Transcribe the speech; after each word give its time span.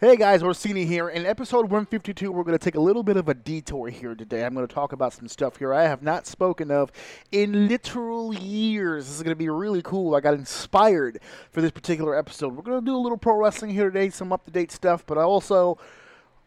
Hey 0.00 0.16
guys, 0.16 0.42
Orsini 0.42 0.84
here. 0.84 1.08
In 1.08 1.24
episode 1.24 1.62
152, 1.62 2.30
we're 2.30 2.42
going 2.42 2.58
to 2.58 2.62
take 2.62 2.74
a 2.74 2.80
little 2.80 3.02
bit 3.02 3.16
of 3.16 3.28
a 3.28 3.34
detour 3.34 3.88
here 3.88 4.14
today. 4.14 4.44
I'm 4.44 4.52
going 4.52 4.66
to 4.66 4.74
talk 4.74 4.92
about 4.92 5.12
some 5.12 5.28
stuff 5.28 5.56
here 5.56 5.72
I 5.72 5.84
have 5.84 6.02
not 6.02 6.26
spoken 6.26 6.70
of 6.70 6.92
in 7.30 7.68
literal 7.68 8.34
years. 8.34 9.06
This 9.06 9.16
is 9.16 9.22
going 9.22 9.30
to 9.32 9.38
be 9.38 9.48
really 9.48 9.80
cool. 9.80 10.14
I 10.14 10.20
got 10.20 10.34
inspired 10.34 11.20
for 11.52 11.62
this 11.62 11.70
particular 11.70 12.18
episode. 12.18 12.54
We're 12.54 12.64
going 12.64 12.80
to 12.80 12.84
do 12.84 12.96
a 12.96 12.98
little 12.98 13.16
pro 13.16 13.36
wrestling 13.36 13.70
here 13.70 13.90
today, 13.90 14.10
some 14.10 14.32
up 14.32 14.44
to 14.44 14.50
date 14.50 14.72
stuff, 14.72 15.06
but 15.06 15.16
I 15.16 15.22
also, 15.22 15.78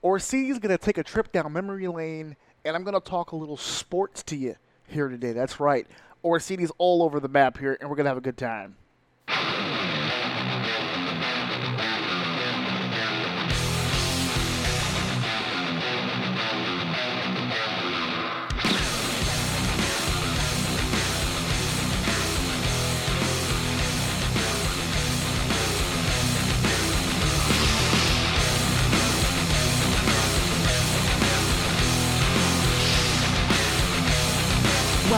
Orsini 0.03 0.49
is 0.49 0.59
going 0.59 0.77
to 0.77 0.83
take 0.83 0.97
a 0.97 1.03
trip 1.03 1.31
down 1.31 1.51
memory 1.51 1.87
lane, 1.87 2.35
and 2.63 2.75
I'm 2.75 2.83
going 2.83 2.93
to 2.93 3.09
talk 3.09 3.31
a 3.31 3.35
little 3.35 3.57
sports 3.57 4.21
to 4.23 4.35
you 4.35 4.55
here 4.87 5.07
today. 5.07 5.31
That's 5.31 5.59
right. 5.59 5.87
Orsini's 6.21 6.71
all 6.77 7.01
over 7.01 7.19
the 7.19 7.29
map 7.29 7.57
here, 7.57 7.77
and 7.79 7.89
we're 7.89 7.95
going 7.95 8.05
to 8.05 8.11
have 8.11 8.17
a 8.17 8.21
good 8.21 8.37
time. 8.37 8.75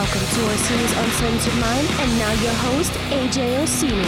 Welcome 0.07 0.35
to 0.35 0.43
Orsini's 0.45 0.97
Uncensored 0.99 1.59
Mind, 1.59 1.87
and 1.99 2.17
now 2.17 2.31
your 2.41 2.53
host, 2.53 2.93
AJ 3.11 3.59
Orsini. 3.59 4.03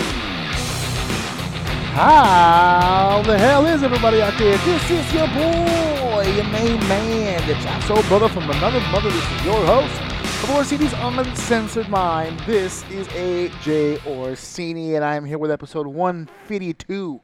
How 1.91 3.21
the 3.25 3.37
hell 3.37 3.65
is 3.65 3.83
everybody 3.83 4.21
out 4.21 4.37
there? 4.39 4.57
This 4.59 4.89
is 4.89 5.13
your 5.13 5.27
boy, 5.27 6.23
your 6.37 6.45
main 6.45 6.79
man, 6.87 7.45
the 7.49 7.55
Chop 7.55 7.83
Soul 7.83 8.01
Brother 8.03 8.29
from 8.29 8.49
another 8.49 8.79
mother. 8.91 9.09
This 9.09 9.29
is 9.29 9.45
your 9.45 9.65
host 9.65 10.01
of 10.43 10.51
Orsini's 10.51 10.93
Uncensored 10.93 11.89
Mind. 11.89 12.39
This 12.45 12.89
is 12.89 13.05
AJ 13.09 14.05
Orsini, 14.07 14.95
and 14.95 15.03
I 15.03 15.17
am 15.17 15.25
here 15.25 15.37
with 15.37 15.51
episode 15.51 15.85
152. 15.85 17.19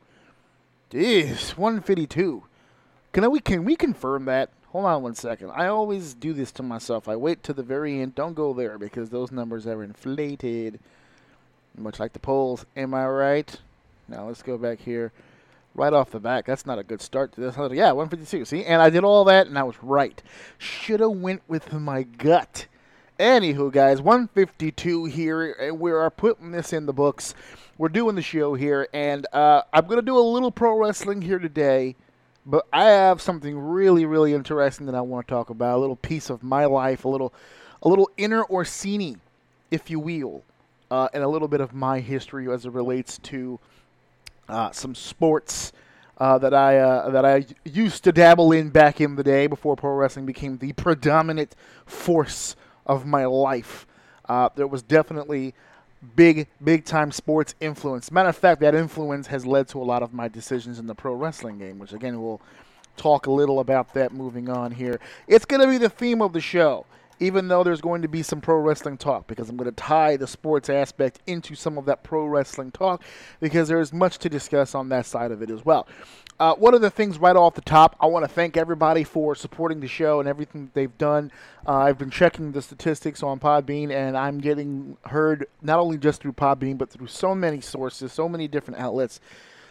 Jeez, 0.91 1.57
152. 1.57 2.43
Can 3.13 3.31
we 3.31 3.39
can 3.39 3.63
we 3.63 3.77
confirm 3.77 4.25
that? 4.25 4.49
Hold 4.75 4.87
on 4.87 5.03
one 5.03 5.15
second. 5.15 5.51
I 5.51 5.67
always 5.67 6.13
do 6.13 6.33
this 6.33 6.51
to 6.51 6.61
myself. 6.61 7.07
I 7.07 7.15
wait 7.15 7.43
to 7.43 7.53
the 7.53 7.63
very 7.63 8.01
end. 8.01 8.13
Don't 8.13 8.33
go 8.33 8.53
there 8.53 8.77
because 8.77 9.09
those 9.09 9.31
numbers 9.31 9.65
are 9.65 9.81
inflated, 9.81 10.81
much 11.77 11.97
like 11.97 12.11
the 12.11 12.19
polls. 12.19 12.65
Am 12.75 12.93
I 12.93 13.07
right? 13.07 13.57
Now 14.09 14.27
let's 14.27 14.41
go 14.41 14.57
back 14.57 14.81
here. 14.81 15.13
Right 15.75 15.93
off 15.93 16.11
the 16.11 16.19
back, 16.19 16.45
that's 16.45 16.65
not 16.65 16.77
a 16.77 16.83
good 16.83 17.01
start 17.01 17.31
to 17.31 17.39
this. 17.39 17.55
Yeah, 17.55 17.93
152. 17.93 18.43
See, 18.43 18.65
and 18.65 18.81
I 18.81 18.89
did 18.89 19.05
all 19.05 19.23
that, 19.23 19.47
and 19.47 19.57
I 19.57 19.63
was 19.63 19.81
right. 19.81 20.21
Shoulda 20.57 21.09
went 21.09 21.43
with 21.47 21.71
my 21.71 22.03
gut. 22.03 22.67
Anywho, 23.17 23.71
guys, 23.71 24.01
152 24.01 25.05
here. 25.05 25.53
and 25.53 25.79
We 25.79 25.93
are 25.93 26.09
putting 26.09 26.51
this 26.51 26.73
in 26.73 26.85
the 26.85 26.91
books. 26.91 27.33
We're 27.77 27.87
doing 27.87 28.15
the 28.15 28.21
show 28.21 28.55
here, 28.55 28.89
and 28.93 29.25
uh, 29.31 29.61
I'm 29.71 29.87
gonna 29.87 30.01
do 30.01 30.17
a 30.17 30.19
little 30.19 30.51
pro 30.51 30.77
wrestling 30.77 31.21
here 31.21 31.39
today. 31.39 31.95
But 32.45 32.67
I 32.71 32.85
have 32.85 33.21
something 33.21 33.57
really, 33.57 34.05
really 34.05 34.33
interesting 34.33 34.85
that 34.85 34.95
I 34.95 35.01
want 35.01 35.27
to 35.27 35.33
talk 35.33 35.49
about. 35.49 35.77
A 35.77 35.79
little 35.79 35.95
piece 35.95 36.29
of 36.29 36.43
my 36.43 36.65
life, 36.65 37.05
a 37.05 37.09
little, 37.09 37.33
a 37.81 37.89
little 37.89 38.09
inner 38.17 38.43
Orsini, 38.45 39.17
if 39.71 39.89
you 39.89 39.99
will, 39.99 40.43
uh, 40.91 41.09
and 41.13 41.23
a 41.23 41.27
little 41.27 41.47
bit 41.47 41.61
of 41.61 41.73
my 41.73 41.99
history 41.99 42.51
as 42.51 42.65
it 42.65 42.71
relates 42.71 43.17
to 43.19 43.59
uh, 44.47 44.71
some 44.71 44.93
sports 44.93 45.73
uh, 46.17 46.37
that 46.37 46.53
I 46.53 46.77
uh, 46.77 47.09
that 47.09 47.25
I 47.25 47.45
used 47.65 48.03
to 48.05 48.11
dabble 48.11 48.51
in 48.51 48.69
back 48.69 49.01
in 49.01 49.15
the 49.15 49.23
day 49.23 49.47
before 49.47 49.75
pro 49.75 49.93
wrestling 49.95 50.25
became 50.25 50.57
the 50.57 50.71
predominant 50.73 51.55
force 51.85 52.55
of 52.85 53.05
my 53.05 53.25
life. 53.25 53.85
Uh, 54.29 54.49
there 54.55 54.67
was 54.67 54.81
definitely 54.81 55.53
big, 56.15 56.47
big 56.63 56.85
time 56.85 57.11
sports 57.11 57.55
influence. 57.59 58.11
Matter 58.11 58.29
of 58.29 58.37
fact, 58.37 58.61
that 58.61 58.75
influence 58.75 59.27
has 59.27 59.45
led 59.45 59.67
to 59.69 59.81
a 59.81 59.83
lot 59.83 60.03
of 60.03 60.13
my 60.13 60.27
decisions 60.27 60.79
in 60.79 60.87
the 60.87 60.95
pro 60.95 61.13
wrestling 61.13 61.57
game, 61.57 61.79
which 61.79 61.93
again 61.93 62.21
we'll 62.21 62.41
talk 62.97 63.27
a 63.27 63.31
little 63.31 63.59
about 63.59 63.93
that 63.93 64.13
moving 64.13 64.49
on 64.49 64.71
here. 64.71 64.99
It's 65.27 65.45
going 65.45 65.61
to 65.61 65.67
be 65.67 65.77
the 65.77 65.89
theme 65.89 66.21
of 66.21 66.33
the 66.33 66.41
show, 66.41 66.85
even 67.19 67.47
though 67.47 67.63
there's 67.63 67.81
going 67.81 68.01
to 68.01 68.07
be 68.07 68.23
some 68.23 68.41
pro 68.41 68.57
wrestling 68.57 68.97
talk, 68.97 69.27
because 69.27 69.49
I'm 69.49 69.57
going 69.57 69.69
to 69.69 69.75
tie 69.75 70.17
the 70.17 70.27
sports 70.27 70.69
aspect 70.69 71.19
into 71.25 71.55
some 71.55 71.77
of 71.77 71.85
that 71.85 72.03
pro 72.03 72.25
wrestling 72.25 72.71
talk, 72.71 73.01
because 73.39 73.67
there's 73.67 73.93
much 73.93 74.17
to 74.19 74.29
discuss 74.29 74.75
on 74.75 74.89
that 74.89 75.05
side 75.05 75.31
of 75.31 75.41
it 75.41 75.49
as 75.49 75.63
well. 75.63 75.87
Uh, 76.37 76.53
one 76.55 76.73
of 76.73 76.81
the 76.81 76.89
things 76.89 77.17
right 77.17 77.37
off 77.37 77.53
the 77.55 77.61
top, 77.61 77.95
I 78.01 78.07
want 78.07 78.25
to 78.25 78.27
thank 78.27 78.57
everybody 78.57 79.05
for 79.05 79.35
supporting 79.35 79.79
the 79.79 79.87
show 79.87 80.19
and 80.19 80.27
everything 80.27 80.65
that 80.65 80.73
they've 80.73 80.97
done. 80.97 81.31
Uh, 81.65 81.77
I've 81.77 81.97
been 81.97 82.09
checking 82.09 82.51
the 82.51 82.61
statistics 82.61 83.23
on 83.23 83.39
Podbean, 83.39 83.89
and 83.89 84.17
I'm 84.17 84.39
getting 84.39 84.97
heard 85.05 85.47
not 85.61 85.79
only 85.79 85.97
just 85.97 86.21
through 86.21 86.33
Podbean, 86.33 86.77
but 86.77 86.89
through 86.89 87.07
so 87.07 87.33
many 87.33 87.61
sources, 87.61 88.11
so 88.11 88.27
many 88.27 88.49
different 88.49 88.81
outlets, 88.81 89.21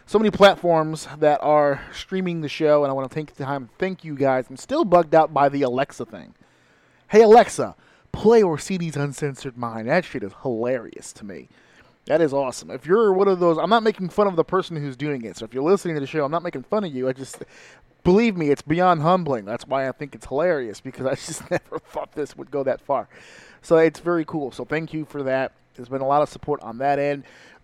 so 0.07 0.17
many 0.17 0.31
platforms 0.31 1.07
that 1.19 1.39
are 1.43 1.83
streaming 1.93 2.41
the 2.41 2.49
show. 2.49 2.83
And 2.83 2.89
I 2.89 2.93
want 2.93 3.11
to 3.11 3.13
take 3.13 3.35
the 3.35 3.43
time 3.43 3.69
thank 3.77 4.03
you 4.03 4.15
guys. 4.15 4.47
I'm 4.49 4.57
still 4.57 4.85
bugged 4.85 5.13
out 5.13 5.35
by 5.35 5.49
the 5.49 5.61
Alexa 5.61 6.05
thing. 6.05 6.33
Hey 7.07 7.21
Alexa, 7.21 7.75
play 8.11 8.41
Orsini's 8.41 8.95
Uncensored 8.95 9.57
Mind. 9.57 9.87
That 9.87 10.05
shit 10.05 10.23
is 10.23 10.31
hilarious 10.41 11.13
to 11.13 11.23
me. 11.23 11.49
That 12.05 12.19
is 12.19 12.33
awesome. 12.33 12.71
If 12.71 12.87
you're 12.87 13.13
one 13.13 13.27
of 13.27 13.39
those, 13.39 13.59
I'm 13.59 13.69
not 13.69 13.83
making 13.83 14.09
fun 14.09 14.25
of 14.25 14.35
the 14.35 14.43
person 14.43 14.75
who's 14.75 14.95
doing 14.95 15.23
it. 15.23 15.37
So 15.37 15.45
if 15.45 15.53
you're 15.53 15.63
listening 15.63 15.95
to 15.95 16.01
the 16.01 16.07
show, 16.07 16.25
I'm 16.25 16.31
not 16.31 16.41
making 16.41 16.63
fun 16.63 16.83
of 16.83 16.93
you. 16.93 17.07
I 17.07 17.13
just 17.13 17.43
believe 18.03 18.35
me, 18.35 18.49
it's 18.49 18.63
beyond 18.63 19.03
humbling. 19.03 19.45
That's 19.45 19.67
why 19.67 19.87
I 19.87 19.91
think 19.91 20.15
it's 20.15 20.25
hilarious 20.25 20.81
because 20.81 21.05
I 21.07 21.13
just 21.13 21.49
never 21.51 21.77
thought 21.77 22.11
this 22.13 22.35
would 22.35 22.49
go 22.49 22.63
that 22.63 22.81
far. 22.81 23.07
So 23.61 23.77
it's 23.77 23.99
very 23.99 24.25
cool. 24.25 24.51
So 24.51 24.65
thank 24.65 24.91
you 24.91 25.05
for 25.05 25.21
that. 25.23 25.51
There's 25.75 25.89
been 25.89 26.01
a 26.01 26.07
lot 26.07 26.23
of 26.23 26.29
support 26.29 26.61
on 26.61 26.79
that 26.79 26.97
end. 26.97 27.23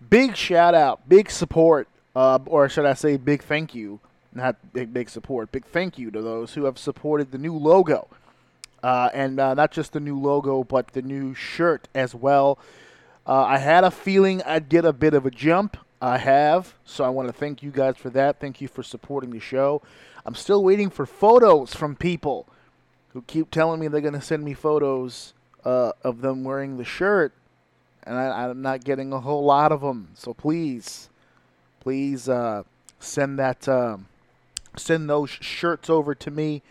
Big 0.10 0.36
shout 0.36 0.76
out, 0.76 1.08
big 1.10 1.32
support, 1.32 1.88
uh, 2.16 2.38
or 2.46 2.70
should 2.70 2.86
I 2.86 2.94
say, 2.94 3.18
big 3.18 3.42
thank 3.42 3.74
you, 3.74 4.00
not 4.34 4.56
big 4.74 4.94
big 4.94 5.10
support, 5.10 5.52
big 5.52 5.66
thank 5.66 5.98
you 5.98 6.12
to 6.12 6.22
those 6.22 6.54
who 6.54 6.66
have 6.66 6.78
supported 6.78 7.32
the 7.32 7.38
new 7.38 7.56
logo, 7.56 8.08
uh, 8.84 9.10
and 9.14 9.40
uh, 9.40 9.54
not 9.54 9.72
just 9.72 9.94
the 9.94 10.00
new 10.00 10.20
logo, 10.20 10.64
but 10.64 10.88
the 10.90 11.02
new 11.02 11.34
shirt 11.34 11.88
as 11.94 12.16
well. 12.16 12.58
Uh, 13.26 13.44
I 13.44 13.58
had 13.60 13.84
a 13.84 13.92
feeling 13.92 14.42
I'd 14.44 14.70
get 14.70 14.86
a 14.86 14.94
bit 14.94 15.14
of 15.14 15.26
a 15.26 15.32
jump. 15.32 15.78
I 16.02 16.18
have, 16.18 16.74
so 16.84 17.04
I 17.04 17.10
want 17.10 17.28
to 17.28 17.34
thank 17.34 17.62
you 17.62 17.70
guys 17.70 17.96
for 17.96 18.10
that. 18.10 18.40
Thank 18.40 18.60
you 18.60 18.68
for 18.68 18.82
supporting 18.82 19.30
the 19.30 19.40
show. 19.40 19.84
I'm 20.26 20.34
still 20.34 20.64
waiting 20.64 20.90
for 20.90 21.06
photos 21.06 21.76
from 21.76 21.96
people 21.96 22.48
who 23.14 23.22
keep 23.24 23.52
telling 23.52 23.80
me 23.80 23.88
they're 23.88 24.02
going 24.02 24.16
to 24.16 24.22
send 24.22 24.44
me 24.44 24.56
photos 24.56 25.34
uh, 25.64 25.92
of 26.04 26.22
them 26.22 26.44
wearing 26.44 26.78
the 26.78 26.84
shirt, 26.84 27.34
and 28.04 28.18
I, 28.18 28.50
am 28.50 28.64
not 28.64 28.84
getting 28.84 29.14
a 29.14 29.20
whole 29.20 29.44
lot 29.44 29.72
of 29.72 29.82
them. 29.82 30.10
So 30.16 30.34
please, 30.34 31.10
please 31.82 32.28
uh, 32.28 32.64
send 33.00 33.38
that, 33.38 33.68
um, 33.68 34.08
send 34.76 35.08
those 35.08 35.30
shirts 35.30 35.88
over 35.88 36.16
to 36.16 36.32
me 36.32 36.64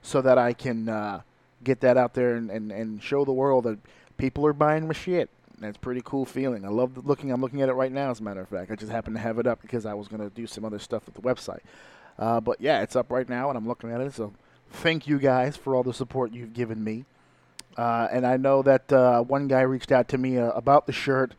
so 0.00 0.22
that 0.22 0.38
I 0.38 0.54
can 0.54 0.88
uh, 0.88 1.20
get 1.64 1.80
that 1.80 1.96
out 1.96 2.14
there 2.14 2.34
and, 2.34 2.50
and, 2.50 2.70
and 2.72 3.02
show 3.02 3.24
the 3.24 3.32
world 3.32 3.64
that 3.64 3.78
people 4.16 4.46
are 4.46 4.52
buying 4.52 4.86
my 4.86 4.94
shit. 4.94 5.30
That's 5.60 5.76
pretty 5.76 6.02
cool 6.04 6.24
feeling. 6.24 6.64
I 6.64 6.68
love 6.68 7.04
looking. 7.04 7.32
I'm 7.32 7.40
looking 7.40 7.62
at 7.62 7.68
it 7.68 7.72
right 7.72 7.90
now, 7.90 8.10
as 8.10 8.20
a 8.20 8.22
matter 8.22 8.40
of 8.40 8.48
fact. 8.48 8.70
I 8.70 8.76
just 8.76 8.92
happened 8.92 9.16
to 9.16 9.22
have 9.22 9.38
it 9.38 9.46
up 9.46 9.60
because 9.60 9.86
I 9.86 9.94
was 9.94 10.06
going 10.06 10.20
to 10.20 10.30
do 10.34 10.46
some 10.46 10.64
other 10.64 10.78
stuff 10.78 11.04
with 11.06 11.16
the 11.16 11.20
website. 11.20 11.60
Uh, 12.18 12.40
but 12.40 12.60
yeah, 12.60 12.82
it's 12.82 12.94
up 12.94 13.10
right 13.10 13.28
now, 13.28 13.48
and 13.48 13.58
I'm 13.58 13.66
looking 13.66 13.90
at 13.90 14.00
it. 14.00 14.14
So 14.14 14.32
thank 14.70 15.08
you 15.08 15.18
guys 15.18 15.56
for 15.56 15.74
all 15.74 15.82
the 15.82 15.94
support 15.94 16.32
you've 16.32 16.54
given 16.54 16.82
me. 16.84 17.06
Uh, 17.76 18.08
and 18.10 18.26
I 18.26 18.36
know 18.36 18.62
that 18.62 18.92
uh, 18.92 19.22
one 19.22 19.48
guy 19.48 19.60
reached 19.60 19.92
out 19.92 20.08
to 20.08 20.18
me 20.18 20.38
uh, 20.38 20.50
about 20.50 20.86
the 20.86 20.92
shirt. 20.92 21.32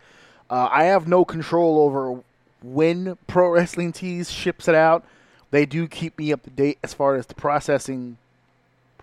Uh, 0.50 0.68
I 0.72 0.86
have 0.86 1.08
no 1.08 1.26
control 1.26 1.80
over 1.80 2.22
when 2.62 3.18
Pro 3.28 3.50
Wrestling 3.50 3.92
Tees 3.92 4.32
ships 4.32 4.68
it 4.68 4.76
out. 4.76 5.06
They 5.52 5.66
do 5.66 5.88
keep 5.88 6.18
me 6.18 6.32
up 6.32 6.44
to 6.44 6.50
date 6.50 6.78
as 6.84 6.94
far 6.94 7.16
as 7.16 7.26
the 7.26 7.36
processing 7.36 8.18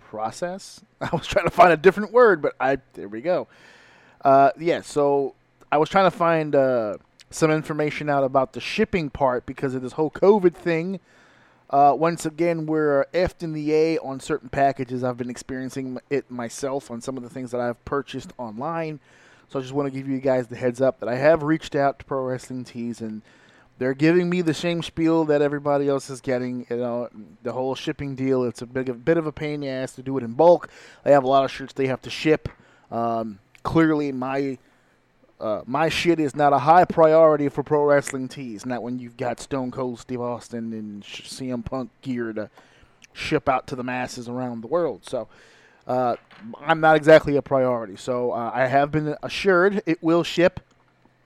process. 0.09 0.81
I 1.01 1.09
was 1.11 1.27
trying 1.27 1.45
to 1.45 1.51
find 1.51 1.71
a 1.71 1.77
different 1.77 2.11
word, 2.11 2.41
but 2.41 2.55
I 2.59 2.77
there 2.93 3.07
we 3.07 3.21
go. 3.21 3.47
Uh, 4.23 4.51
yeah, 4.59 4.81
so 4.81 5.35
I 5.71 5.77
was 5.77 5.89
trying 5.89 6.09
to 6.09 6.17
find 6.17 6.55
uh, 6.55 6.97
some 7.29 7.51
information 7.51 8.09
out 8.09 8.23
about 8.23 8.53
the 8.53 8.59
shipping 8.59 9.09
part 9.09 9.45
because 9.45 9.75
of 9.75 9.81
this 9.81 9.93
whole 9.93 10.09
COVID 10.09 10.55
thing. 10.55 10.99
Uh, 11.69 11.93
once 11.97 12.25
again, 12.25 12.65
we're 12.65 13.05
effed 13.13 13.43
in 13.43 13.51
the 13.51 13.73
A 13.73 13.97
on 13.99 14.19
certain 14.21 14.47
packages. 14.47 15.03
I've 15.03 15.17
been 15.17 15.29
experiencing 15.29 15.99
it 16.09 16.31
myself 16.31 16.89
on 16.89 17.01
some 17.01 17.17
of 17.17 17.23
the 17.23 17.29
things 17.29 17.51
that 17.51 17.59
I've 17.59 17.83
purchased 17.83 18.31
online. 18.37 19.01
So 19.49 19.59
I 19.59 19.61
just 19.61 19.73
want 19.73 19.91
to 19.91 19.97
give 19.97 20.07
you 20.07 20.19
guys 20.19 20.47
the 20.47 20.55
heads 20.55 20.81
up 20.81 20.99
that 20.99 21.09
I 21.09 21.15
have 21.15 21.43
reached 21.43 21.75
out 21.75 21.99
to 21.99 22.05
Pro 22.05 22.23
Wrestling 22.23 22.63
Tees 22.63 23.01
and 23.01 23.21
they're 23.79 23.93
giving 23.93 24.29
me 24.29 24.41
the 24.41 24.53
same 24.53 24.81
spiel 24.81 25.25
that 25.25 25.41
everybody 25.41 25.87
else 25.87 26.09
is 26.09 26.19
getting. 26.21 26.65
You 26.69 26.77
know, 26.77 27.09
the 27.43 27.53
whole 27.53 27.75
shipping 27.75 28.15
deal. 28.15 28.43
It's 28.43 28.61
a 28.61 28.65
big, 28.65 28.89
a 28.89 28.93
bit 28.93 29.17
of 29.17 29.27
a 29.27 29.31
pain 29.31 29.55
in 29.55 29.61
the 29.61 29.67
ass 29.69 29.93
to 29.93 30.03
do 30.03 30.17
it 30.17 30.23
in 30.23 30.33
bulk. 30.33 30.69
They 31.03 31.11
have 31.11 31.23
a 31.23 31.27
lot 31.27 31.45
of 31.45 31.51
shirts 31.51 31.73
they 31.73 31.87
have 31.87 32.01
to 32.03 32.09
ship. 32.09 32.49
Um, 32.91 33.39
clearly, 33.63 34.11
my 34.11 34.57
uh, 35.39 35.61
my 35.67 35.89
shit 35.89 36.19
is 36.19 36.35
not 36.35 36.53
a 36.53 36.59
high 36.59 36.85
priority 36.85 37.49
for 37.49 37.61
pro 37.61 37.83
wrestling 37.83 38.27
tees. 38.27 38.65
Not 38.65 38.81
when 38.81 38.97
you've 38.97 39.17
got 39.17 39.39
Stone 39.39 39.71
Cold 39.71 39.99
Steve 39.99 40.21
Austin 40.21 40.73
and 40.73 41.03
CM 41.03 41.63
Punk 41.63 41.91
gear 42.01 42.33
to 42.33 42.49
ship 43.13 43.47
out 43.47 43.67
to 43.67 43.75
the 43.75 43.83
masses 43.83 44.27
around 44.27 44.61
the 44.61 44.67
world. 44.67 45.05
So. 45.05 45.27
Uh, 45.85 46.17
I'm 46.59 46.81
not 46.81 46.97
exactly 46.97 47.37
a 47.37 47.41
priority, 47.41 47.95
so 47.95 48.33
uh, 48.33 48.51
I 48.53 48.67
have 48.67 48.91
been 48.91 49.15
assured 49.23 49.81
it 49.85 50.03
will 50.03 50.21
ship, 50.21 50.59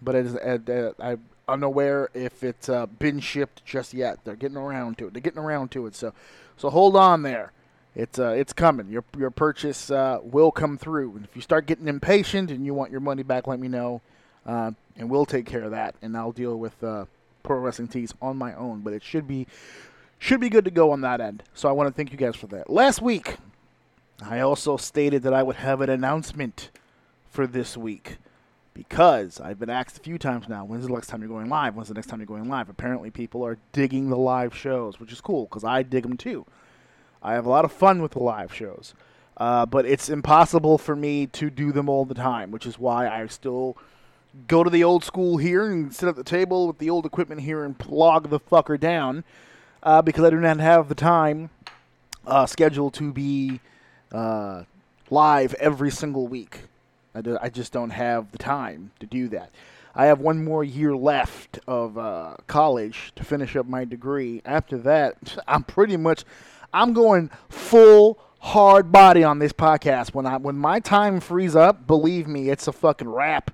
but 0.04 0.14
it 0.14 0.28
is, 0.28 0.36
uh, 0.36 0.92
I 1.00 1.18
unaware 1.52 2.10
if 2.14 2.44
it's 2.44 2.70
uh, 2.70 2.86
been 2.86 3.20
shipped 3.20 3.66
just 3.66 3.94
yet. 3.94 4.20
They're 4.24 4.36
getting 4.36 4.58
around 4.58 4.98
to 5.00 5.08
it. 5.08 5.14
They're 5.14 5.22
getting 5.22 5.40
around 5.40 5.72
to 5.72 5.86
it. 5.86 5.96
So, 5.96 6.14
so 6.58 6.70
hold 6.70 6.96
on 6.96 7.24
there. 7.24 7.52
It's 7.96 8.20
uh, 8.20 8.30
it's 8.30 8.54
coming. 8.54 8.90
Your 8.90 9.04
your 9.18 9.32
purchase 9.32 9.92
uh, 9.92 10.20
will 10.24 10.52
come 10.52 10.78
through. 10.78 11.16
And 11.18 11.26
if 11.26 11.36
you 11.36 11.42
start 11.42 11.66
getting 11.66 11.88
impatient 11.88 12.50
and 12.50 12.66
you 12.66 12.74
want 12.74 12.92
your 12.92 13.02
money 13.02 13.24
back, 13.24 13.48
let 13.48 13.60
me 13.60 13.68
know, 13.68 14.02
uh, 14.46 14.72
and 14.96 15.10
we'll 15.10 15.26
take 15.26 15.46
care 15.46 15.64
of 15.64 15.72
that. 15.72 15.96
And 16.02 16.16
I'll 16.16 16.32
deal 16.32 16.58
with 16.58 16.82
uh, 16.84 17.06
pro 17.44 17.60
wrestling 17.60 17.90
tees 17.90 18.14
on 18.22 18.38
my 18.38 18.54
own. 18.56 18.80
But 18.80 18.94
it 18.94 19.04
should 19.04 19.28
be 19.28 19.46
should 20.20 20.40
be 20.40 20.50
good 20.50 20.64
to 20.66 20.72
go 20.72 20.92
on 20.92 21.02
that 21.02 21.20
end. 21.20 21.44
So 21.54 21.68
I 21.68 21.74
want 21.74 21.90
to 21.90 21.94
thank 21.94 22.12
you 22.12 22.18
guys 22.18 22.38
for 22.38 22.48
that. 22.48 22.70
Last 22.70 23.02
week, 23.02 23.36
I 24.24 24.40
also 24.40 24.78
stated 24.78 25.24
that 25.24 25.34
I 25.34 25.44
would 25.44 25.58
have 25.58 25.82
an 25.82 25.90
announcement 25.90 26.70
for 27.30 27.46
this 27.46 27.76
week 27.76 28.18
because 28.74 29.40
I've 29.40 29.60
been 29.60 29.70
asked 29.70 29.98
a 29.98 30.02
few 30.02 30.18
times 30.18 30.48
now, 30.48 30.64
when's 30.64 30.86
the 30.86 30.94
next 30.94 31.08
time 31.08 31.22
you're 31.22 31.30
going 31.30 31.50
live? 31.50 31.76
When's 31.76 31.90
the 31.90 31.94
next 31.94 32.08
time 32.08 32.20
you're 32.20 32.28
going 32.28 32.50
live? 32.50 32.70
Apparently, 32.70 33.12
people 33.12 33.46
are 33.46 33.58
digging 33.74 34.10
the 34.10 34.18
live 34.18 34.56
shows, 34.56 35.00
which 35.00 35.12
is 35.12 35.22
cool 35.22 35.46
because 35.46 35.64
I 35.64 35.84
dig 35.84 36.04
them 36.04 36.18
too. 36.18 36.46
I 37.22 37.34
have 37.34 37.46
a 37.46 37.50
lot 37.50 37.66
of 37.66 37.72
fun 37.72 38.02
with 38.02 38.14
the 38.14 38.24
live 38.24 38.54
shows, 38.54 38.94
uh, 39.38 39.66
but 39.66 39.86
it's 39.86 40.10
impossible 40.10 40.78
for 40.78 40.96
me 40.96 41.28
to 41.28 41.50
do 41.50 41.72
them 41.72 41.90
all 41.90 42.06
the 42.06 42.16
time, 42.16 42.52
which 42.52 42.66
is 42.66 42.80
why 42.80 43.08
I 43.08 43.28
still 43.28 43.78
go 44.48 44.64
to 44.64 44.70
the 44.70 44.84
old 44.84 45.04
school 45.04 45.38
here 45.38 45.70
and 45.70 45.94
sit 45.94 46.08
at 46.08 46.16
the 46.16 46.24
table 46.24 46.68
with 46.68 46.78
the 46.78 46.90
old 46.90 47.06
equipment 47.06 47.42
here 47.42 47.64
and 47.64 47.78
plug 47.78 48.30
the 48.30 48.40
fucker 48.40 48.80
down 48.80 49.24
uh, 49.84 50.02
because 50.02 50.24
I 50.24 50.30
do 50.30 50.40
not 50.40 50.60
have 50.60 50.88
the 50.90 50.96
time 50.96 51.50
uh, 52.26 52.46
scheduled 52.46 52.94
to 52.96 53.12
be 53.12 53.60
uh, 54.12 54.64
live 55.10 55.54
every 55.56 55.92
single 55.92 56.28
week. 56.28 56.62
I, 57.14 57.22
do, 57.22 57.38
I 57.42 57.50
just 57.50 57.72
don't 57.74 57.90
have 57.90 58.32
the 58.32 58.38
time 58.38 58.92
to 59.00 59.06
do 59.06 59.28
that. 59.30 59.52
I 59.94 60.06
have 60.06 60.20
one 60.20 60.44
more 60.44 60.64
year 60.64 60.96
left 60.96 61.60
of 61.68 61.98
uh, 61.98 62.36
college 62.48 63.12
to 63.16 63.24
finish 63.24 63.56
up 63.56 63.66
my 63.66 63.84
degree. 63.84 64.42
After 64.46 64.78
that, 64.80 65.38
I'm 65.48 65.64
pretty 65.64 65.98
much 65.98 66.24
I'm 66.74 66.94
going 66.94 67.30
full 67.50 68.20
hard 68.40 68.92
body 68.92 69.24
on 69.24 69.40
this 69.40 69.54
podcast. 69.54 70.14
When 70.14 70.26
I 70.26 70.38
when 70.38 70.58
my 70.58 70.80
time 70.80 71.20
frees 71.20 71.56
up, 71.56 71.86
believe 71.88 72.28
me, 72.28 72.50
it's 72.50 72.68
a 72.68 72.72
fucking 72.72 73.10
wrap 73.10 73.52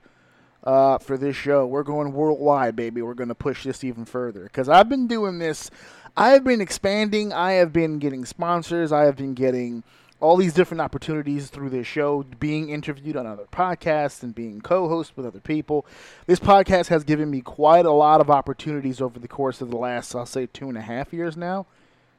uh, 0.63 0.97
for 0.99 1.17
this 1.17 1.35
show. 1.35 1.65
We're 1.65 1.83
going 1.83 2.13
worldwide, 2.13 2.75
baby. 2.75 3.01
We're 3.01 3.13
going 3.13 3.29
to 3.29 3.35
push 3.35 3.63
this 3.63 3.83
even 3.83 4.05
further 4.05 4.43
because 4.43 4.69
I've 4.69 4.89
been 4.89 5.07
doing 5.07 5.39
this. 5.39 5.71
I 6.15 6.29
have 6.29 6.43
been 6.43 6.61
expanding. 6.61 7.33
I 7.33 7.53
have 7.53 7.71
been 7.71 7.99
getting 7.99 8.25
sponsors. 8.25 8.91
I 8.91 9.03
have 9.05 9.15
been 9.15 9.33
getting 9.33 9.83
all 10.19 10.35
these 10.35 10.53
different 10.53 10.81
opportunities 10.81 11.49
through 11.49 11.69
this 11.69 11.85
show, 11.85 12.23
being 12.39 12.69
interviewed 12.69 13.15
on 13.15 13.27
other 13.27 13.45
podcasts 13.51 14.23
and 14.23 14.33
being 14.33 14.61
co-host 14.61 15.13
with 15.15 15.25
other 15.25 15.39
people. 15.39 15.85
This 16.25 16.39
podcast 16.39 16.87
has 16.87 17.03
given 17.03 17.29
me 17.29 17.41
quite 17.41 17.85
a 17.85 17.91
lot 17.91 18.19
of 18.19 18.31
opportunities 18.31 18.99
over 18.99 19.19
the 19.19 19.27
course 19.27 19.61
of 19.61 19.69
the 19.69 19.77
last, 19.77 20.15
I'll 20.15 20.25
say, 20.25 20.47
two 20.47 20.69
and 20.69 20.77
a 20.77 20.81
half 20.81 21.13
years 21.13 21.37
now. 21.37 21.67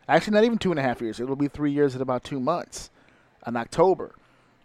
Actually, 0.08 0.34
not 0.34 0.44
even 0.44 0.58
two 0.58 0.70
and 0.70 0.78
a 0.78 0.82
half 0.82 1.02
years. 1.02 1.18
It'll 1.20 1.36
be 1.36 1.48
three 1.48 1.72
years 1.72 1.94
in 1.94 2.00
about 2.00 2.24
two 2.24 2.40
months. 2.40 2.90
In 3.46 3.56
October, 3.56 4.14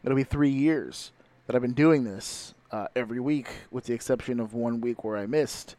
it'll 0.03 0.15
be 0.15 0.23
three 0.23 0.49
years 0.49 1.11
that 1.47 1.55
I've 1.55 1.61
been 1.61 1.73
doing 1.73 2.03
this 2.03 2.53
uh, 2.71 2.87
every 2.95 3.19
week, 3.19 3.47
with 3.71 3.85
the 3.85 3.93
exception 3.93 4.39
of 4.39 4.53
one 4.53 4.79
week 4.79 5.03
where 5.03 5.17
I 5.17 5.25
missed 5.25 5.75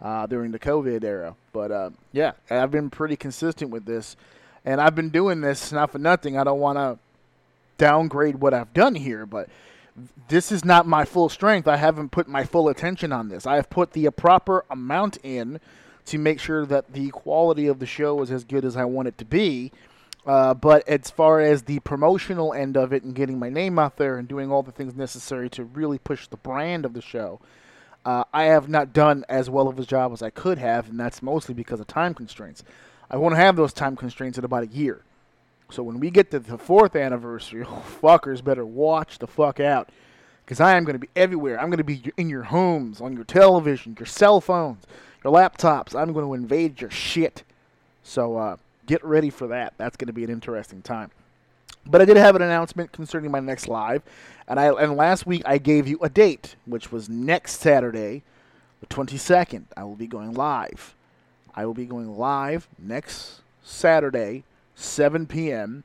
uh, 0.00 0.26
during 0.26 0.52
the 0.52 0.58
COVID 0.58 1.02
era. 1.04 1.34
But 1.52 1.72
uh, 1.72 1.90
yeah, 2.12 2.32
I've 2.50 2.70
been 2.70 2.90
pretty 2.90 3.16
consistent 3.16 3.70
with 3.70 3.86
this 3.86 4.16
and 4.64 4.80
I've 4.80 4.94
been 4.94 5.10
doing 5.10 5.40
this 5.40 5.72
not 5.72 5.90
for 5.90 5.98
nothing. 5.98 6.36
I 6.36 6.44
don't 6.44 6.60
want 6.60 6.78
to 6.78 6.98
downgrade 7.78 8.36
what 8.36 8.54
I've 8.54 8.72
done 8.74 8.94
here, 8.94 9.24
but 9.26 9.48
this 10.28 10.52
is 10.52 10.64
not 10.64 10.86
my 10.86 11.04
full 11.04 11.28
strength. 11.28 11.66
I 11.66 11.76
haven't 11.76 12.10
put 12.10 12.28
my 12.28 12.44
full 12.44 12.68
attention 12.68 13.12
on 13.12 13.28
this. 13.28 13.46
I 13.46 13.56
have 13.56 13.70
put 13.70 13.92
the 13.92 14.10
proper 14.10 14.64
amount 14.70 15.18
in 15.22 15.60
to 16.06 16.18
make 16.18 16.40
sure 16.40 16.64
that 16.66 16.92
the 16.92 17.10
quality 17.10 17.66
of 17.66 17.78
the 17.78 17.86
show 17.86 18.20
is 18.22 18.30
as 18.30 18.44
good 18.44 18.64
as 18.64 18.76
I 18.76 18.84
want 18.84 19.08
it 19.08 19.18
to 19.18 19.24
be. 19.24 19.72
Uh, 20.26 20.52
but 20.52 20.86
as 20.86 21.10
far 21.10 21.40
as 21.40 21.62
the 21.62 21.80
promotional 21.80 22.52
end 22.52 22.76
of 22.76 22.92
it 22.92 23.02
and 23.02 23.14
getting 23.14 23.38
my 23.38 23.48
name 23.48 23.78
out 23.78 23.96
there 23.96 24.18
and 24.18 24.28
doing 24.28 24.52
all 24.52 24.62
the 24.62 24.72
things 24.72 24.94
necessary 24.94 25.48
to 25.48 25.64
really 25.64 25.98
push 25.98 26.26
the 26.26 26.36
brand 26.36 26.84
of 26.84 26.92
the 26.92 27.00
show, 27.00 27.40
uh, 28.04 28.24
I 28.32 28.44
have 28.44 28.68
not 28.68 28.92
done 28.92 29.24
as 29.28 29.48
well 29.48 29.68
of 29.68 29.78
a 29.78 29.84
job 29.84 30.12
as 30.12 30.22
I 30.22 30.30
could 30.30 30.58
have, 30.58 30.88
and 30.88 31.00
that's 31.00 31.22
mostly 31.22 31.54
because 31.54 31.80
of 31.80 31.86
time 31.86 32.14
constraints. 32.14 32.62
I 33.10 33.16
won't 33.16 33.36
have 33.36 33.56
those 33.56 33.72
time 33.72 33.96
constraints 33.96 34.38
in 34.38 34.44
about 34.44 34.64
a 34.64 34.68
year. 34.68 35.02
So 35.70 35.82
when 35.82 36.00
we 36.00 36.10
get 36.10 36.30
to 36.30 36.38
the 36.38 36.58
fourth 36.58 36.96
anniversary, 36.96 37.64
oh, 37.68 37.84
fuckers 38.02 38.42
better 38.42 38.64
watch 38.64 39.18
the 39.18 39.26
fuck 39.26 39.60
out. 39.60 39.90
Because 40.44 40.60
I 40.60 40.76
am 40.76 40.84
going 40.84 40.94
to 40.94 40.98
be 40.98 41.10
everywhere. 41.14 41.60
I'm 41.60 41.68
going 41.68 41.78
to 41.78 41.84
be 41.84 42.02
in 42.16 42.30
your 42.30 42.44
homes, 42.44 43.02
on 43.02 43.12
your 43.12 43.24
television, 43.24 43.94
your 43.98 44.06
cell 44.06 44.40
phones, 44.40 44.84
your 45.22 45.32
laptops. 45.32 45.94
I'm 45.94 46.14
going 46.14 46.24
to 46.24 46.32
invade 46.32 46.80
your 46.80 46.90
shit. 46.90 47.44
So 48.02 48.38
uh, 48.38 48.56
get 48.86 49.04
ready 49.04 49.28
for 49.28 49.48
that. 49.48 49.74
That's 49.76 49.96
going 49.98 50.06
to 50.06 50.14
be 50.14 50.24
an 50.24 50.30
interesting 50.30 50.80
time. 50.80 51.10
But 51.84 52.00
I 52.00 52.06
did 52.06 52.16
have 52.16 52.34
an 52.34 52.42
announcement 52.42 52.92
concerning 52.92 53.30
my 53.30 53.40
next 53.40 53.68
live, 53.68 54.02
and 54.46 54.60
I 54.60 54.68
and 54.72 54.96
last 54.96 55.26
week 55.26 55.42
I 55.46 55.56
gave 55.56 55.86
you 55.86 55.98
a 56.02 56.08
date, 56.10 56.56
which 56.66 56.92
was 56.92 57.08
next 57.08 57.60
Saturday, 57.60 58.22
the 58.80 58.86
22nd. 58.86 59.64
I 59.76 59.84
will 59.84 59.96
be 59.96 60.06
going 60.06 60.34
live. 60.34 60.94
I 61.58 61.66
will 61.66 61.74
be 61.74 61.86
going 61.86 62.16
live 62.16 62.68
next 62.78 63.40
Saturday, 63.64 64.44
7 64.76 65.26
p.m., 65.26 65.82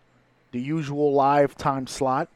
the 0.52 0.62
usual 0.62 1.14
live 1.14 1.58
time 1.58 1.88
slot, 1.88 2.30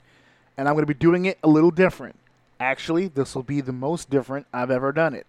and 0.58 0.68
I'm 0.68 0.74
going 0.74 0.82
to 0.82 0.92
be 0.92 0.98
doing 0.98 1.26
it 1.26 1.38
a 1.44 1.48
little 1.48 1.70
different. 1.70 2.16
Actually, 2.60 3.10
this 3.10 3.36
will 3.36 3.44
be 3.44 3.62
the 3.62 3.72
most 3.72 4.10
different 4.10 4.48
I've 4.52 4.72
ever 4.72 4.92
done 4.92 5.14
it. 5.14 5.28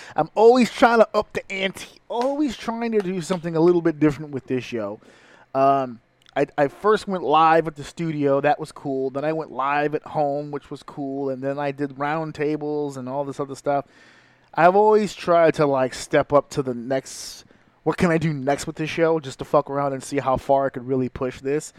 I'm 0.14 0.30
always 0.36 0.70
trying 0.70 1.00
to 1.00 1.08
up 1.12 1.32
the 1.32 1.42
ante, 1.50 1.88
always 2.08 2.56
trying 2.56 2.92
to 2.92 3.00
do 3.00 3.20
something 3.20 3.56
a 3.56 3.60
little 3.60 3.82
bit 3.82 3.98
different 3.98 4.30
with 4.30 4.46
this 4.46 4.62
show. 4.62 5.00
Um, 5.56 5.98
I, 6.36 6.46
I, 6.56 6.68
first 6.68 7.08
went 7.08 7.24
live 7.24 7.66
at 7.66 7.74
the 7.74 7.82
studio, 7.82 8.40
that 8.42 8.60
was 8.60 8.70
cool. 8.70 9.10
Then 9.10 9.24
I 9.24 9.32
went 9.32 9.50
live 9.50 9.96
at 9.96 10.04
home, 10.04 10.52
which 10.52 10.70
was 10.70 10.84
cool. 10.84 11.30
And 11.30 11.42
then 11.42 11.58
I 11.58 11.72
did 11.72 11.96
roundtables 11.96 12.96
and 12.96 13.08
all 13.08 13.24
this 13.24 13.40
other 13.40 13.56
stuff. 13.56 13.86
I've 14.54 14.76
always 14.76 15.14
tried 15.14 15.54
to 15.54 15.66
like 15.66 15.94
step 15.94 16.32
up 16.32 16.50
to 16.50 16.62
the 16.62 16.74
next. 16.74 17.44
What 17.82 17.96
can 17.96 18.10
I 18.10 18.18
do 18.18 18.32
next 18.32 18.66
with 18.66 18.76
this 18.76 18.90
show? 18.90 19.20
Just 19.20 19.38
to 19.38 19.44
fuck 19.44 19.70
around 19.70 19.92
and 19.92 20.02
see 20.02 20.18
how 20.18 20.36
far 20.36 20.66
I 20.66 20.70
could 20.70 20.86
really 20.86 21.08
push 21.08 21.40
this. 21.40 21.72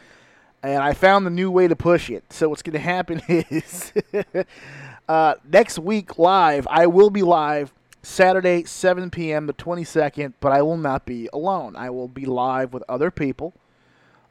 And 0.62 0.82
I 0.84 0.94
found 0.94 1.26
the 1.26 1.32
new 1.32 1.50
way 1.52 1.68
to 1.68 1.76
push 1.76 2.10
it. 2.10 2.32
So 2.34 2.50
what's 2.50 2.62
going 2.62 2.74
to 2.74 2.80
happen 2.80 3.22
is 3.28 3.94
uh, 5.10 5.36
next 5.50 5.80
week 5.80 6.18
live, 6.18 6.68
I 6.70 6.88
will 6.88 7.10
be 7.10 7.22
live 7.22 7.74
Saturday, 8.02 8.64
7 8.64 9.10
p.m., 9.10 9.46
the 9.46 9.54
22nd, 9.54 10.34
but 10.40 10.52
I 10.52 10.62
will 10.62 10.78
not 10.78 11.06
be 11.06 11.30
alone. 11.34 11.76
I 11.76 11.90
will 11.90 12.08
be 12.08 12.26
live 12.26 12.74
with 12.74 12.84
other 12.88 13.12
people. 13.12 13.54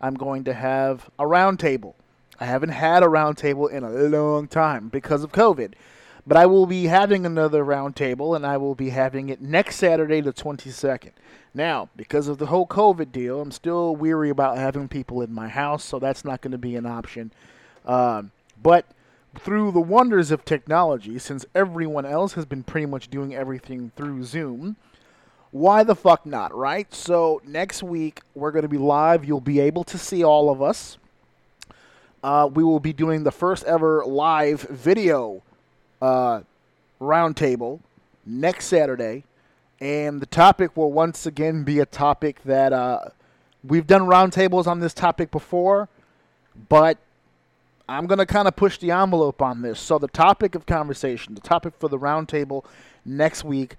I'm 0.01 0.15
going 0.15 0.45
to 0.45 0.55
have 0.55 1.11
a 1.19 1.25
roundtable. 1.25 1.95
I 2.41 2.45
haven't 2.45 2.71
had 2.71 3.03
a 3.03 3.07
roundtable 3.07 3.71
in 3.71 3.83
a 3.83 3.91
long 3.91 4.49
time 4.49 4.89
because 4.89 5.25
of 5.25 5.33
COVID. 5.33 5.75
But 6.29 6.37
I 6.37 6.45
will 6.45 6.67
be 6.67 6.85
having 6.85 7.25
another 7.25 7.65
roundtable, 7.65 8.37
and 8.37 8.45
I 8.45 8.59
will 8.59 8.75
be 8.75 8.91
having 8.91 9.31
it 9.31 9.41
next 9.41 9.77
Saturday, 9.77 10.21
the 10.21 10.35
22nd. 10.35 11.13
Now, 11.55 11.89
because 11.97 12.29
of 12.29 12.37
the 12.37 12.47
whole 12.47 12.67
COVID 12.67 13.11
deal, 13.11 13.41
I'm 13.41 13.51
still 13.51 13.97
weary 13.97 14.29
about 14.29 14.59
having 14.59 14.89
people 14.89 15.23
in 15.23 15.33
my 15.33 15.49
house, 15.49 15.83
so 15.83 15.99
that's 15.99 16.27
not 16.27 16.43
going 16.43 16.53
to 16.53 16.59
be 16.59 16.77
an 16.77 16.85
option. 16.85 17.33
Um, 17.87 18.33
but 18.63 18.85
through 19.39 19.73
the 19.73 19.81
wonders 19.81 20.31
of 20.31 20.45
technology, 20.45 21.19
since 21.19 21.47
everyone 21.55 22.05
else 22.05 22.35
has 22.35 22.45
been 22.45 22.63
pretty 22.63 22.87
much 22.87 23.09
doing 23.09 23.35
everything 23.35 23.91
through 23.97 24.25
Zoom, 24.25 24.77
why 25.51 25.83
the 25.83 25.97
fuck 25.97 26.27
not, 26.27 26.55
right? 26.55 26.93
So 26.93 27.41
next 27.47 27.83
week 27.83 28.21
we're 28.35 28.53
going 28.53 28.65
to 28.65 28.69
be 28.69 28.77
live. 28.77 29.25
You'll 29.25 29.41
be 29.41 29.61
able 29.61 29.85
to 29.85 29.97
see 29.97 30.23
all 30.23 30.51
of 30.51 30.61
us. 30.61 30.99
Uh, 32.23 32.51
we 32.53 32.63
will 32.63 32.81
be 32.81 32.93
doing 32.93 33.25
the 33.25 33.31
first 33.31 33.65
ever 33.65 34.05
live 34.05 34.61
video 34.61 35.43
uh, 36.01 36.41
roundtable 37.01 37.81
next 38.27 38.67
Saturday, 38.67 39.25
and 39.81 40.21
the 40.21 40.27
topic 40.27 40.77
will 40.77 40.93
once 40.93 41.27
again 41.27 41.65
be 41.65 41.79
a 41.79 41.87
topic 41.87 42.43
that 42.45 42.73
uh, 42.73 43.01
we've 43.65 43.87
done 43.87 44.03
roundtables 44.03 44.67
on 44.67 44.81
this 44.81 44.95
topic 44.95 45.31
before, 45.31 45.89
but 46.69 46.99
I'm 47.89 48.07
going 48.07 48.19
to 48.19 48.27
kind 48.27 48.47
of 48.47 48.55
push 48.55 48.79
the 48.79 48.91
envelope 48.91 49.41
on 49.41 49.63
this. 49.63 49.81
So, 49.81 49.99
the 49.99 50.09
topic 50.09 50.55
of 50.55 50.67
conversation, 50.67 51.35
the 51.35 51.41
topic 51.41 51.75
for 51.79 51.89
the 51.89 51.99
roundtable 51.99 52.65
next 53.05 53.45
week 53.45 53.77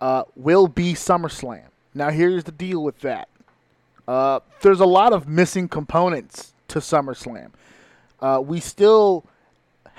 uh, 0.00 0.24
will 0.34 0.66
be 0.66 0.94
SummerSlam. 0.94 1.66
Now, 1.94 2.10
here's 2.10 2.44
the 2.44 2.52
deal 2.52 2.82
with 2.82 3.00
that 3.00 3.28
uh, 4.08 4.40
there's 4.62 4.80
a 4.80 4.86
lot 4.86 5.12
of 5.12 5.28
missing 5.28 5.68
components 5.68 6.54
to 6.68 6.80
SummerSlam. 6.80 7.50
Uh, 8.20 8.42
we 8.44 8.60
still 8.60 9.24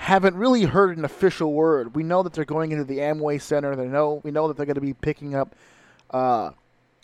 haven't 0.04 0.36
really 0.36 0.64
heard 0.64 0.98
an 0.98 1.04
official 1.06 1.54
word. 1.54 1.96
We 1.96 2.02
know 2.02 2.22
that 2.22 2.34
they're 2.34 2.44
going 2.44 2.72
into 2.72 2.84
the 2.84 2.98
Amway 2.98 3.40
Center. 3.40 3.74
They 3.74 3.86
know 3.86 4.20
we 4.22 4.30
know 4.30 4.48
that 4.48 4.56
they're 4.58 4.66
going 4.66 4.74
to 4.74 4.82
be 4.82 4.92
picking 4.92 5.34
up 5.34 5.56
uh, 6.12 6.50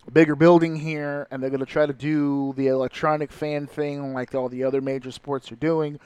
a 0.07 0.11
bigger 0.13 0.37
building 0.37 0.77
here, 0.77 1.27
and 1.31 1.43
they're 1.43 1.49
going 1.49 1.61
to 1.61 1.67
try 1.67 1.87
to 1.87 1.95
do 1.95 2.53
the 2.59 2.67
electronic 2.67 3.33
fan 3.33 3.67
thing 3.67 4.13
like 4.13 4.35
all 4.35 4.51
the 4.51 4.65
other 4.65 4.83
major 4.83 5.11
sports 5.11 5.51
are 5.51 5.57
doing. 5.57 5.99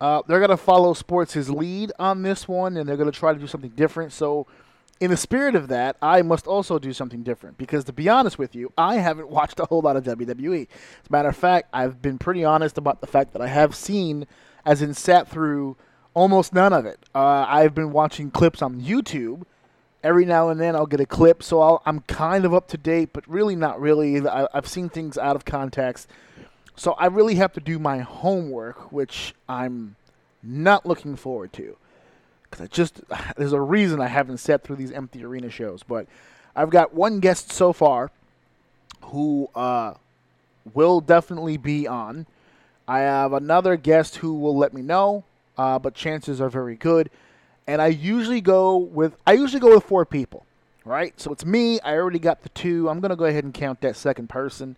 Uh, 0.00 0.22
they're 0.28 0.38
going 0.38 0.50
to 0.50 0.56
follow 0.56 0.94
sports' 0.94 1.48
lead 1.48 1.90
on 1.98 2.22
this 2.22 2.46
one, 2.46 2.76
and 2.76 2.88
they're 2.88 2.96
going 2.96 3.10
to 3.10 3.18
try 3.18 3.32
to 3.34 3.40
do 3.40 3.48
something 3.48 3.70
different. 3.70 4.12
So, 4.12 4.46
in 5.00 5.10
the 5.10 5.16
spirit 5.16 5.56
of 5.56 5.66
that, 5.66 5.96
I 6.00 6.22
must 6.22 6.46
also 6.46 6.78
do 6.78 6.92
something 6.92 7.24
different 7.24 7.58
because, 7.58 7.82
to 7.84 7.92
be 7.92 8.08
honest 8.08 8.38
with 8.38 8.54
you, 8.54 8.72
I 8.78 8.96
haven't 8.98 9.28
watched 9.30 9.58
a 9.58 9.64
whole 9.64 9.80
lot 9.80 9.96
of 9.96 10.04
WWE. 10.04 10.62
As 10.62 11.08
a 11.08 11.12
matter 11.12 11.28
of 11.28 11.36
fact, 11.36 11.70
I've 11.72 12.00
been 12.00 12.18
pretty 12.18 12.44
honest 12.44 12.78
about 12.78 13.00
the 13.00 13.08
fact 13.08 13.32
that 13.32 13.42
I 13.42 13.48
have 13.48 13.74
seen, 13.74 14.28
as 14.64 14.80
in 14.80 14.94
sat 14.94 15.28
through, 15.28 15.76
almost 16.14 16.54
none 16.54 16.72
of 16.72 16.86
it. 16.86 16.98
Uh, 17.14 17.44
I've 17.48 17.74
been 17.74 17.92
watching 17.92 18.30
clips 18.30 18.62
on 18.62 18.80
YouTube. 18.80 19.42
Every 20.02 20.24
now 20.24 20.50
and 20.50 20.60
then 20.60 20.76
I'll 20.76 20.86
get 20.86 21.00
a 21.00 21.06
clip, 21.06 21.42
so 21.42 21.62
i 21.62 21.88
am 21.88 22.00
kind 22.00 22.44
of 22.44 22.52
up 22.52 22.68
to 22.68 22.76
date, 22.76 23.10
but 23.14 23.26
really 23.26 23.56
not 23.56 23.80
really. 23.80 24.26
I, 24.28 24.46
I've 24.52 24.68
seen 24.68 24.90
things 24.90 25.16
out 25.16 25.34
of 25.34 25.46
context. 25.46 26.08
So 26.76 26.92
I 26.92 27.06
really 27.06 27.36
have 27.36 27.52
to 27.54 27.60
do 27.60 27.78
my 27.78 27.98
homework, 27.98 28.92
which 28.92 29.34
I'm 29.48 29.96
not 30.42 30.84
looking 30.84 31.16
forward 31.16 31.52
to. 31.54 31.76
Because 32.42 32.64
I 32.64 32.66
just, 32.66 33.00
there's 33.36 33.52
a 33.52 33.60
reason 33.60 34.00
I 34.00 34.08
haven't 34.08 34.38
sat 34.38 34.62
through 34.62 34.76
these 34.76 34.92
empty 34.92 35.24
arena 35.24 35.50
shows. 35.50 35.82
But 35.82 36.06
I've 36.54 36.70
got 36.70 36.94
one 36.94 37.20
guest 37.20 37.50
so 37.50 37.72
far 37.72 38.10
who 39.02 39.48
uh, 39.54 39.94
will 40.72 41.00
definitely 41.00 41.56
be 41.56 41.86
on. 41.86 42.26
I 42.86 43.00
have 43.00 43.32
another 43.32 43.76
guest 43.76 44.16
who 44.16 44.34
will 44.34 44.56
let 44.56 44.74
me 44.74 44.82
know, 44.82 45.24
uh, 45.56 45.78
but 45.78 45.94
chances 45.94 46.40
are 46.40 46.48
very 46.48 46.76
good. 46.76 47.10
And 47.66 47.80
I 47.80 47.88
usually 47.88 48.40
go 48.40 48.76
with 48.76 49.16
I 49.26 49.32
usually 49.32 49.60
go 49.60 49.74
with 49.74 49.84
four 49.84 50.04
people, 50.04 50.44
right? 50.84 51.18
So 51.18 51.32
it's 51.32 51.44
me. 51.44 51.80
I 51.80 51.94
already 51.94 52.18
got 52.18 52.42
the 52.42 52.50
two. 52.50 52.88
I'm 52.88 53.00
gonna 53.00 53.16
go 53.16 53.24
ahead 53.24 53.44
and 53.44 53.54
count 53.54 53.80
that 53.80 53.96
second 53.96 54.28
person. 54.28 54.76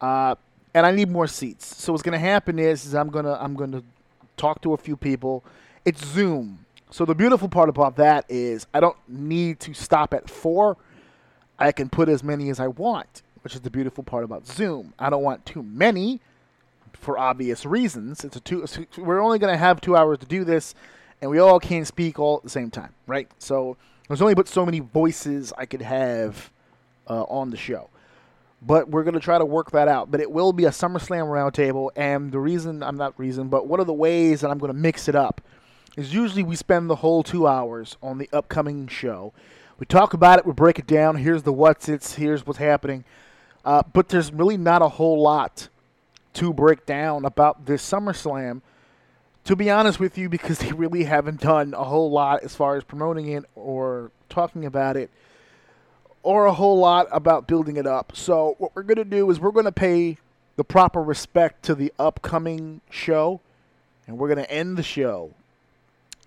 Uh, 0.00 0.34
and 0.74 0.84
I 0.86 0.90
need 0.90 1.10
more 1.10 1.26
seats. 1.26 1.76
So 1.76 1.92
what's 1.92 2.02
to 2.02 2.18
happen 2.18 2.58
is, 2.58 2.84
is 2.84 2.94
I'm 2.94 3.10
gonna 3.10 3.34
I'm 3.40 3.54
gonna 3.54 3.82
talk 4.36 4.62
to 4.62 4.72
a 4.72 4.76
few 4.76 4.96
people. 4.96 5.44
It's 5.84 6.04
Zoom. 6.04 6.64
So 6.90 7.04
the 7.04 7.14
beautiful 7.14 7.48
part 7.48 7.68
about 7.68 7.96
that 7.96 8.24
is 8.28 8.66
I 8.72 8.80
don't 8.80 8.96
need 9.06 9.60
to 9.60 9.74
stop 9.74 10.14
at 10.14 10.28
four. 10.28 10.76
I 11.58 11.72
can 11.72 11.88
put 11.88 12.08
as 12.08 12.22
many 12.22 12.50
as 12.50 12.60
I 12.60 12.68
want, 12.68 13.22
which 13.42 13.54
is 13.54 13.60
the 13.60 13.70
beautiful 13.70 14.04
part 14.04 14.24
about 14.24 14.46
Zoom. 14.46 14.94
I 14.98 15.10
don't 15.10 15.22
want 15.22 15.44
too 15.44 15.62
many 15.62 16.20
for 17.00 17.18
obvious 17.18 17.64
reasons. 17.64 18.24
It's 18.24 18.36
a 18.36 18.40
two. 18.40 18.66
We're 18.96 19.20
only 19.20 19.38
going 19.38 19.52
to 19.52 19.58
have 19.58 19.80
two 19.80 19.96
hours 19.96 20.18
to 20.18 20.26
do 20.26 20.44
this, 20.44 20.74
and 21.20 21.30
we 21.30 21.38
all 21.38 21.60
can't 21.60 21.86
speak 21.86 22.18
all 22.18 22.36
at 22.38 22.42
the 22.42 22.50
same 22.50 22.70
time, 22.70 22.94
right? 23.06 23.28
So 23.38 23.76
there's 24.08 24.22
only 24.22 24.34
but 24.34 24.48
so 24.48 24.64
many 24.64 24.80
voices 24.80 25.52
I 25.56 25.66
could 25.66 25.82
have 25.82 26.50
uh, 27.08 27.24
on 27.24 27.50
the 27.50 27.56
show 27.56 27.90
but 28.60 28.90
we're 28.90 29.04
going 29.04 29.14
to 29.14 29.20
try 29.20 29.38
to 29.38 29.44
work 29.44 29.70
that 29.72 29.88
out. 29.88 30.10
But 30.10 30.20
it 30.20 30.30
will 30.30 30.52
be 30.52 30.64
a 30.64 30.70
SummerSlam 30.70 31.26
roundtable, 31.26 31.90
and 31.96 32.32
the 32.32 32.40
reason 32.40 32.82
I'm 32.82 32.96
not 32.96 33.18
reason, 33.18 33.48
but 33.48 33.66
one 33.66 33.80
of 33.80 33.86
the 33.86 33.92
ways 33.92 34.40
that 34.40 34.50
I'm 34.50 34.58
going 34.58 34.72
to 34.72 34.78
mix 34.78 35.08
it 35.08 35.14
up 35.14 35.40
is 35.96 36.14
usually 36.14 36.42
we 36.42 36.56
spend 36.56 36.88
the 36.88 36.96
whole 36.96 37.22
two 37.22 37.46
hours 37.46 37.96
on 38.02 38.18
the 38.18 38.28
upcoming 38.32 38.86
show. 38.88 39.32
We 39.78 39.86
talk 39.86 40.12
about 40.12 40.38
it, 40.38 40.46
we 40.46 40.52
break 40.52 40.78
it 40.78 40.86
down. 40.86 41.16
Here's 41.16 41.44
the 41.44 41.52
what's 41.52 41.88
it's, 41.88 42.14
here's 42.14 42.46
what's 42.46 42.58
happening. 42.58 43.04
Uh, 43.64 43.82
but 43.92 44.08
there's 44.08 44.32
really 44.32 44.56
not 44.56 44.82
a 44.82 44.88
whole 44.88 45.20
lot 45.20 45.68
to 46.38 46.52
break 46.52 46.86
down 46.86 47.24
about 47.24 47.66
this 47.66 47.88
SummerSlam. 47.88 48.62
To 49.44 49.56
be 49.56 49.70
honest 49.70 49.98
with 49.98 50.18
you, 50.18 50.28
because 50.28 50.58
they 50.60 50.72
really 50.72 51.04
haven't 51.04 51.40
done 51.40 51.74
a 51.74 51.84
whole 51.84 52.10
lot 52.10 52.42
as 52.42 52.54
far 52.54 52.76
as 52.76 52.84
promoting 52.84 53.28
it 53.28 53.44
or 53.54 54.10
talking 54.28 54.64
about 54.64 54.96
it 54.96 55.10
or 56.22 56.46
a 56.46 56.52
whole 56.52 56.78
lot 56.78 57.08
about 57.10 57.46
building 57.46 57.76
it 57.76 57.86
up. 57.86 58.12
So 58.14 58.54
what 58.58 58.72
we're 58.74 58.82
going 58.82 58.98
to 58.98 59.04
do 59.04 59.30
is 59.30 59.40
we're 59.40 59.50
going 59.50 59.64
to 59.64 59.72
pay 59.72 60.18
the 60.56 60.64
proper 60.64 61.02
respect 61.02 61.64
to 61.64 61.74
the 61.74 61.92
upcoming 61.98 62.80
show, 62.90 63.40
and 64.06 64.18
we're 64.18 64.28
going 64.28 64.44
to 64.44 64.50
end 64.50 64.76
the 64.76 64.82
show, 64.82 65.30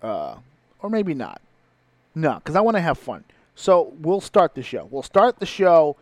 uh, 0.02 0.36
or 0.80 0.90
maybe 0.90 1.14
not. 1.14 1.40
No, 2.14 2.34
because 2.34 2.56
I 2.56 2.60
want 2.60 2.76
to 2.76 2.80
have 2.80 2.98
fun. 2.98 3.24
So 3.54 3.92
we'll 4.00 4.20
start 4.20 4.54
the 4.54 4.62
show. 4.62 4.88
We'll 4.90 5.02
start 5.02 5.38
the 5.38 5.46
show. 5.46 5.96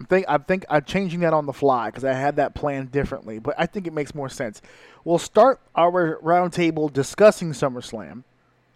I 0.00 0.04
think 0.04 0.24
I 0.28 0.38
think 0.38 0.64
I'm 0.70 0.84
changing 0.84 1.20
that 1.20 1.32
on 1.32 1.46
the 1.46 1.52
fly 1.52 1.88
because 1.88 2.04
I 2.04 2.12
had 2.12 2.36
that 2.36 2.54
planned 2.54 2.92
differently, 2.92 3.38
but 3.38 3.54
I 3.58 3.66
think 3.66 3.86
it 3.86 3.92
makes 3.92 4.14
more 4.14 4.28
sense. 4.28 4.62
We'll 5.04 5.18
start 5.18 5.60
our 5.74 6.18
roundtable 6.22 6.92
discussing 6.92 7.52
SummerSlam 7.52 8.22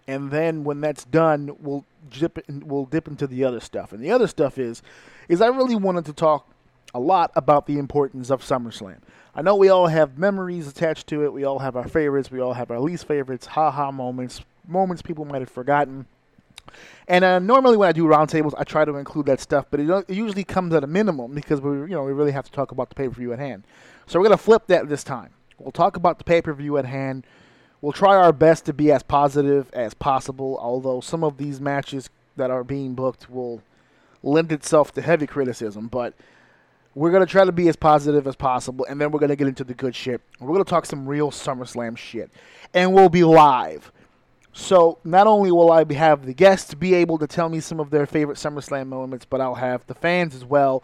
and 0.09 0.31
then 0.31 0.65
when 0.65 0.81
that's 0.81 1.05
done, 1.05 1.57
we'll 1.61 1.85
dip 2.11 2.39
we'll 2.49 2.87
dip 2.87 3.07
into 3.09 3.27
the 3.27 3.45
other 3.45 3.61
stuff. 3.61 3.93
And 3.93 4.03
the 4.03 4.11
other 4.11 4.27
stuff 4.27 4.59
is, 4.59 4.83
is 5.29 5.41
I 5.41 5.47
really 5.47 5.77
wanted 5.77 6.05
to 6.07 6.13
talk 6.13 6.49
a 6.95 7.01
lot 7.01 7.31
about 7.35 7.67
the 7.67 7.79
importance 7.79 8.31
of 8.31 8.43
SummerSlam. 8.43 8.99
I 9.35 9.43
know 9.43 9.57
we 9.57 9.69
all 9.71 9.87
have 9.87 10.19
memories 10.19 10.69
attached 10.69 11.07
to 11.09 11.25
it. 11.25 11.33
We 11.33 11.45
all 11.45 11.61
have 11.61 11.77
our 11.77 11.89
favorites. 11.89 12.31
We 12.31 12.41
all 12.41 12.53
have 12.53 12.71
our 12.71 12.81
least 12.81 13.07
favorites. 13.07 13.47
Ha 13.47 13.71
ha 13.71 13.91
moments, 13.91 14.43
moments 14.67 15.01
people 15.01 15.25
might 15.25 15.41
have 15.41 15.51
forgotten. 15.51 16.07
And 17.09 17.25
uh, 17.25 17.39
normally 17.39 17.77
when 17.77 17.89
I 17.89 17.93
do 17.93 18.05
roundtables, 18.05 18.55
I 18.57 18.65
try 18.65 18.85
to 18.85 18.97
include 18.97 19.27
that 19.27 19.41
stuff, 19.41 19.67
but 19.71 19.81
it, 19.81 19.91
it, 20.09 20.15
usually 20.15 20.45
comes 20.45 20.73
at 20.75 20.85
a 20.85 20.87
minimum 20.87 21.35
because 21.35 21.61
we, 21.61 21.71
you 21.71 21.89
know, 21.89 22.05
we 22.05 22.13
really 22.13 22.33
have 22.33 22.45
to 22.45 22.53
talk 22.53 22.71
about 22.71 22.89
the 22.89 22.95
pay 22.95 23.09
per 23.09 23.15
view 23.15 23.33
at 23.33 23.39
hand. 23.39 23.65
So 24.07 24.19
we're 24.19 24.27
gonna 24.27 24.37
flip 24.37 24.67
that 24.69 24.89
this 24.89 25.05
time. 25.05 25.31
We'll 25.59 25.73
talk 25.73 25.97
about 25.97 26.19
the 26.19 26.25
pay 26.25 26.43
per 26.43 26.53
view 26.53 26.79
at 26.79 26.87
hand 26.87 27.27
we'll 27.83 27.93
try 27.93 28.17
our 28.17 28.33
best 28.33 28.65
to 28.65 28.73
be 28.73 28.91
as 28.91 29.03
positive 29.03 29.69
as 29.75 29.93
possible, 29.93 30.57
although 30.63 31.03
some 31.03 31.23
of 31.23 31.37
these 31.37 31.61
matches 31.61 32.09
that 32.37 32.51
are 32.51 32.65
being 32.65 32.95
booked 32.95 33.29
will 33.29 33.61
lend 34.23 34.51
itself 34.53 34.93
to 34.93 35.03
heavy 35.03 35.27
criticism. 35.27 35.89
But 35.89 36.15
we're 36.95 37.11
to 37.19 37.27
try 37.27 37.45
to 37.45 37.53
be 37.53 37.69
as 37.69 37.77
positive 37.77 38.27
as 38.27 38.37
possible, 38.37 38.87
and 38.89 38.99
then 38.99 39.11
we're 39.11 39.21
to 39.21 39.37
get 39.37 39.49
into 39.49 39.65
the 39.65 39.75
good 39.75 39.95
shit. 39.95 40.23
We're 40.41 40.57
to 40.59 40.65
talk 40.65 40.87
some 40.87 41.07
real 41.07 41.31
SummerSlam 41.31 41.99
shit. 41.99 42.31
And 42.73 42.95
we'll 42.95 43.11
be 43.11 43.25
live. 43.25 43.93
So 44.53 44.99
not 45.05 45.27
only 45.27 45.51
will 45.51 45.73
I 45.73 45.85
have 45.95 46.27
the 46.27 46.35
guests 46.35 46.75
be 46.75 46.95
able 46.95 47.19
to 47.19 47.27
tell 47.27 47.49
me 47.49 47.61
some 47.61 47.81
of 47.81 47.91
their 47.91 48.07
favorite 48.07 48.37
SummerSlam 48.37 48.87
moments, 48.89 49.25
but 49.25 49.41
I'll 49.41 49.55
have 49.55 49.87
the 49.87 49.95
fans 49.95 50.35
as 50.35 50.45
well. 50.45 50.83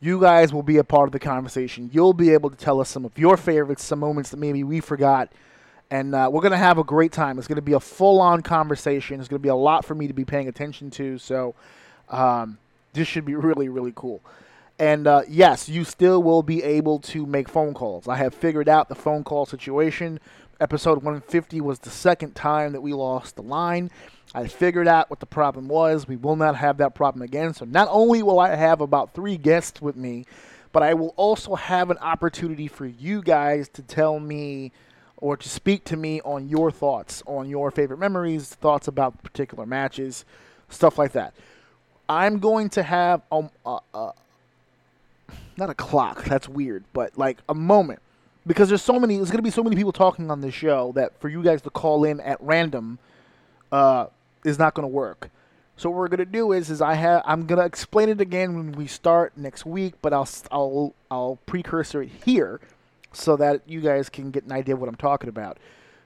You 0.00 0.20
guys 0.20 0.52
will 0.52 0.62
be 0.62 0.76
a 0.76 0.84
part 0.84 1.08
of 1.08 1.12
the 1.12 1.18
conversation. 1.18 1.88
You'll 1.92 2.12
be 2.12 2.30
able 2.30 2.50
to 2.50 2.56
tell 2.56 2.80
us 2.80 2.90
some 2.90 3.06
of 3.06 3.16
your 3.16 3.36
favorites, 3.36 3.82
some 3.82 3.98
moments 3.98 4.30
that 4.30 4.36
maybe 4.38 4.64
we 4.64 4.80
forgot– 4.80 5.30
and 5.90 6.14
uh, 6.14 6.28
we're 6.32 6.40
gonna 6.40 6.56
have 6.56 6.78
a 6.78 6.84
great 6.84 7.12
time. 7.12 7.38
It's 7.38 7.46
gonna 7.46 7.62
be 7.62 7.74
a 7.74 7.80
full-on 7.80 8.42
conversation. 8.42 9.20
It's 9.20 9.28
gonna 9.28 9.38
be 9.38 9.48
a 9.48 9.54
lot 9.54 9.84
for 9.84 9.94
me 9.94 10.08
to 10.08 10.12
be 10.12 10.24
paying 10.24 10.48
attention 10.48 10.90
to. 10.92 11.18
So 11.18 11.54
um, 12.08 12.58
this 12.92 13.06
should 13.06 13.24
be 13.24 13.34
really, 13.36 13.68
really 13.68 13.92
cool. 13.94 14.20
And 14.78 15.06
uh, 15.06 15.22
yes, 15.28 15.68
you 15.68 15.84
still 15.84 16.22
will 16.22 16.42
be 16.42 16.62
able 16.62 16.98
to 17.00 17.24
make 17.24 17.48
phone 17.48 17.72
calls. 17.72 18.08
I 18.08 18.16
have 18.16 18.34
figured 18.34 18.68
out 18.68 18.88
the 18.88 18.94
phone 18.94 19.24
call 19.24 19.46
situation. 19.46 20.20
Episode 20.58 20.96
150 20.96 21.60
was 21.60 21.80
the 21.80 21.90
second 21.90 22.34
time 22.34 22.72
that 22.72 22.80
we 22.80 22.94
lost 22.94 23.36
the 23.36 23.42
line. 23.42 23.90
I 24.34 24.46
figured 24.46 24.88
out 24.88 25.10
what 25.10 25.20
the 25.20 25.26
problem 25.26 25.68
was. 25.68 26.08
We 26.08 26.16
will 26.16 26.36
not 26.36 26.56
have 26.56 26.78
that 26.78 26.94
problem 26.94 27.22
again. 27.22 27.52
So 27.52 27.66
not 27.66 27.88
only 27.90 28.22
will 28.22 28.40
I 28.40 28.54
have 28.54 28.80
about 28.80 29.12
three 29.12 29.36
guests 29.36 29.82
with 29.82 29.96
me, 29.96 30.24
but 30.72 30.82
I 30.82 30.94
will 30.94 31.12
also 31.16 31.54
have 31.56 31.90
an 31.90 31.98
opportunity 31.98 32.68
for 32.68 32.86
you 32.86 33.20
guys 33.20 33.68
to 33.70 33.82
tell 33.82 34.18
me 34.18 34.72
or 35.18 35.36
to 35.36 35.48
speak 35.48 35.84
to 35.84 35.96
me 35.96 36.20
on 36.22 36.48
your 36.48 36.70
thoughts 36.70 37.22
on 37.26 37.48
your 37.48 37.70
favorite 37.70 37.98
memories, 37.98 38.54
thoughts 38.54 38.88
about 38.88 39.22
particular 39.22 39.66
matches, 39.66 40.24
stuff 40.68 40.98
like 40.98 41.12
that. 41.12 41.34
I'm 42.08 42.38
going 42.38 42.70
to 42.70 42.82
have 42.82 43.22
a, 43.30 43.48
not 45.56 45.70
a 45.70 45.74
clock. 45.74 46.24
That's 46.24 46.48
weird, 46.48 46.84
but 46.92 47.18
like 47.18 47.38
a 47.48 47.54
moment 47.54 48.00
because 48.46 48.68
there's 48.68 48.82
so 48.82 48.98
many. 48.98 49.16
There's 49.16 49.30
going 49.30 49.38
to 49.38 49.42
be 49.42 49.50
so 49.50 49.62
many 49.62 49.76
people 49.76 49.92
talking 49.92 50.30
on 50.30 50.40
this 50.40 50.54
show 50.54 50.92
that 50.94 51.18
for 51.20 51.28
you 51.28 51.42
guys 51.42 51.62
to 51.62 51.70
call 51.70 52.04
in 52.04 52.20
at 52.20 52.40
random 52.40 52.98
uh, 53.72 54.06
is 54.44 54.58
not 54.58 54.74
going 54.74 54.84
to 54.84 54.92
work. 54.92 55.30
So 55.78 55.90
what 55.90 55.98
we're 55.98 56.08
gonna 56.08 56.24
do 56.24 56.52
is, 56.52 56.70
is 56.70 56.80
I 56.80 56.94
have 56.94 57.22
I'm 57.26 57.44
gonna 57.44 57.66
explain 57.66 58.08
it 58.08 58.18
again 58.18 58.56
when 58.56 58.72
we 58.72 58.86
start 58.86 59.36
next 59.36 59.66
week, 59.66 59.92
but 60.00 60.14
I'll 60.14 60.28
I'll 60.50 60.94
I'll 61.10 61.38
precursor 61.44 62.00
it 62.00 62.10
here 62.24 62.60
so 63.12 63.36
that 63.36 63.60
you 63.66 63.82
guys 63.82 64.08
can 64.08 64.30
get 64.30 64.44
an 64.44 64.52
idea 64.52 64.74
of 64.74 64.80
what 64.80 64.88
I'm 64.88 64.94
talking 64.94 65.28
about. 65.28 65.58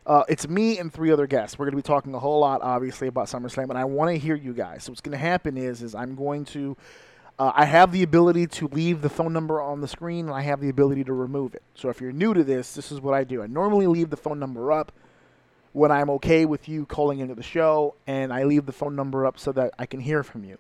Uh, 0.07 0.25
it's 0.29 0.49
me 0.49 0.79
and 0.79 0.93
three 0.93 1.13
other 1.13 1.27
guests. 1.27 1.59
We're 1.59 1.67
going 1.67 1.73
to 1.73 1.77
be 1.77 1.83
talking 1.83 2.15
a 2.15 2.19
whole 2.19 2.41
lot, 2.41 2.63
obviously, 2.63 3.07
about 3.07 3.27
SummerSlam, 3.27 3.65
and 3.65 3.79
I 3.79 3.85
want 3.85 4.11
to 4.11 4.19
hear 4.19 4.35
you 4.35 4.53
guys. 4.53 4.85
So 4.85 4.93
what's 4.93 5.01
going 5.01 5.13
to 5.13 5.19
happen 5.19 5.57
is, 5.57 5.83
is 5.83 5.95
I'm 5.95 6.17
going 6.17 6.47
to 6.47 6.77
Uh, 7.41 7.53
I 7.55 7.65
have 7.65 7.91
the 7.91 8.03
ability 8.03 8.47
to 8.49 8.69
leave 8.69 9.01
the 9.01 9.09
phone 9.09 9.33
number 9.33 9.63
on 9.63 9.81
the 9.81 9.89
screen, 9.89 10.27
and 10.27 10.35
I 10.35 10.43
have 10.43 10.61
the 10.61 10.69
ability 10.69 11.05
to 11.05 11.15
remove 11.15 11.55
it. 11.55 11.63
So 11.75 11.89
if 11.89 11.99
you're 11.99 12.13
new 12.13 12.35
to 12.35 12.45
this, 12.45 12.75
this 12.75 12.93
is 12.93 13.01
what 13.01 13.15
I 13.15 13.25
do. 13.25 13.43
I 13.43 13.47
normally 13.47 13.87
leave 13.87 14.11
the 14.11 14.19
phone 14.19 14.39
number 14.39 14.71
up 14.71 14.93
when 15.73 15.91
I'm 15.91 16.11
okay 16.11 16.45
with 16.45 16.69
you 16.69 16.85
calling 16.85 17.21
into 17.21 17.35
the 17.35 17.43
show, 17.43 17.95
and 18.07 18.31
I 18.31 18.45
leave 18.45 18.67
the 18.67 18.73
phone 18.73 18.95
number 18.95 19.25
up 19.25 19.39
so 19.39 19.53
that 19.53 19.73
I 19.79 19.87
can 19.87 20.01
hear 20.01 20.23
from 20.23 20.45
you. 20.45 20.59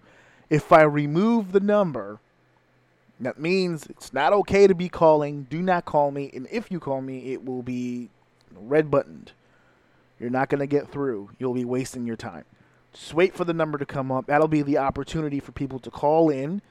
If 0.49 0.73
I 0.73 0.81
remove 0.81 1.53
the 1.53 1.61
number, 1.61 2.19
that 3.21 3.39
means 3.39 3.85
it's 3.85 4.15
not 4.15 4.33
okay 4.33 4.67
to 4.67 4.75
be 4.75 4.89
calling. 4.89 5.49
Do 5.51 5.61
not 5.61 5.85
call 5.85 6.11
me, 6.11 6.31
and 6.33 6.49
if 6.51 6.71
you 6.71 6.81
call 6.81 7.03
me, 7.03 7.35
it 7.35 7.45
will 7.45 7.63
be 7.63 8.09
red 8.55 8.91
buttoned. 8.91 9.33
You're 10.19 10.31
not 10.31 10.49
going 10.49 10.61
to 10.61 10.67
get 10.67 10.89
through. 10.89 11.29
You'll 11.39 11.53
be 11.53 11.67
wasting 11.67 12.07
your 12.07 12.17
time. 12.17 12.47
Just 12.95 13.13
wait 13.13 13.35
for 13.35 13.45
the 13.45 13.53
number 13.53 13.77
to 13.77 13.85
come 13.85 14.11
up. 14.11 14.29
That'll 14.29 14.49
be 14.49 14.63
the 14.63 14.79
opportunity 14.79 15.41
for 15.41 15.53
people 15.53 15.79
to 15.81 15.91
call 15.91 16.31
in, 16.31 16.63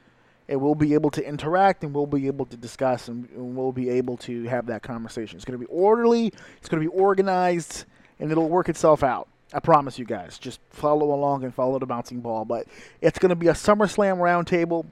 and 0.50 0.60
we'll 0.60 0.76
be 0.76 0.94
able 0.96 1.12
to 1.12 1.26
interact, 1.26 1.86
and 1.86 1.94
we'll 1.94 2.06
be 2.06 2.28
able 2.28 2.46
to 2.48 2.58
discuss, 2.58 3.08
and, 3.08 3.30
and 3.30 3.56
we'll 3.56 3.72
be 3.72 3.90
able 3.90 4.18
to 4.18 4.44
have 4.46 4.66
that 4.66 4.84
conversation. 4.84 5.38
It's 5.38 5.46
going 5.46 5.58
to 5.58 5.66
be 5.66 5.72
orderly. 5.72 6.34
It's 6.58 6.68
going 6.68 6.84
to 6.84 6.90
be 6.90 6.94
organized 6.94 7.86
and 8.20 8.32
it'll 8.32 8.50
work 8.50 8.70
itself 8.70 9.04
out. 9.04 9.28
I 9.54 9.60
promise 9.60 9.98
you 9.98 10.06
guys. 10.06 10.38
Just 10.38 10.60
follow 10.70 11.14
along 11.14 11.44
and 11.44 11.54
follow 11.54 11.80
the 11.80 11.86
bouncing 11.86 12.20
ball. 12.20 12.46
But 12.46 12.68
it's 13.02 13.18
going 13.18 13.30
to 13.30 13.36
be 13.36 13.48
a 13.48 13.54
SummerSlam 13.54 14.18
roundtable 14.18 14.86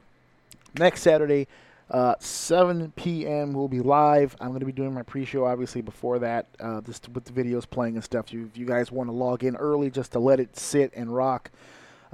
next 0.80 1.02
Saturday, 1.02 1.48
uh, 1.92 2.16
7 2.20 2.92
p.m. 2.96 3.54
We'll 3.54 3.68
be 3.68 3.82
live. 3.82 4.36
I'm 4.40 4.50
going 4.50 4.62
to 4.62 4.66
be 4.66 4.72
doing 4.72 4.94
my 4.94 5.04
pre-show 5.04 5.46
obviously 5.46 5.82
before 5.82 6.20
that, 6.20 6.48
uh, 6.60 6.82
just 6.82 7.10
with 7.10 7.26
the 7.26 7.32
videos 7.32 7.70
playing 7.70 7.96
and 7.96 8.04
stuff. 8.04 8.34
If 8.34 8.58
you 8.58 8.66
guys 8.66 8.92
want 8.92 9.10
to 9.10 9.14
log 9.14 9.44
in 9.44 9.56
early 9.56 9.92
just 9.92 10.14
to 10.14 10.20
let 10.20 10.40
it 10.40 10.58
sit 10.58 10.92
and 10.96 11.14
rock, 11.14 11.52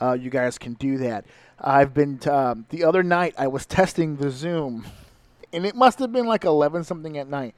uh, 0.02 0.14
you 0.14 0.30
guys 0.30 0.58
can 0.58 0.74
do 0.74 0.98
that. 0.98 1.26
I've 1.64 1.94
been 1.94 2.18
t- 2.18 2.30
um, 2.30 2.66
the 2.70 2.84
other 2.84 3.04
night. 3.04 3.36
I 3.38 3.48
was 3.48 3.66
testing 3.66 4.18
the 4.18 4.30
Zoom, 4.30 4.86
and 5.52 5.66
it 5.66 5.76
must 5.76 6.00
have 6.00 6.12
been 6.12 6.26
like 6.26 6.44
11 6.44 6.84
something 6.84 7.18
at 7.18 7.28
night 7.30 7.56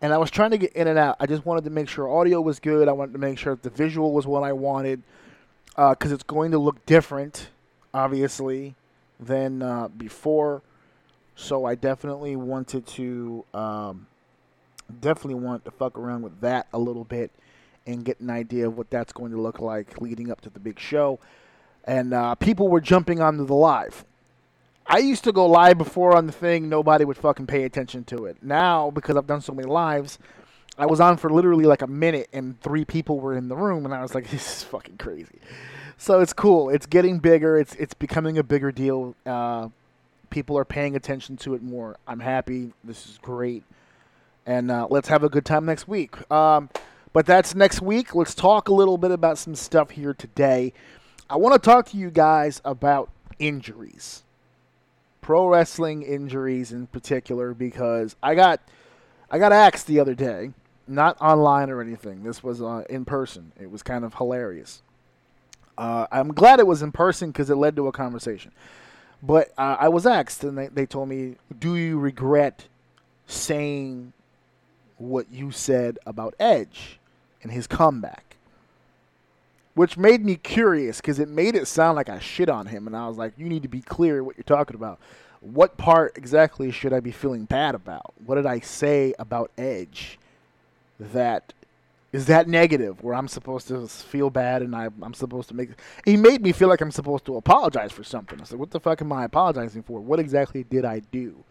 and 0.00 0.12
I 0.12 0.18
was 0.18 0.30
trying 0.30 0.52
to 0.52 0.58
get 0.58 0.72
in 0.74 0.86
and 0.86 0.98
out. 0.98 1.16
I 1.18 1.26
just 1.26 1.44
wanted 1.44 1.64
to 1.64 1.70
make 1.70 1.88
sure 1.88 2.08
audio 2.08 2.40
was 2.40 2.60
good. 2.60 2.88
I 2.88 2.92
wanted 2.92 3.12
to 3.12 3.18
make 3.18 3.38
sure 3.38 3.58
the 3.60 3.70
visual 3.70 4.12
was 4.12 4.26
what 4.26 4.44
I 4.44 4.52
wanted 4.52 5.02
because 5.70 6.12
uh, 6.12 6.14
it's 6.14 6.22
going 6.22 6.52
to 6.52 6.58
look 6.58 6.84
different, 6.86 7.50
obviously, 7.92 8.74
than 9.18 9.62
uh, 9.62 9.88
before. 9.88 10.62
So 11.34 11.64
I 11.64 11.74
definitely 11.74 12.36
wanted 12.36 12.86
to 12.88 13.44
um, 13.54 14.06
definitely 15.00 15.40
want 15.40 15.64
to 15.64 15.70
fuck 15.70 15.98
around 15.98 16.22
with 16.22 16.40
that 16.40 16.68
a 16.72 16.78
little 16.78 17.04
bit 17.04 17.30
and 17.86 18.04
get 18.04 18.20
an 18.20 18.30
idea 18.30 18.66
of 18.66 18.76
what 18.76 18.90
that's 18.90 19.12
going 19.12 19.32
to 19.32 19.40
look 19.40 19.60
like 19.60 20.00
leading 20.00 20.30
up 20.30 20.40
to 20.42 20.50
the 20.50 20.60
big 20.60 20.78
show. 20.78 21.18
And 21.88 22.12
uh, 22.12 22.34
people 22.34 22.68
were 22.68 22.82
jumping 22.82 23.22
onto 23.22 23.46
the 23.46 23.54
live. 23.54 24.04
I 24.86 24.98
used 24.98 25.24
to 25.24 25.32
go 25.32 25.46
live 25.46 25.78
before 25.78 26.14
on 26.14 26.26
the 26.26 26.32
thing, 26.32 26.68
nobody 26.68 27.06
would 27.06 27.16
fucking 27.16 27.46
pay 27.46 27.64
attention 27.64 28.04
to 28.04 28.26
it. 28.26 28.36
Now, 28.42 28.90
because 28.90 29.16
I've 29.16 29.26
done 29.26 29.40
so 29.40 29.54
many 29.54 29.66
lives, 29.66 30.18
I 30.76 30.84
was 30.84 31.00
on 31.00 31.16
for 31.16 31.30
literally 31.30 31.64
like 31.64 31.80
a 31.80 31.86
minute 31.86 32.28
and 32.30 32.60
three 32.60 32.84
people 32.84 33.20
were 33.20 33.34
in 33.34 33.48
the 33.48 33.56
room 33.56 33.86
and 33.86 33.94
I 33.94 34.02
was 34.02 34.14
like, 34.14 34.28
this 34.30 34.58
is 34.58 34.62
fucking 34.64 34.98
crazy. 34.98 35.40
So 35.96 36.20
it's 36.20 36.34
cool. 36.34 36.68
It's 36.68 36.84
getting 36.84 37.20
bigger. 37.20 37.58
It's 37.58 37.74
it's 37.76 37.94
becoming 37.94 38.36
a 38.36 38.42
bigger 38.42 38.70
deal. 38.70 39.16
Uh, 39.24 39.70
people 40.28 40.58
are 40.58 40.66
paying 40.66 40.94
attention 40.94 41.38
to 41.38 41.54
it 41.54 41.62
more. 41.62 41.96
I'm 42.06 42.20
happy. 42.20 42.74
This 42.84 43.06
is 43.06 43.18
great. 43.22 43.64
And 44.44 44.70
uh, 44.70 44.88
let's 44.90 45.08
have 45.08 45.24
a 45.24 45.30
good 45.30 45.46
time 45.46 45.64
next 45.64 45.88
week. 45.88 46.30
Um, 46.30 46.68
but 47.14 47.24
that's 47.24 47.54
next 47.54 47.80
week. 47.80 48.14
Let's 48.14 48.34
talk 48.34 48.68
a 48.68 48.74
little 48.74 48.98
bit 48.98 49.10
about 49.10 49.38
some 49.38 49.54
stuff 49.54 49.90
here 49.90 50.12
today. 50.12 50.72
I 51.30 51.36
want 51.36 51.54
to 51.54 51.58
talk 51.58 51.86
to 51.90 51.96
you 51.96 52.10
guys 52.10 52.60
about 52.64 53.10
injuries 53.38 54.22
pro 55.28 55.46
wrestling 55.46 56.00
injuries 56.00 56.72
in 56.72 56.86
particular 56.86 57.52
because 57.52 58.16
I 58.22 58.34
got 58.34 58.62
I 59.30 59.38
got 59.38 59.52
axed 59.52 59.86
the 59.86 60.00
other 60.00 60.14
day, 60.14 60.52
not 60.86 61.20
online 61.20 61.68
or 61.68 61.82
anything. 61.82 62.22
This 62.22 62.42
was 62.42 62.62
uh, 62.62 62.84
in 62.88 63.04
person. 63.04 63.52
It 63.60 63.70
was 63.70 63.82
kind 63.82 64.06
of 64.06 64.14
hilarious. 64.14 64.80
Uh, 65.76 66.06
I'm 66.10 66.32
glad 66.32 66.60
it 66.60 66.66
was 66.66 66.80
in 66.80 66.92
person 66.92 67.28
because 67.30 67.50
it 67.50 67.56
led 67.56 67.76
to 67.76 67.88
a 67.88 67.92
conversation. 67.92 68.52
But 69.22 69.52
uh, 69.58 69.76
I 69.78 69.90
was 69.90 70.06
asked, 70.06 70.44
and 70.44 70.56
they, 70.56 70.68
they 70.68 70.86
told 70.86 71.10
me, 71.10 71.36
"Do 71.58 71.76
you 71.76 71.98
regret 71.98 72.64
saying 73.26 74.14
what 74.96 75.30
you 75.30 75.50
said 75.50 75.98
about 76.06 76.36
Edge 76.40 76.98
and 77.42 77.52
his 77.52 77.66
comeback?" 77.66 78.27
Which 79.78 79.96
made 79.96 80.24
me 80.24 80.36
curious 80.36 80.98
because 80.98 81.18
it 81.18 81.28
made 81.28 81.54
it 81.54 81.68
sound 81.68 81.96
like 81.96 82.08
I 82.08 82.18
shit 82.18 82.48
on 82.48 82.66
him, 82.66 82.86
and 82.86 82.96
I 82.96 83.06
was 83.06 83.16
like, 83.16 83.32
"You 83.38 83.48
need 83.48 83.62
to 83.62 83.68
be 83.68 83.80
clear 83.80 84.24
what 84.24 84.36
you're 84.36 84.44
talking 84.44 84.76
about." 84.76 84.98
what 85.40 85.76
part 85.76 86.16
exactly 86.16 86.70
should 86.70 86.92
I 86.92 87.00
be 87.00 87.12
feeling 87.12 87.44
bad 87.44 87.74
about? 87.74 88.12
What 88.24 88.36
did 88.36 88.46
I 88.46 88.60
say 88.60 89.14
about 89.18 89.50
Edge 89.56 90.18
that 90.98 91.52
is 92.10 92.26
that 92.26 92.48
negative 92.48 93.02
where 93.04 93.14
I'm 93.14 93.28
supposed 93.28 93.68
to 93.68 93.86
feel 93.86 94.30
bad 94.30 94.62
and 94.62 94.74
I, 94.74 94.86
am 94.86 95.14
supposed 95.14 95.48
to 95.50 95.54
make. 95.54 95.70
He 96.04 96.16
made 96.16 96.42
me 96.42 96.52
feel 96.52 96.68
like 96.68 96.80
I'm 96.80 96.90
supposed 96.90 97.26
to 97.26 97.36
apologize 97.36 97.92
for 97.92 98.02
something. 98.02 98.40
I 98.40 98.44
said, 98.44 98.58
what 98.58 98.70
the 98.70 98.80
fuck 98.80 99.02
am 99.02 99.12
I 99.12 99.24
apologizing 99.24 99.82
for? 99.82 100.00
What 100.00 100.18
exactly 100.18 100.64
did 100.64 100.86
I 100.86 101.00
do? 101.00 101.44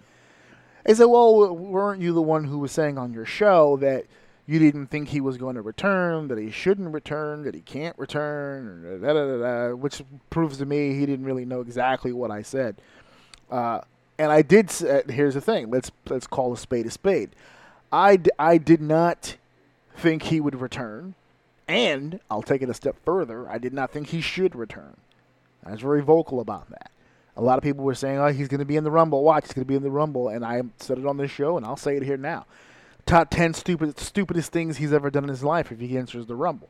He 0.86 0.96
said, 0.96 1.06
well, 1.06 1.56
weren't 1.56 2.02
you 2.02 2.12
the 2.12 2.22
one 2.22 2.46
who 2.46 2.58
was 2.58 2.72
saying 2.72 2.98
on 2.98 3.14
your 3.14 3.26
show 3.26 3.78
that 3.78 4.06
you 4.48 4.60
didn't 4.60 4.88
think 4.88 5.10
he 5.10 5.22
was 5.22 5.38
going 5.38 5.56
to 5.56 5.62
return, 5.62 6.30
that 6.30 6.38
he 6.38 6.50
shouldn't 6.50 6.94
return, 6.94 7.44
that 7.44 7.54
he 7.54 7.62
can't 7.62 7.98
return, 8.00 9.02
da, 9.02 9.14
da, 9.14 9.38
da, 9.38 9.76
which 9.76 10.02
proves 10.30 10.58
to 10.58 10.66
me 10.66 10.96
he 10.96 11.06
didn't 11.06 11.26
really 11.26 11.46
know 11.46 11.62
exactly 11.62 12.14
what 12.14 12.32
I 12.32 12.42
said. 12.42 12.78
Uh, 13.52 13.82
and 14.18 14.32
I 14.32 14.42
did. 14.42 14.72
Uh, 14.82 15.02
here's 15.10 15.36
the 15.36 15.42
thing. 15.42 15.70
Let's 15.70 15.92
let's 16.10 16.28
call 16.28 16.54
a 16.54 16.58
spade 16.58 16.86
a 16.86 16.92
spade. 16.92 17.30
I, 17.92 18.18
d- 18.18 18.32
I 18.38 18.58
did 18.58 18.82
not 18.82 19.38
think 19.96 20.24
he 20.24 20.40
would 20.40 20.60
return, 20.60 21.16
and 21.68 22.20
I'll 22.30 22.42
take 22.42 22.62
it 22.62 22.70
a 22.70 22.74
step 22.74 22.96
further. 23.06 23.50
I 23.50 23.58
did 23.58 23.74
not 23.74 23.92
think 23.92 24.08
he 24.08 24.22
should 24.22 24.56
return. 24.56 24.98
I 25.66 25.72
was 25.72 25.82
very 25.82 26.02
vocal 26.02 26.40
about 26.40 26.70
that. 26.70 26.92
A 27.36 27.42
lot 27.42 27.58
of 27.58 27.64
people 27.64 27.84
were 27.84 27.96
saying, 27.96 28.18
"Oh, 28.18 28.28
he's 28.28 28.48
going 28.48 28.60
to 28.60 28.66
be 28.66 28.78
in 28.78 28.84
the 28.84 28.92
Rumble. 28.92 29.24
Watch, 29.24 29.46
he's 29.46 29.54
going 29.54 29.66
to 29.66 29.68
be 29.68 29.76
in 29.76 29.84
the 29.84 29.92
Rumble," 29.92 30.30
and 30.30 30.44
I 30.44 30.62
said 30.80 30.98
it 30.98 31.06
on 31.06 31.18
this 31.18 31.32
show, 31.32 31.58
and 31.58 31.66
I'll 31.66 31.78
say 31.78 31.96
it 31.96 32.04
here 32.04 32.18
now. 32.18 32.46
Top 33.08 33.30
ten 33.30 33.54
stupid 33.54 33.98
stupidest 33.98 34.52
things 34.52 34.78
he's 34.78 34.92
ever 34.92 35.10
done 35.10 35.24
in 35.24 35.30
his 35.30 35.44
life 35.44 35.72
if 35.72 35.80
he 35.80 35.98
enters 35.98 36.26
the 36.26 36.36
Rumble. 36.36 36.70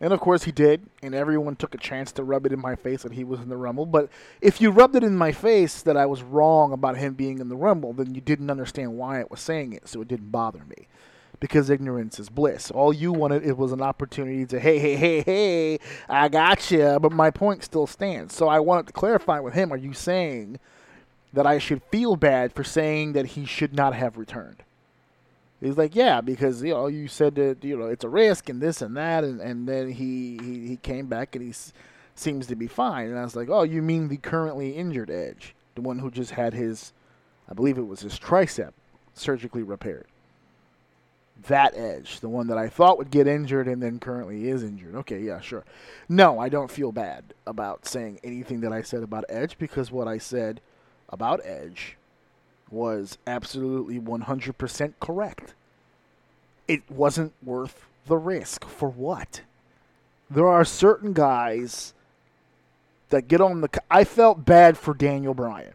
And 0.00 0.12
of 0.12 0.18
course 0.18 0.42
he 0.42 0.50
did, 0.50 0.82
and 1.00 1.14
everyone 1.14 1.54
took 1.54 1.76
a 1.76 1.78
chance 1.78 2.10
to 2.12 2.24
rub 2.24 2.44
it 2.44 2.52
in 2.52 2.60
my 2.60 2.74
face 2.74 3.04
that 3.04 3.12
he 3.12 3.22
was 3.22 3.40
in 3.40 3.48
the 3.48 3.56
Rumble. 3.56 3.86
But 3.86 4.08
if 4.40 4.60
you 4.60 4.72
rubbed 4.72 4.96
it 4.96 5.04
in 5.04 5.16
my 5.16 5.30
face 5.30 5.80
that 5.82 5.96
I 5.96 6.06
was 6.06 6.22
wrong 6.22 6.72
about 6.72 6.96
him 6.96 7.14
being 7.14 7.38
in 7.38 7.48
the 7.48 7.56
Rumble, 7.56 7.92
then 7.92 8.16
you 8.16 8.20
didn't 8.20 8.50
understand 8.50 8.98
why 8.98 9.20
I 9.20 9.24
was 9.30 9.40
saying 9.40 9.74
it, 9.74 9.86
so 9.86 10.00
it 10.00 10.08
didn't 10.08 10.32
bother 10.32 10.64
me. 10.64 10.88
Because 11.38 11.70
ignorance 11.70 12.18
is 12.18 12.30
bliss. 12.30 12.72
All 12.72 12.92
you 12.92 13.12
wanted 13.12 13.46
it 13.46 13.56
was 13.56 13.70
an 13.70 13.82
opportunity 13.82 14.46
to, 14.46 14.58
hey, 14.58 14.80
hey, 14.80 14.96
hey, 14.96 15.20
hey, 15.20 15.78
I 16.08 16.28
got 16.28 16.68
you. 16.72 16.98
But 17.00 17.12
my 17.12 17.30
point 17.30 17.62
still 17.62 17.86
stands. 17.86 18.34
So 18.34 18.48
I 18.48 18.58
wanted 18.58 18.88
to 18.88 18.92
clarify 18.92 19.38
with 19.38 19.54
him: 19.54 19.72
Are 19.72 19.76
you 19.76 19.92
saying 19.92 20.58
that 21.32 21.46
I 21.46 21.58
should 21.58 21.82
feel 21.92 22.16
bad 22.16 22.52
for 22.52 22.64
saying 22.64 23.12
that 23.12 23.26
he 23.26 23.44
should 23.44 23.74
not 23.74 23.94
have 23.94 24.16
returned? 24.16 24.64
He's 25.64 25.78
like, 25.78 25.96
yeah, 25.96 26.20
because 26.20 26.62
you 26.62 26.74
know 26.74 26.88
you 26.88 27.08
said 27.08 27.36
that 27.36 27.64
you 27.64 27.78
know 27.78 27.86
it's 27.86 28.04
a 28.04 28.08
risk 28.08 28.50
and 28.50 28.60
this 28.60 28.82
and 28.82 28.94
that, 28.98 29.24
and, 29.24 29.40
and 29.40 29.66
then 29.66 29.90
he, 29.90 30.38
he 30.42 30.68
he 30.68 30.76
came 30.76 31.06
back 31.06 31.34
and 31.34 31.42
he 31.42 31.50
s- 31.50 31.72
seems 32.14 32.46
to 32.48 32.54
be 32.54 32.66
fine. 32.66 33.08
And 33.08 33.18
I 33.18 33.24
was 33.24 33.34
like, 33.34 33.48
oh, 33.48 33.62
you 33.62 33.80
mean 33.80 34.08
the 34.08 34.18
currently 34.18 34.72
injured 34.72 35.08
Edge, 35.08 35.54
the 35.74 35.80
one 35.80 36.00
who 36.00 36.10
just 36.10 36.32
had 36.32 36.52
his, 36.52 36.92
I 37.48 37.54
believe 37.54 37.78
it 37.78 37.86
was 37.86 38.00
his 38.00 38.18
tricep 38.18 38.72
surgically 39.14 39.62
repaired. 39.62 40.06
That 41.48 41.74
Edge, 41.74 42.20
the 42.20 42.28
one 42.28 42.46
that 42.48 42.58
I 42.58 42.68
thought 42.68 42.98
would 42.98 43.10
get 43.10 43.26
injured 43.26 43.66
and 43.66 43.82
then 43.82 43.98
currently 43.98 44.48
is 44.48 44.62
injured. 44.62 44.94
Okay, 44.96 45.20
yeah, 45.20 45.40
sure. 45.40 45.64
No, 46.10 46.38
I 46.38 46.50
don't 46.50 46.70
feel 46.70 46.92
bad 46.92 47.32
about 47.46 47.86
saying 47.86 48.20
anything 48.22 48.60
that 48.60 48.72
I 48.72 48.82
said 48.82 49.02
about 49.02 49.24
Edge 49.30 49.56
because 49.56 49.90
what 49.90 50.08
I 50.08 50.18
said 50.18 50.60
about 51.08 51.40
Edge 51.42 51.96
was 52.74 53.16
absolutely 53.26 53.98
100% 53.98 54.94
correct. 55.00 55.54
It 56.66 56.82
wasn't 56.90 57.32
worth 57.42 57.86
the 58.06 58.16
risk. 58.16 58.64
For 58.66 58.88
what? 58.88 59.40
There 60.30 60.48
are 60.48 60.64
certain 60.64 61.12
guys 61.12 61.94
that 63.10 63.28
get 63.28 63.40
on 63.40 63.60
the. 63.60 63.68
I 63.90 64.04
felt 64.04 64.44
bad 64.44 64.76
for 64.76 64.92
Daniel 64.92 65.34
Bryan. 65.34 65.74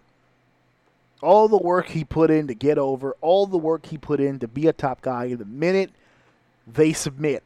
All 1.21 1.47
the 1.47 1.57
work 1.57 1.88
he 1.88 2.03
put 2.03 2.29
in 2.29 2.47
to 2.47 2.53
get 2.53 2.77
over, 2.77 3.15
all 3.21 3.45
the 3.45 3.57
work 3.57 3.88
he 3.88 3.97
put 3.97 4.19
in 4.19 4.39
to 4.39 4.47
be 4.47 4.67
a 4.67 4.73
top 4.73 5.01
guy, 5.01 5.33
the 5.35 5.45
minute 5.45 5.91
they 6.65 6.93
submit 6.93 7.43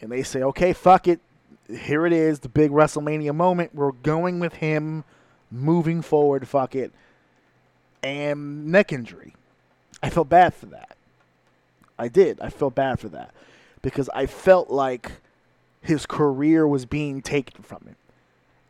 and 0.00 0.10
they 0.10 0.22
say, 0.22 0.42
okay, 0.42 0.72
fuck 0.72 1.06
it, 1.06 1.20
here 1.68 2.06
it 2.06 2.12
is, 2.12 2.40
the 2.40 2.48
big 2.48 2.70
WrestleMania 2.70 3.34
moment, 3.34 3.74
we're 3.74 3.92
going 3.92 4.40
with 4.40 4.54
him 4.54 5.04
moving 5.50 6.00
forward, 6.00 6.48
fuck 6.48 6.74
it 6.74 6.92
and 8.04 8.66
neck 8.66 8.92
injury. 8.92 9.34
I 10.02 10.10
felt 10.10 10.28
bad 10.28 10.54
for 10.54 10.66
that. 10.66 10.96
I 11.98 12.08
did. 12.08 12.40
I 12.40 12.50
felt 12.50 12.74
bad 12.74 13.00
for 13.00 13.08
that 13.08 13.32
because 13.82 14.10
I 14.14 14.26
felt 14.26 14.70
like 14.70 15.12
his 15.80 16.06
career 16.06 16.66
was 16.66 16.86
being 16.86 17.22
taken 17.22 17.62
from 17.62 17.84
him. 17.86 17.96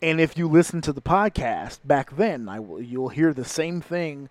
And 0.01 0.21
if 0.21 0.37
you 0.37 0.49
listen 0.49 0.81
to 0.83 0.93
the 0.93 1.01
podcast 1.01 1.79
back 1.85 2.17
then, 2.17 2.49
I 2.49 2.61
will, 2.61 2.81
you'll 2.81 3.09
hear 3.09 3.33
the 3.33 3.45
same 3.45 3.81
thing 3.81 4.29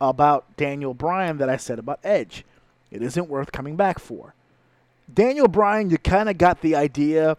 about 0.00 0.56
Daniel 0.56 0.94
Bryan 0.94 1.38
that 1.38 1.50
I 1.50 1.56
said 1.56 1.78
about 1.78 2.00
Edge. 2.02 2.44
It 2.90 3.02
isn't 3.02 3.28
worth 3.28 3.52
coming 3.52 3.76
back 3.76 3.98
for. 3.98 4.34
Daniel 5.12 5.48
Bryan, 5.48 5.90
you 5.90 5.98
kind 5.98 6.28
of 6.28 6.38
got 6.38 6.60
the 6.62 6.74
idea 6.74 7.36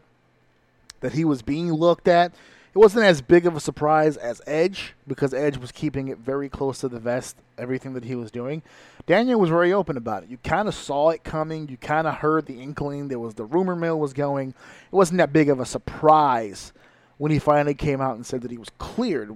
that 1.00 1.14
he 1.14 1.26
was 1.26 1.42
being 1.42 1.72
looked 1.72 2.08
at. 2.08 2.34
Wasn't 2.80 3.04
as 3.04 3.22
big 3.22 3.46
of 3.46 3.58
a 3.58 3.60
surprise 3.60 4.16
as 4.16 4.42
Edge 4.48 4.94
because 5.06 5.34
Edge 5.34 5.58
was 5.58 5.70
keeping 5.70 6.08
it 6.08 6.18
very 6.18 6.48
close 6.48 6.80
to 6.80 6.88
the 6.88 6.98
vest, 6.98 7.36
everything 7.58 7.92
that 7.92 8.06
he 8.06 8.16
was 8.16 8.32
doing. 8.32 8.62
Daniel 9.06 9.38
was 9.38 9.50
very 9.50 9.74
open 9.74 9.98
about 9.98 10.24
it. 10.24 10.30
You 10.30 10.38
kind 10.46 10.66
of 10.66 10.74
saw 10.74 11.10
it 11.10 11.26
coming. 11.26 11.68
You 11.68 11.76
kind 11.76 12.08
of 12.08 12.16
heard 12.16 12.46
the 12.46 12.62
inkling. 12.62 13.10
There 13.10 13.20
was 13.20 13.34
the 13.34 13.44
rumor 13.44 13.76
mill 13.76 14.00
was 14.00 14.14
going. 14.14 14.52
It 14.52 14.96
wasn't 14.96 15.18
that 15.18 15.34
big 15.34 15.50
of 15.50 15.60
a 15.60 15.66
surprise 15.66 16.72
when 17.18 17.34
he 17.34 17.38
finally 17.38 17.74
came 17.74 18.00
out 18.00 18.16
and 18.16 18.26
said 18.26 18.44
that 18.44 18.52
he 18.52 18.58
was 18.58 18.70
cleared. 18.78 19.36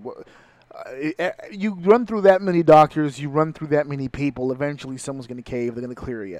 Uh, 0.73 1.31
you 1.51 1.73
run 1.81 2.05
through 2.05 2.21
that 2.21 2.41
many 2.41 2.63
doctors, 2.63 3.19
you 3.19 3.27
run 3.27 3.51
through 3.51 3.67
that 3.67 3.87
many 3.87 4.07
people, 4.07 4.53
eventually 4.53 4.97
someone's 4.97 5.27
going 5.27 5.35
to 5.35 5.43
cave, 5.43 5.75
they're 5.75 5.83
going 5.83 5.93
to 5.93 6.01
clear 6.01 6.25
you. 6.25 6.39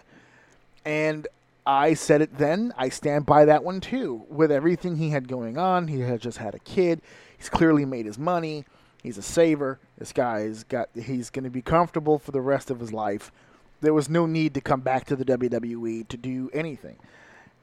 And 0.86 1.28
I 1.66 1.94
said 1.94 2.22
it 2.22 2.38
then. 2.38 2.74
I 2.78 2.90
stand 2.90 3.26
by 3.26 3.46
that 3.46 3.64
one 3.64 3.80
too. 3.80 4.26
With 4.30 4.52
everything 4.52 4.98
he 4.98 5.10
had 5.10 5.28
going 5.28 5.58
on, 5.58 5.88
he 5.88 6.02
had 6.02 6.22
just 6.22 6.38
had 6.38 6.56
a 6.56 6.60
kid. 6.60 7.02
He's 7.38 7.50
clearly 7.50 7.86
made 7.86 8.06
his 8.06 8.20
money. 8.20 8.66
He's 9.02 9.18
a 9.18 9.22
saver. 9.22 9.80
This 9.98 10.14
guy's 10.14 10.64
got. 10.64 10.90
He's 10.94 11.30
going 11.30 11.44
to 11.44 11.50
be 11.50 11.62
comfortable 11.62 12.20
for 12.20 12.32
the 12.32 12.42
rest 12.42 12.70
of 12.70 12.80
his 12.80 12.94
life. 12.94 13.32
There 13.82 13.94
was 13.94 14.10
no 14.10 14.26
need 14.26 14.54
to 14.54 14.62
come 14.62 14.82
back 14.82 15.06
to 15.06 15.16
the 15.16 15.26
WWE 15.26 16.08
to 16.08 16.18
do 16.18 16.50
anything, 16.54 16.98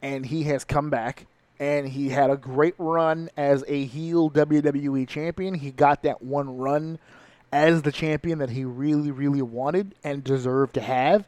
and 0.02 0.26
he 0.26 0.44
has 0.44 0.64
come 0.64 0.90
back. 0.90 1.26
And 1.58 1.88
he 1.88 2.08
had 2.08 2.30
a 2.30 2.38
great 2.38 2.74
run 2.78 3.28
as 3.36 3.64
a 3.68 3.84
heel 3.84 4.30
WWE 4.30 5.06
champion. 5.06 5.52
He 5.52 5.70
got 5.70 6.02
that 6.04 6.22
one 6.22 6.56
run 6.56 6.98
as 7.52 7.82
the 7.82 7.92
champion 7.92 8.38
that 8.38 8.48
he 8.48 8.64
really, 8.64 9.10
really 9.10 9.42
wanted 9.42 9.94
and 10.02 10.24
deserved 10.24 10.72
to 10.74 10.80
have 10.80 11.26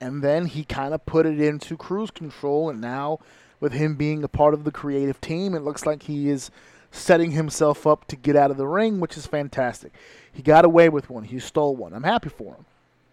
and 0.00 0.22
then 0.22 0.46
he 0.46 0.64
kind 0.64 0.94
of 0.94 1.04
put 1.06 1.26
it 1.26 1.40
into 1.40 1.76
cruise 1.76 2.10
control 2.10 2.70
and 2.70 2.80
now 2.80 3.18
with 3.60 3.72
him 3.72 3.96
being 3.96 4.22
a 4.22 4.28
part 4.28 4.54
of 4.54 4.64
the 4.64 4.70
creative 4.70 5.20
team 5.20 5.54
it 5.54 5.62
looks 5.62 5.86
like 5.86 6.04
he 6.04 6.28
is 6.28 6.50
setting 6.90 7.32
himself 7.32 7.86
up 7.86 8.06
to 8.06 8.16
get 8.16 8.36
out 8.36 8.50
of 8.50 8.56
the 8.56 8.66
ring 8.66 9.00
which 9.00 9.16
is 9.16 9.26
fantastic. 9.26 9.92
He 10.32 10.42
got 10.42 10.64
away 10.64 10.88
with 10.88 11.10
one. 11.10 11.24
He 11.24 11.38
stole 11.38 11.76
one. 11.76 11.92
I'm 11.92 12.04
happy 12.04 12.28
for 12.28 12.54
him. 12.54 12.64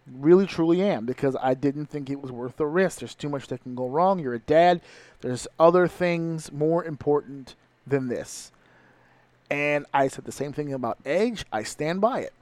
Really 0.07 0.45
truly 0.45 0.83
am 0.83 1.05
because 1.05 1.35
i 1.41 1.55
didn't 1.55 1.87
think 1.87 2.09
it 2.09 2.21
was 2.21 2.31
worth 2.31 2.57
the 2.57 2.67
risk. 2.67 2.99
There's 2.99 3.15
too 3.15 3.29
much 3.29 3.47
that 3.47 3.63
can 3.63 3.75
go 3.75 3.87
wrong. 3.87 4.19
You're 4.19 4.35
a 4.35 4.39
dad. 4.39 4.81
There's 5.21 5.47
other 5.59 5.87
things 5.87 6.51
more 6.51 6.83
important 6.85 7.55
than 7.87 8.07
this. 8.07 8.51
And 9.49 9.85
i 9.93 10.07
said 10.07 10.25
the 10.25 10.31
same 10.31 10.53
thing 10.53 10.73
about 10.73 10.97
edge. 11.05 11.45
I 11.51 11.63
stand 11.63 12.01
by 12.01 12.19
it. 12.19 12.33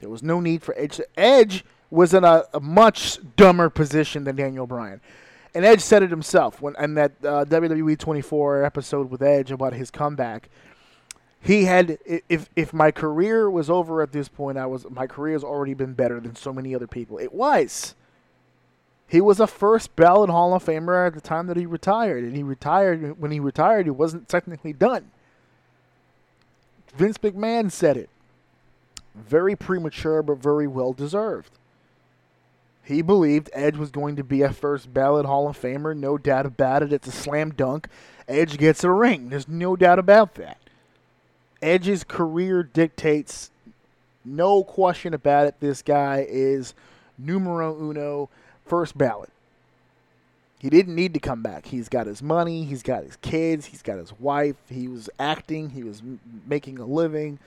There 0.00 0.10
was 0.10 0.22
no 0.22 0.40
need 0.40 0.62
for 0.62 0.74
edge 0.76 0.96
to 0.96 1.06
edge 1.16 1.64
was 1.94 2.12
in 2.12 2.24
a, 2.24 2.44
a, 2.52 2.60
much 2.60 3.18
dumber 3.36 3.70
position 3.70 4.24
than 4.24 4.36
Daniel 4.36 4.66
Bryan. 4.66 5.00
And 5.54 5.64
Edge 5.64 5.80
said 5.80 6.02
it 6.02 6.10
himself 6.10 6.60
when 6.60 6.74
in 6.78 6.94
that 6.94 7.12
uh, 7.22 7.44
WWE 7.44 7.96
24 7.96 8.64
episode 8.64 9.10
with 9.10 9.22
Edge 9.22 9.52
about 9.52 9.72
his 9.72 9.90
comeback. 9.90 10.48
He 11.40 11.64
had 11.64 11.98
if 12.06 12.48
if 12.56 12.72
my 12.72 12.90
career 12.90 13.48
was 13.50 13.70
over 13.70 14.02
at 14.02 14.12
this 14.12 14.28
point, 14.28 14.58
I 14.58 14.66
was 14.66 14.86
my 14.90 15.06
career 15.06 15.34
has 15.34 15.44
already 15.44 15.74
been 15.74 15.92
better 15.92 16.18
than 16.18 16.34
so 16.34 16.52
many 16.52 16.74
other 16.74 16.86
people. 16.86 17.18
It 17.18 17.32
was. 17.32 17.94
He 19.06 19.20
was 19.20 19.38
a 19.38 19.46
first 19.46 19.94
ballot 19.94 20.30
Hall 20.30 20.54
of 20.54 20.64
Famer 20.64 21.06
at 21.06 21.14
the 21.14 21.20
time 21.20 21.46
that 21.46 21.58
he 21.58 21.66
retired, 21.66 22.24
and 22.24 22.34
he 22.34 22.42
retired 22.42 23.20
when 23.20 23.30
he 23.30 23.38
retired. 23.38 23.86
He 23.86 23.90
wasn't 23.90 24.28
technically 24.28 24.72
done. 24.72 25.10
Vince 26.96 27.18
McMahon 27.18 27.70
said 27.70 27.96
it. 27.96 28.08
Very 29.14 29.54
premature, 29.54 30.22
but 30.22 30.38
very 30.38 30.66
well 30.66 30.92
deserved. 30.92 31.50
He 32.84 33.00
believed 33.00 33.50
Edge 33.54 33.76
was 33.76 33.90
going 33.90 34.16
to 34.16 34.24
be 34.24 34.42
a 34.42 34.52
first 34.52 34.92
ballot 34.92 35.24
Hall 35.24 35.48
of 35.48 35.60
Famer, 35.60 35.96
no 35.96 36.18
doubt 36.18 36.44
about 36.44 36.82
it. 36.82 36.92
It's 36.92 37.08
a 37.08 37.12
slam 37.12 37.50
dunk. 37.50 37.88
Edge 38.28 38.58
gets 38.58 38.84
a 38.84 38.90
ring. 38.90 39.30
There's 39.30 39.48
no 39.48 39.74
doubt 39.74 39.98
about 39.98 40.34
that. 40.34 40.58
Edge's 41.62 42.04
career 42.04 42.62
dictates, 42.62 43.50
no 44.22 44.62
question 44.62 45.14
about 45.14 45.46
it, 45.46 45.60
this 45.60 45.80
guy 45.80 46.26
is 46.28 46.74
numero 47.16 47.74
uno, 47.74 48.28
first 48.66 48.98
ballot. 48.98 49.30
He 50.58 50.68
didn't 50.68 50.94
need 50.94 51.14
to 51.14 51.20
come 51.20 51.42
back. 51.42 51.66
He's 51.66 51.88
got 51.88 52.06
his 52.06 52.22
money, 52.22 52.64
he's 52.64 52.82
got 52.82 53.04
his 53.04 53.16
kids, 53.16 53.66
he's 53.66 53.82
got 53.82 53.98
his 53.98 54.12
wife, 54.18 54.56
he 54.68 54.88
was 54.88 55.08
acting, 55.18 55.70
he 55.70 55.82
was 55.82 56.02
making 56.46 56.78
a 56.78 56.86
living. 56.86 57.38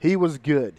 He 0.00 0.16
was 0.16 0.38
good. 0.38 0.74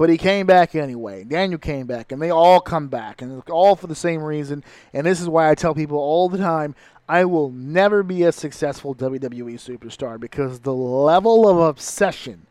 But 0.00 0.08
he 0.08 0.16
came 0.16 0.46
back 0.46 0.74
anyway. 0.74 1.24
Daniel 1.24 1.58
came 1.58 1.86
back, 1.86 2.10
and 2.10 2.22
they 2.22 2.30
all 2.30 2.58
come 2.58 2.88
back, 2.88 3.20
and 3.20 3.42
all 3.50 3.76
for 3.76 3.86
the 3.86 3.94
same 3.94 4.22
reason. 4.22 4.64
And 4.94 5.06
this 5.06 5.20
is 5.20 5.28
why 5.28 5.50
I 5.50 5.54
tell 5.54 5.74
people 5.74 5.98
all 5.98 6.30
the 6.30 6.38
time 6.38 6.74
I 7.06 7.26
will 7.26 7.50
never 7.50 8.02
be 8.02 8.22
a 8.22 8.32
successful 8.32 8.94
WWE 8.94 9.56
superstar 9.56 10.18
because 10.18 10.60
the 10.60 10.72
level 10.72 11.46
of 11.46 11.58
obsession 11.58 12.46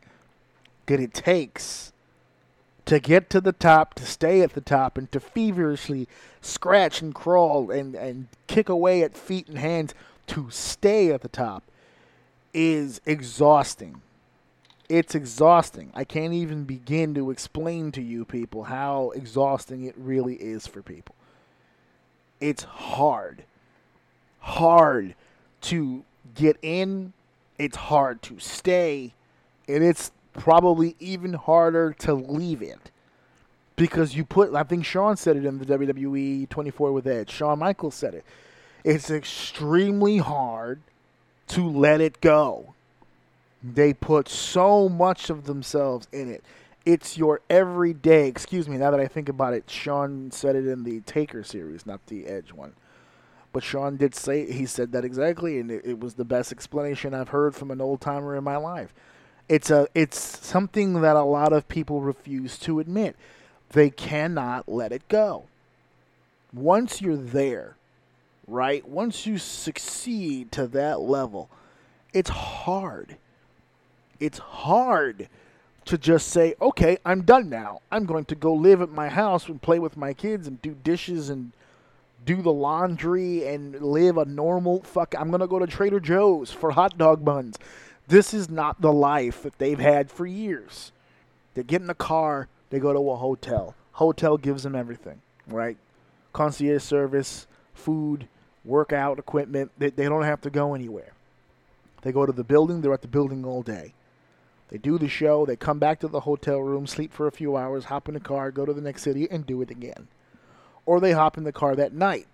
that 0.85 0.99
it 0.99 1.11
takes 1.11 1.91
to 2.85 2.99
get 2.99 3.31
to 3.31 3.41
the 3.41 3.53
top, 3.53 3.95
to 3.95 4.05
stay 4.05 4.41
at 4.41 4.53
the 4.53 4.61
top, 4.61 4.95
and 4.95 5.11
to 5.11 5.19
feverishly 5.19 6.07
scratch 6.41 7.01
and 7.01 7.15
crawl 7.15 7.71
and, 7.71 7.95
and 7.95 8.27
kick 8.45 8.69
away 8.69 9.01
at 9.01 9.17
feet 9.17 9.47
and 9.47 9.57
hands 9.57 9.95
to 10.27 10.51
stay 10.51 11.11
at 11.11 11.21
the 11.21 11.27
top 11.27 11.63
is 12.53 13.01
exhausting 13.07 14.03
it's 14.89 15.13
exhausting. 15.13 15.91
I 15.93 16.03
can't 16.03 16.33
even 16.33 16.63
begin 16.63 17.13
to 17.13 17.29
explain 17.29 17.91
to 17.93 18.01
you 18.01 18.25
people 18.25 18.63
how 18.63 19.11
exhausting 19.11 19.85
it 19.85 19.93
really 19.95 20.35
is 20.35 20.65
for 20.65 20.81
people. 20.81 21.15
It's 22.41 22.63
hard. 22.63 23.43
Hard 24.39 25.13
to 25.61 26.03
get 26.33 26.57
in, 26.61 27.13
it's 27.59 27.77
hard 27.77 28.21
to 28.23 28.39
stay, 28.39 29.13
and 29.67 29.83
it's 29.83 30.11
probably 30.33 30.95
even 30.99 31.33
harder 31.33 31.93
to 31.99 32.13
leave 32.13 32.61
it. 32.61 32.91
Because 33.75 34.15
you 34.15 34.25
put, 34.25 34.53
I 34.55 34.63
think 34.63 34.85
Shawn 34.85 35.17
said 35.17 35.37
it 35.37 35.45
in 35.45 35.59
the 35.59 35.65
WWE 35.65 36.49
24 36.49 36.91
with 36.91 37.07
Edge. 37.07 37.29
Shawn 37.29 37.59
Michaels 37.59 37.95
said 37.95 38.13
it. 38.13 38.25
It's 38.83 39.09
extremely 39.11 40.17
hard 40.17 40.81
to 41.49 41.69
let 41.69 42.01
it 42.01 42.21
go 42.21 42.73
they 43.63 43.93
put 43.93 44.29
so 44.29 44.87
much 44.87 45.29
of 45.29 45.45
themselves 45.45 46.07
in 46.11 46.29
it. 46.29 46.43
It's 46.85 47.17
your 47.17 47.41
everyday. 47.49 48.27
Excuse 48.27 48.69
me. 48.69 48.77
Now 48.77 48.91
that 48.91 48.99
I 48.99 49.07
think 49.07 49.29
about 49.29 49.53
it, 49.53 49.69
Shawn 49.69 50.31
said 50.31 50.55
it 50.55 50.65
in 50.65 50.83
the 50.83 51.01
Taker 51.01 51.43
series, 51.43 51.85
not 51.85 52.05
the 52.07 52.25
Edge 52.25 52.53
one. 52.53 52.73
But 53.51 53.63
Shawn 53.63 53.97
did 53.97 54.15
say 54.15 54.51
he 54.51 54.65
said 54.65 54.91
that 54.91 55.03
exactly, 55.03 55.59
and 55.59 55.71
it, 55.71 55.81
it 55.83 55.99
was 55.99 56.13
the 56.13 56.25
best 56.25 56.51
explanation 56.51 57.13
I've 57.13 57.29
heard 57.29 57.55
from 57.55 57.71
an 57.71 57.81
old 57.81 57.99
timer 57.99 58.35
in 58.35 58.43
my 58.43 58.57
life. 58.57 58.93
It's 59.49 59.71
a 59.71 59.87
it's 59.95 60.19
something 60.19 61.01
that 61.01 61.15
a 61.15 61.23
lot 61.23 61.51
of 61.51 61.67
people 61.67 62.01
refuse 62.01 62.57
to 62.59 62.79
admit. 62.79 63.15
They 63.71 63.89
cannot 63.89 64.69
let 64.69 64.91
it 64.91 65.07
go. 65.09 65.45
Once 66.53 67.01
you're 67.01 67.17
there, 67.17 67.75
right? 68.47 68.87
Once 68.87 69.25
you 69.25 69.37
succeed 69.37 70.51
to 70.53 70.67
that 70.67 71.01
level, 71.01 71.49
it's 72.13 72.29
hard 72.29 73.17
it's 74.19 74.39
hard 74.39 75.29
to 75.85 75.97
just 75.97 76.27
say, 76.27 76.55
okay, 76.61 76.97
I'm 77.05 77.23
done 77.23 77.49
now. 77.49 77.81
I'm 77.91 78.05
going 78.05 78.25
to 78.25 78.35
go 78.35 78.53
live 78.53 78.81
at 78.81 78.89
my 78.89 79.09
house 79.09 79.47
and 79.47 79.61
play 79.61 79.79
with 79.79 79.97
my 79.97 80.13
kids 80.13 80.47
and 80.47 80.61
do 80.61 80.75
dishes 80.83 81.29
and 81.29 81.51
do 82.25 82.41
the 82.41 82.51
laundry 82.51 83.47
and 83.47 83.81
live 83.81 84.17
a 84.17 84.25
normal 84.25 84.83
fuck. 84.83 85.15
I'm 85.17 85.29
going 85.29 85.41
to 85.41 85.47
go 85.47 85.59
to 85.59 85.67
Trader 85.67 85.99
Joe's 85.99 86.51
for 86.51 86.71
hot 86.71 86.97
dog 86.97 87.25
buns. 87.25 87.57
This 88.07 88.33
is 88.33 88.49
not 88.49 88.81
the 88.81 88.91
life 88.91 89.43
that 89.43 89.57
they've 89.57 89.79
had 89.79 90.11
for 90.11 90.25
years. 90.25 90.91
They 91.53 91.63
get 91.63 91.81
in 91.81 91.87
the 91.87 91.95
car, 91.95 92.47
they 92.69 92.79
go 92.79 92.93
to 92.93 93.11
a 93.11 93.15
hotel. 93.15 93.75
Hotel 93.93 94.37
gives 94.37 94.63
them 94.63 94.75
everything, 94.75 95.21
right? 95.47 95.77
Concierge 96.33 96.83
service, 96.83 97.47
food, 97.73 98.27
workout 98.63 99.19
equipment. 99.19 99.71
They, 99.77 99.89
they 99.89 100.05
don't 100.05 100.23
have 100.23 100.41
to 100.41 100.49
go 100.49 100.73
anywhere. 100.73 101.13
They 102.01 102.11
go 102.11 102.25
to 102.25 102.31
the 102.31 102.43
building, 102.43 102.81
they're 102.81 102.93
at 102.93 103.01
the 103.01 103.07
building 103.07 103.43
all 103.43 103.61
day. 103.61 103.93
They 104.69 104.77
do 104.77 104.97
the 104.97 105.07
show, 105.07 105.45
they 105.45 105.55
come 105.55 105.79
back 105.79 105.99
to 105.99 106.07
the 106.07 106.21
hotel 106.21 106.59
room, 106.59 106.85
sleep 106.85 107.11
for 107.11 107.27
a 107.27 107.31
few 107.31 107.57
hours, 107.57 107.85
hop 107.85 108.07
in 108.07 108.15
a 108.15 108.19
car, 108.19 108.51
go 108.51 108.65
to 108.65 108.73
the 108.73 108.81
next 108.81 109.01
city, 109.01 109.27
and 109.29 109.45
do 109.45 109.61
it 109.61 109.71
again. 109.71 110.07
Or 110.85 110.99
they 110.99 111.11
hop 111.11 111.37
in 111.37 111.43
the 111.43 111.51
car 111.51 111.75
that 111.75 111.93
night, 111.93 112.27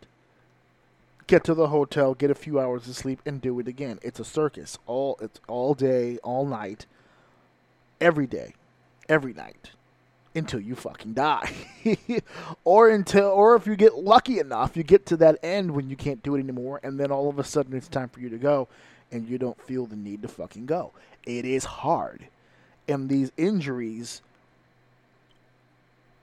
get 1.28 1.46
to 1.46 1.54
the 1.54 1.70
hotel, 1.70 2.14
get 2.14 2.30
a 2.30 2.36
few 2.36 2.60
hours 2.60 2.88
of 2.88 2.96
sleep, 2.96 3.22
and 3.26 3.42
do 3.42 3.58
it 3.60 3.68
again. 3.68 4.00
It's 4.02 4.20
a 4.20 4.26
circus. 4.26 4.78
All 4.86 5.18
it's 5.22 5.40
all 5.48 5.74
day, 5.74 6.18
all 6.24 6.46
night, 6.46 6.86
every 8.02 8.28
day, 8.28 8.54
every 9.08 9.34
night. 9.34 9.72
Until 10.34 10.60
you 10.60 10.76
fucking 10.76 11.14
die. 11.14 11.50
or 12.66 12.90
until 12.90 13.30
or 13.30 13.56
if 13.56 13.66
you 13.66 13.78
get 13.78 13.96
lucky 13.96 14.40
enough, 14.40 14.76
you 14.76 14.84
get 14.84 15.06
to 15.06 15.18
that 15.18 15.40
end 15.42 15.72
when 15.72 15.90
you 15.90 15.96
can't 15.96 16.22
do 16.22 16.36
it 16.36 16.40
anymore, 16.40 16.82
and 16.84 17.00
then 17.00 17.10
all 17.10 17.30
of 17.30 17.40
a 17.40 17.44
sudden 17.46 17.74
it's 17.74 17.88
time 17.88 18.10
for 18.10 18.20
you 18.20 18.28
to 18.28 18.38
go 18.38 18.68
and 19.16 19.30
you 19.30 19.38
don't 19.38 19.60
feel 19.62 19.86
the 19.86 19.96
need 19.96 20.22
to 20.22 20.28
fucking 20.28 20.66
go. 20.66 20.92
It 21.26 21.46
is 21.46 21.64
hard. 21.64 22.28
And 22.88 23.10
these 23.10 23.32
injuries 23.38 24.22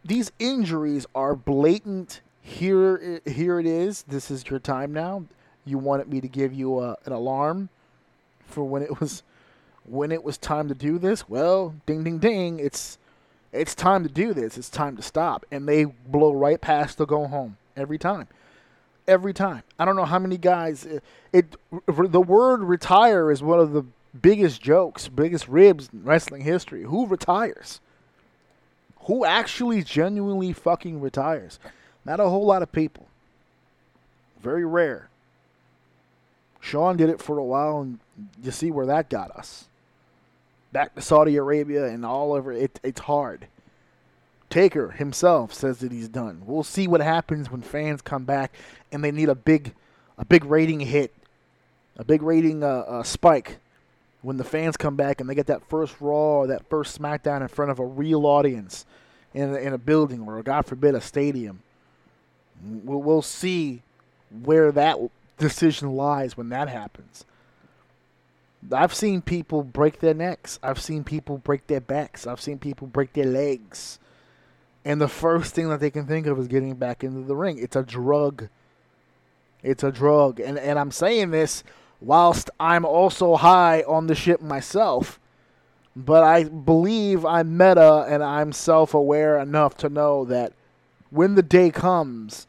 these 0.04 0.32
injuries 0.38 1.06
are 1.14 1.34
blatant. 1.34 2.20
Here 2.42 3.20
here 3.24 3.60
it 3.60 3.66
is. 3.66 4.02
This 4.02 4.30
is 4.30 4.48
your 4.50 4.58
time 4.58 4.92
now. 4.92 5.24
You 5.64 5.78
wanted 5.78 6.08
me 6.08 6.20
to 6.20 6.28
give 6.28 6.52
you 6.52 6.80
a, 6.80 6.96
an 7.04 7.12
alarm 7.12 7.68
for 8.46 8.64
when 8.64 8.82
it 8.82 9.00
was 9.00 9.22
when 9.84 10.12
it 10.12 10.22
was 10.22 10.36
time 10.36 10.68
to 10.68 10.74
do 10.74 10.98
this. 10.98 11.28
Well, 11.28 11.74
ding 11.86 12.04
ding 12.04 12.18
ding, 12.18 12.58
it's 12.58 12.98
it's 13.52 13.74
time 13.74 14.02
to 14.02 14.08
do 14.08 14.34
this. 14.34 14.58
It's 14.58 14.68
time 14.68 14.96
to 14.96 15.02
stop. 15.02 15.46
And 15.50 15.68
they 15.68 15.84
blow 15.84 16.32
right 16.32 16.60
past 16.60 16.98
the 16.98 17.06
go 17.06 17.26
home 17.26 17.56
every 17.76 17.98
time 17.98 18.28
every 19.06 19.32
time. 19.32 19.62
I 19.78 19.84
don't 19.84 19.96
know 19.96 20.04
how 20.04 20.18
many 20.18 20.38
guys. 20.38 20.86
Uh, 20.86 20.98
it, 21.32 21.56
it, 21.72 22.12
the 22.12 22.20
word 22.20 22.62
retire 22.62 23.30
is 23.30 23.42
one 23.42 23.58
of 23.58 23.72
the 23.72 23.84
biggest 24.20 24.60
jokes, 24.60 25.08
biggest 25.08 25.48
ribs 25.48 25.88
in 25.92 26.04
wrestling 26.04 26.42
history. 26.42 26.82
Who 26.82 27.06
retires? 27.06 27.80
Who 29.04 29.24
actually 29.24 29.82
genuinely 29.82 30.52
fucking 30.52 31.00
retires? 31.00 31.58
Not 32.04 32.20
a 32.20 32.28
whole 32.28 32.46
lot 32.46 32.62
of 32.62 32.72
people. 32.72 33.06
Very 34.40 34.64
rare. 34.64 35.08
Shawn 36.60 36.96
did 36.96 37.10
it 37.10 37.20
for 37.20 37.38
a 37.38 37.44
while, 37.44 37.80
and 37.80 37.98
you 38.42 38.52
see 38.52 38.70
where 38.70 38.86
that 38.86 39.08
got 39.08 39.30
us. 39.32 39.66
Back 40.72 40.94
to 40.94 41.00
Saudi 41.02 41.36
Arabia 41.36 41.86
and 41.86 42.06
all 42.06 42.32
over. 42.32 42.52
It, 42.52 42.78
it's 42.82 43.00
hard. 43.00 43.46
Taker 44.48 44.90
himself 44.90 45.52
says 45.52 45.78
that 45.78 45.92
he's 45.92 46.08
done. 46.08 46.42
We'll 46.44 46.62
see 46.62 46.86
what 46.86 47.00
happens 47.00 47.50
when 47.50 47.62
fans 47.62 48.02
come 48.02 48.24
back 48.24 48.52
and 48.92 49.02
they 49.02 49.10
need 49.10 49.28
a 49.28 49.34
big, 49.34 49.74
a 50.18 50.24
big 50.24 50.44
rating 50.44 50.80
hit, 50.80 51.12
a 51.96 52.04
big 52.04 52.22
rating 52.22 52.62
uh, 52.62 52.66
uh, 52.66 53.02
spike 53.02 53.58
when 54.20 54.36
the 54.36 54.44
fans 54.44 54.76
come 54.76 54.94
back 54.94 55.20
and 55.20 55.28
they 55.28 55.34
get 55.34 55.46
that 55.46 55.68
first 55.68 55.96
Raw 56.00 56.40
or 56.40 56.46
that 56.46 56.68
first 56.68 57.00
SmackDown 57.00 57.40
in 57.40 57.48
front 57.48 57.70
of 57.70 57.78
a 57.78 57.84
real 57.84 58.26
audience 58.26 58.86
in 59.34 59.56
in 59.56 59.72
a 59.72 59.78
building 59.78 60.20
or 60.20 60.42
God 60.42 60.66
forbid 60.66 60.94
a 60.94 61.00
stadium. 61.00 61.62
We'll, 62.62 63.02
we'll 63.02 63.22
see 63.22 63.82
where 64.44 64.70
that 64.72 64.98
decision 65.38 65.96
lies 65.96 66.36
when 66.36 66.50
that 66.50 66.68
happens. 66.68 67.24
I've 68.70 68.94
seen 68.94 69.22
people 69.22 69.64
break 69.64 69.98
their 69.98 70.14
necks. 70.14 70.60
I've 70.62 70.80
seen 70.80 71.02
people 71.02 71.38
break 71.38 71.66
their 71.66 71.80
backs. 71.80 72.28
I've 72.28 72.40
seen 72.40 72.60
people 72.60 72.86
break 72.86 73.14
their 73.14 73.26
legs 73.26 73.98
and 74.84 75.00
the 75.00 75.08
first 75.08 75.54
thing 75.54 75.68
that 75.68 75.80
they 75.80 75.90
can 75.90 76.06
think 76.06 76.26
of 76.26 76.38
is 76.38 76.48
getting 76.48 76.74
back 76.74 77.04
into 77.04 77.20
the 77.20 77.36
ring. 77.36 77.58
It's 77.58 77.76
a 77.76 77.82
drug. 77.82 78.48
It's 79.62 79.82
a 79.82 79.92
drug. 79.92 80.40
And 80.40 80.58
and 80.58 80.78
I'm 80.78 80.90
saying 80.90 81.30
this 81.30 81.64
whilst 82.00 82.50
I'm 82.58 82.84
also 82.84 83.36
high 83.36 83.82
on 83.82 84.06
the 84.06 84.14
ship 84.14 84.40
myself. 84.40 85.18
But 85.94 86.24
I 86.24 86.44
believe 86.44 87.24
I'm 87.26 87.56
meta 87.56 88.06
and 88.08 88.22
I'm 88.22 88.52
self 88.52 88.94
aware 88.94 89.38
enough 89.38 89.76
to 89.78 89.88
know 89.88 90.24
that 90.24 90.52
when 91.10 91.34
the 91.34 91.42
day 91.42 91.70
comes, 91.70 92.46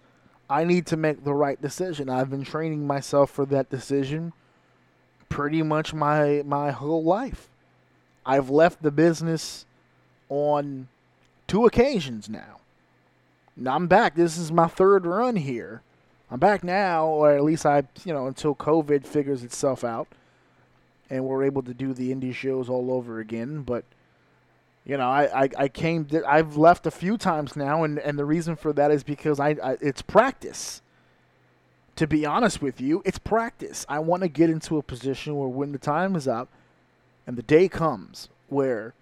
I 0.50 0.64
need 0.64 0.86
to 0.88 0.98
make 0.98 1.24
the 1.24 1.34
right 1.34 1.62
decision. 1.62 2.10
I've 2.10 2.30
been 2.30 2.46
training 2.46 2.88
myself 2.88 3.30
for 3.30 3.46
that 3.48 3.70
decision 3.70 4.34
pretty 5.34 5.64
much 5.64 5.96
my 5.96 6.44
my 6.46 6.70
whole 6.70 7.04
life. 7.04 7.50
I've 8.24 8.52
left 8.52 8.84
the 8.84 8.92
business 8.92 9.66
on 10.30 10.88
two 11.48 11.66
occasions 11.66 12.30
now. 12.30 12.60
Now 13.58 13.76
I'm 13.76 13.88
back. 13.88 14.14
This 14.14 14.38
is 14.38 14.52
my 14.52 14.68
third 14.68 15.08
run 15.08 15.36
here. 15.36 15.82
I'm 16.34 16.40
back 16.40 16.64
now, 16.64 17.06
or 17.06 17.32
at 17.32 17.44
least 17.44 17.64
I, 17.66 17.84
you 18.04 18.12
know, 18.12 18.26
until 18.26 18.56
COVID 18.56 19.06
figures 19.06 19.44
itself 19.44 19.84
out, 19.84 20.08
and 21.10 21.24
we're 21.24 21.44
able 21.44 21.62
to 21.62 21.74
do 21.74 21.94
the 21.94 22.14
indie 22.14 22.34
shows 22.34 22.70
all 22.70 22.92
over 22.92 23.20
again. 23.20 23.62
But 23.62 23.86
you 24.84 24.98
know, 24.98 25.08
I, 25.08 25.44
I, 25.44 25.50
I 25.58 25.68
came. 25.68 26.08
I've 26.28 26.58
left 26.58 26.88
a 26.88 26.92
few 26.92 27.18
times 27.18 27.56
now, 27.56 27.84
and, 27.84 28.00
and 28.00 28.18
the 28.18 28.26
reason 28.26 28.56
for 28.56 28.74
that 28.74 28.90
is 28.90 29.04
because 29.04 29.40
I, 29.40 29.50
I 29.64 29.78
it's 29.80 30.02
practice. 30.02 30.82
To 31.98 32.08
be 32.08 32.26
honest 32.26 32.60
with 32.60 32.82
you, 32.82 33.04
it's 33.06 33.20
practice. 33.20 33.86
I 33.88 34.00
want 34.00 34.24
to 34.24 34.28
get 34.28 34.50
into 34.50 34.80
a 34.80 34.82
position 34.82 35.38
where 35.38 35.48
when 35.48 35.72
the 35.72 35.78
time 35.78 36.16
is 36.16 36.28
up, 36.28 36.50
and 37.28 37.38
the 37.38 37.44
day 37.44 37.70
comes 37.70 38.28
where 38.50 38.96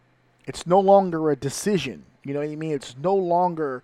it's 0.45 0.67
no 0.67 0.81
longer 0.81 1.31
a 1.31 1.37
decision 1.37 2.03
you 2.23 2.33
know 2.33 2.39
what 2.39 2.49
I 2.49 2.55
mean? 2.55 2.71
It's 2.71 2.95
no 2.97 3.15
longer 3.15 3.83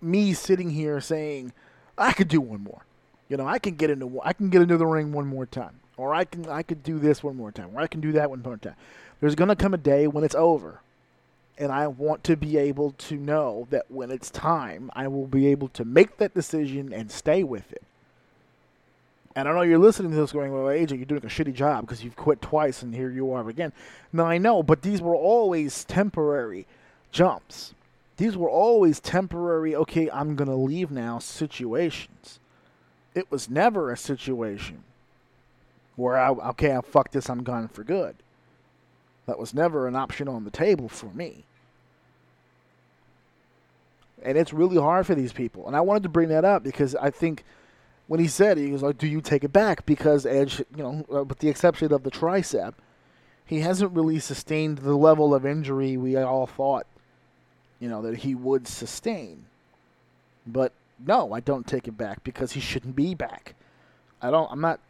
me 0.00 0.32
sitting 0.34 0.70
here 0.70 1.00
saying 1.00 1.52
I 1.98 2.12
could 2.12 2.28
do 2.28 2.40
one 2.40 2.62
more. 2.62 2.82
You 3.28 3.36
know, 3.36 3.46
I 3.46 3.58
can 3.58 3.74
get 3.74 3.90
into 3.90 4.20
I 4.22 4.32
can 4.32 4.50
get 4.50 4.62
into 4.62 4.76
the 4.76 4.86
ring 4.86 5.12
one 5.12 5.26
more 5.26 5.46
time, 5.46 5.80
or 5.96 6.14
I 6.14 6.24
can 6.24 6.48
I 6.48 6.62
could 6.62 6.82
do 6.82 6.98
this 6.98 7.22
one 7.22 7.36
more 7.36 7.50
time, 7.50 7.70
or 7.74 7.80
I 7.80 7.86
can 7.86 8.00
do 8.00 8.12
that 8.12 8.30
one 8.30 8.42
more 8.42 8.56
time. 8.56 8.76
There's 9.20 9.34
gonna 9.34 9.56
come 9.56 9.74
a 9.74 9.78
day 9.78 10.06
when 10.06 10.22
it's 10.22 10.34
over, 10.34 10.80
and 11.58 11.72
I 11.72 11.86
want 11.88 12.22
to 12.24 12.36
be 12.36 12.56
able 12.56 12.92
to 12.92 13.16
know 13.16 13.66
that 13.70 13.90
when 13.90 14.10
it's 14.10 14.30
time, 14.30 14.90
I 14.94 15.08
will 15.08 15.26
be 15.26 15.46
able 15.48 15.68
to 15.70 15.84
make 15.84 16.18
that 16.18 16.34
decision 16.34 16.92
and 16.92 17.10
stay 17.10 17.42
with 17.42 17.72
it. 17.72 17.82
And 19.34 19.46
I 19.48 19.52
know 19.52 19.60
you're 19.62 19.78
listening 19.78 20.12
to 20.12 20.16
this 20.16 20.32
going, 20.32 20.50
well, 20.50 20.64
AJ, 20.64 20.96
you're 20.96 21.04
doing 21.04 21.22
a 21.22 21.28
shitty 21.28 21.52
job 21.52 21.82
because 21.82 22.02
you've 22.02 22.16
quit 22.16 22.40
twice 22.40 22.82
and 22.82 22.94
here 22.94 23.10
you 23.10 23.32
are 23.32 23.46
again. 23.50 23.72
No, 24.10 24.24
I 24.24 24.38
know, 24.38 24.62
but 24.62 24.80
these 24.80 25.02
were 25.02 25.14
always 25.14 25.84
temporary 25.84 26.66
jumps. 27.12 27.74
These 28.16 28.36
were 28.36 28.48
always 28.48 28.98
temporary, 29.00 29.74
okay, 29.74 30.10
I'm 30.10 30.36
going 30.36 30.48
to 30.48 30.56
leave 30.56 30.90
now 30.90 31.18
situations. 31.18 32.40
It 33.14 33.30
was 33.30 33.50
never 33.50 33.90
a 33.90 33.96
situation 33.96 34.84
where, 35.96 36.16
I, 36.16 36.30
okay, 36.30 36.74
I 36.74 36.80
fuck 36.80 37.10
this, 37.10 37.28
I'm 37.28 37.42
gone 37.42 37.68
for 37.68 37.84
good. 37.84 38.16
That 39.26 39.38
was 39.38 39.52
never 39.52 39.86
an 39.86 39.96
option 39.96 40.28
on 40.28 40.44
the 40.44 40.50
table 40.50 40.88
for 40.88 41.06
me. 41.06 41.44
And 44.22 44.38
it's 44.38 44.52
really 44.52 44.78
hard 44.78 45.06
for 45.06 45.14
these 45.14 45.32
people. 45.32 45.66
And 45.66 45.76
I 45.76 45.80
wanted 45.80 46.02
to 46.04 46.08
bring 46.08 46.28
that 46.30 46.44
up 46.44 46.62
because 46.62 46.94
I 46.94 47.10
think 47.10 47.44
when 48.06 48.20
he 48.20 48.28
said, 48.28 48.56
he 48.56 48.70
was 48.70 48.82
like, 48.82 48.98
do 48.98 49.06
you 49.06 49.20
take 49.20 49.44
it 49.44 49.52
back? 49.52 49.84
Because 49.84 50.24
Edge, 50.24 50.60
you 50.74 50.82
know, 50.82 51.06
uh, 51.12 51.24
with 51.24 51.40
the 51.40 51.48
exception 51.48 51.92
of 51.92 52.02
the 52.02 52.10
tricep, 52.10 52.74
he 53.44 53.60
hasn't 53.60 53.92
really 53.92 54.18
sustained 54.20 54.78
the 54.78 54.96
level 54.96 55.34
of 55.34 55.44
injury 55.44 55.96
we 55.96 56.16
all 56.16 56.46
thought 56.46 56.86
you 57.80 57.88
know, 57.88 58.02
that 58.02 58.18
he 58.18 58.34
would 58.34 58.66
sustain. 58.66 59.44
But 60.46 60.72
no, 61.04 61.32
I 61.32 61.40
don't 61.40 61.66
take 61.66 61.88
it 61.88 61.98
back 61.98 62.24
because 62.24 62.52
he 62.52 62.60
shouldn't 62.60 62.96
be 62.96 63.14
back. 63.14 63.54
I 64.22 64.30
don't. 64.30 64.50
I'm 64.50 64.60
not 64.60 64.80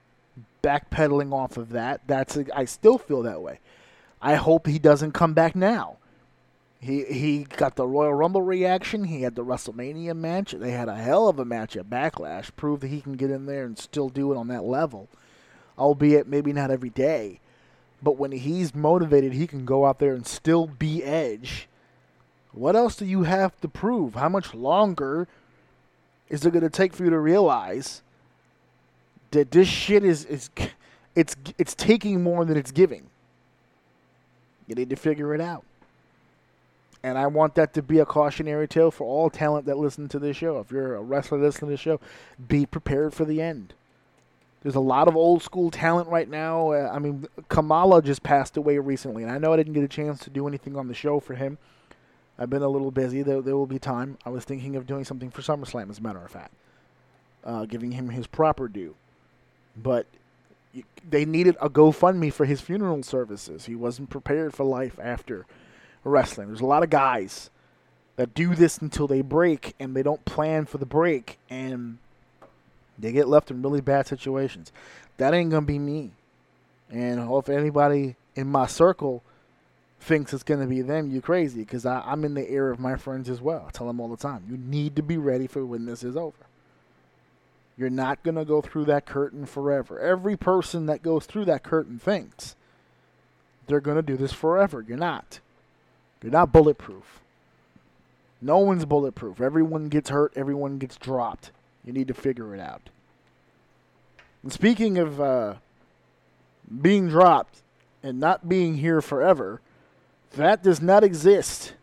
backpedaling 0.63 1.33
off 1.33 1.57
of 1.57 1.71
that. 1.71 2.03
That's. 2.07 2.37
A, 2.37 2.47
I 2.57 2.65
still 2.65 2.99
feel 2.99 3.23
that 3.23 3.43
way. 3.43 3.59
I 4.23 4.37
hope 4.37 4.67
he 4.67 4.79
doesn't 4.79 5.13
come 5.13 5.35
back 5.35 5.57
now. 5.57 5.97
He 6.79 7.05
he 7.05 7.45
got 7.45 7.77
the 7.77 7.87
Royal 7.87 8.15
Rumble 8.15 8.43
reaction. 8.43 9.05
He 9.05 9.23
had 9.23 9.35
the 9.35 9.45
WrestleMania 9.45 10.15
match. 10.15 10.53
They 10.53 10.73
had 10.73 10.89
a 10.89 10.97
hell 10.97 11.29
of 11.29 11.39
a 11.39 11.45
match 11.45 11.77
at 11.77 11.91
Backlash. 11.91 12.55
Proved 12.55 12.83
that 12.83 12.89
he 12.89 13.01
can 13.01 13.15
get 13.15 13.31
in 13.31 13.47
there 13.47 13.65
and 13.65 13.79
still 13.79 14.09
do 14.09 14.33
it 14.33 14.37
on 14.37 14.49
that 14.49 14.65
level, 14.65 15.09
albeit 15.79 16.29
maybe 16.29 16.53
not 16.53 16.71
every 16.71 16.91
day. 16.91 17.41
But 18.03 18.19
when 18.19 18.33
he's 18.33 18.75
motivated, 18.75 19.33
he 19.33 19.47
can 19.47 19.65
go 19.65 19.87
out 19.87 19.99
there 19.99 20.15
and 20.15 20.27
still 20.27 20.67
be 20.67 21.03
Edge 21.03 21.67
what 22.57 22.75
else 22.75 22.97
do 22.97 23.05
you 23.05 23.25
have 23.25 23.61
to 23.61 23.69
prove? 23.69 24.15
How 24.15 24.29
much 24.29 24.55
longer 24.55 25.29
is 26.29 26.45
it 26.45 26.53
going 26.53 26.63
to 26.63 26.71
take 26.71 26.95
for 26.95 27.05
you 27.05 27.11
to 27.11 27.19
realize 27.19 28.03
that 29.33 29.51
this 29.51 29.69
shit 29.69 30.05
is 30.05 30.25
is 30.25 30.51
it's 31.15 31.37
it's 31.59 31.75
taking 31.75 32.23
more 32.23 32.45
than 32.45 32.57
it's 32.57 32.73
giving? 32.73 33.09
You 34.67 34.75
need 34.75 34.91
to 34.91 34.97
figure 34.97 35.35
it 35.35 35.41
out. 35.41 35.65
And 37.03 37.19
I 37.19 37.27
want 37.27 37.55
that 37.55 37.75
to 37.75 37.83
be 37.83 37.99
a 37.99 38.07
cautionary 38.07 38.67
tale 38.67 38.91
for 38.91 39.05
all 39.05 39.31
talent 39.31 39.67
that 39.67 39.77
listen 39.77 40.09
to 40.09 40.19
this 40.19 40.37
show. 40.37 40.59
If 40.59 40.73
you're 40.73 40.97
a 40.97 41.03
wrestler 41.03 41.39
listening 41.39 41.69
to 41.69 41.73
this 41.75 41.81
show, 41.81 42.01
be 42.49 42.67
prepared 42.67 43.15
for 43.15 43.25
the 43.25 43.41
end. 43.41 43.75
There's 44.63 44.75
a 44.75 44.81
lot 44.81 45.07
of 45.07 45.15
old 45.15 45.43
school 45.43 45.71
talent 45.71 46.09
right 46.09 46.29
now. 46.29 46.73
Uh, 46.73 46.91
I 46.93 46.99
mean, 46.99 47.29
Kamala 47.49 48.03
just 48.03 48.25
passed 48.25 48.57
away 48.57 48.79
recently, 48.79 49.23
and 49.23 49.31
I 49.31 49.39
know 49.39 49.53
I 49.53 49.57
didn't 49.57 49.75
get 49.75 49.85
a 49.85 49.89
chance 49.89 50.19
to 50.25 50.31
do 50.31 50.49
anything 50.49 50.75
on 50.75 50.89
the 50.89 50.95
show 50.95 51.21
for 51.21 51.35
him 51.35 51.59
I've 52.39 52.51
been 52.51 52.63
a 52.63 52.69
little 52.69 52.91
busy. 52.91 53.23
There, 53.23 53.41
there 53.41 53.57
will 53.57 53.67
be 53.67 53.79
time. 53.79 54.19
I 54.25 54.31
was 54.31 54.45
thinking 54.45 54.77
of 54.77 54.87
doing 54.87 55.05
something 55.05 55.31
for 55.31 55.43
SummerSlam, 55.43 55.91
as 55.91 55.99
a 55.99 56.03
matter 56.03 56.23
of 56.23 56.31
fact, 56.31 56.53
uh, 57.45 57.65
giving 57.65 57.93
him 57.93 58.11
his 58.11 58.27
proper 58.27 58.69
due. 58.69 58.95
But 59.77 60.07
they 61.09 61.25
needed 61.25 61.57
a 61.61 61.71
GoFundMe 61.71 62.33
for 62.33 62.45
his 62.45 62.61
funeral 62.61 63.03
services. 63.03 63.67
He 63.67 63.75
wasn't 63.75 64.11
prepared 64.11 64.55
for 64.55 64.65
life 64.65 64.99
after 65.03 65.47
wrestling. 66.05 66.49
There's 66.49 66.61
a 66.61 66.67
lot 66.67 66.83
of 66.83 66.91
guys 66.91 67.51
that 68.17 68.35
do 68.35 68.55
this 68.55 68.79
until 68.79 69.07
they 69.07 69.23
break, 69.23 69.75
and 69.79 69.95
they 69.95 70.03
don't 70.03 70.25
plan 70.25 70.67
for 70.67 70.79
the 70.79 70.87
break, 70.87 71.39
and 71.51 71.99
they 72.99 73.13
get 73.13 73.29
left 73.29 73.51
in 73.51 73.63
really 73.63 73.81
bad 73.81 74.07
situations. 74.07 74.73
That 75.19 75.35
ain't 75.35 75.51
gonna 75.51 75.67
be 75.67 75.79
me. 75.79 76.13
And 76.91 77.31
if 77.31 77.49
anybody 77.49 78.17
in 78.35 78.47
my 78.47 78.67
circle 78.67 79.23
thinks 80.01 80.33
it's 80.33 80.43
going 80.43 80.61
to 80.61 80.67
be 80.67 80.83
them, 80.83 81.11
you 81.11 81.21
crazy. 81.21 81.61
Because 81.61 81.87
I'm 81.87 82.25
in 82.25 82.35
the 82.35 82.51
ear 82.51 82.71
of 82.71 82.79
my 82.79 82.97
friends 82.97 83.29
as 83.29 83.41
well. 83.41 83.67
I 83.69 83.71
tell 83.71 83.87
them 83.87 84.01
all 84.01 84.09
the 84.09 84.17
time, 84.17 84.45
you 84.49 84.57
need 84.57 84.97
to 84.97 85.03
be 85.03 85.17
ready 85.17 85.47
for 85.47 85.65
when 85.65 85.87
this 85.87 86.03
is 86.03 86.17
over. 86.17 86.47
You're 87.79 87.91
not 87.91 88.23
going 88.23 88.37
to 88.37 88.45
go 88.45 88.63
through 88.63 88.87
that 88.87 89.05
curtain 89.05 89.45
forever. 89.45 90.01
Every 90.01 90.37
person 90.37 90.87
that 90.87 91.03
goes 91.03 91.27
through 91.27 91.45
that 91.47 91.63
curtain 91.63 91.99
thinks 91.99 92.57
they're 93.67 93.81
going 93.81 93.97
to 93.97 94.03
do 94.03 94.17
this 94.17 94.33
forever. 94.33 94.85
You're 94.87 94.97
not. 94.97 95.41
You're 96.23 96.33
not 96.33 96.53
bulletproof. 96.53 97.21
No 98.41 98.59
one's 98.59 98.85
bulletproof. 98.85 99.41
Everyone 99.41 99.89
gets 99.89 100.11
hurt, 100.11 100.33
everyone 100.37 100.79
gets 100.79 100.97
dropped. 100.97 101.51
You 101.85 101.93
need 101.93 102.09
to 102.09 102.15
figure 102.15 102.55
it 102.55 102.61
out. 102.61 102.91
And 104.43 104.53
speaking 104.53 104.99
of 104.99 105.21
uh, 105.21 105.55
being 106.81 107.09
dropped 107.09 107.63
and 108.03 108.21
not 108.21 108.49
being 108.49 108.77
here 108.77 109.01
forever, 109.01 109.61
that 110.37 110.63
does 110.63 110.81
not 110.81 111.05
exist. 111.05 111.75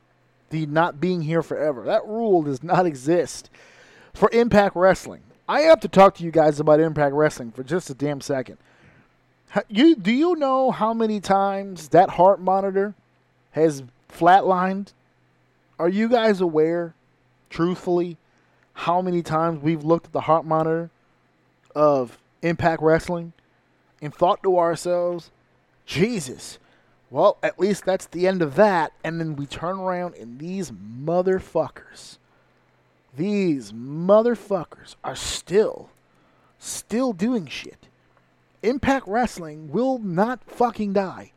The 0.50 0.66
not 0.66 1.00
being 1.00 1.22
here 1.22 1.42
forever. 1.42 1.84
That 1.84 2.06
rule 2.08 2.44
does 2.44 2.64
not 2.64 2.86
exist 2.86 3.50
for 4.14 4.30
Impact 4.32 4.76
Wrestling. 4.76 5.22
I 5.48 5.62
have 5.62 5.80
to 5.82 5.88
talk 5.88 6.16
to 6.16 6.24
you 6.24 6.32
guys 6.32 6.60
about 6.60 6.80
Impact 6.80 7.14
Wrestling 7.14 7.52
for 7.52 7.64
just 7.64 7.90
a 7.90 7.94
damn 7.94 8.22
second. 8.22 8.58
You 9.68 9.96
do 9.96 10.12
you 10.12 10.36
know 10.36 10.72
how 10.72 10.94
many 10.94 11.20
times 11.20 11.90
that 11.90 12.12
heart 12.12 12.40
monitor 12.40 12.96
has 13.52 13.84
flatlined? 14.10 14.94
Are 15.78 15.90
you 15.90 16.08
guys 16.08 16.42
aware, 16.42 16.94
truthfully, 17.50 18.18
how 18.74 19.02
many 19.02 19.22
times 19.22 19.62
we've 19.62 19.84
looked 19.84 20.08
at 20.08 20.12
the 20.12 20.22
heart 20.22 20.46
monitor 20.46 20.90
of 21.76 22.18
Impact 22.42 22.82
Wrestling 22.82 23.34
and 24.02 24.14
thought 24.14 24.42
to 24.44 24.58
ourselves, 24.58 25.32
Jesus, 25.86 26.58
well, 27.14 27.38
at 27.44 27.60
least 27.60 27.86
that's 27.86 28.08
the 28.08 28.26
end 28.28 28.42
of 28.42 28.56
that. 28.56 28.92
And 29.04 29.20
then 29.20 29.36
we 29.36 29.46
turn 29.46 29.78
around 29.78 30.16
and 30.16 30.40
these 30.40 30.72
motherfuckers, 30.72 32.18
these 33.16 33.72
motherfuckers 33.72 34.96
are 35.04 35.16
still, 35.16 35.92
still 36.58 37.14
doing 37.14 37.46
shit. 37.46 37.86
Impact 38.64 39.08
Wrestling 39.08 39.72
will 39.72 40.00
not 40.00 40.44
fucking 40.48 40.94
die. 40.94 41.34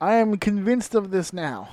I 0.00 0.14
am 0.14 0.38
convinced 0.38 0.94
of 0.94 1.10
this 1.10 1.30
now. 1.30 1.68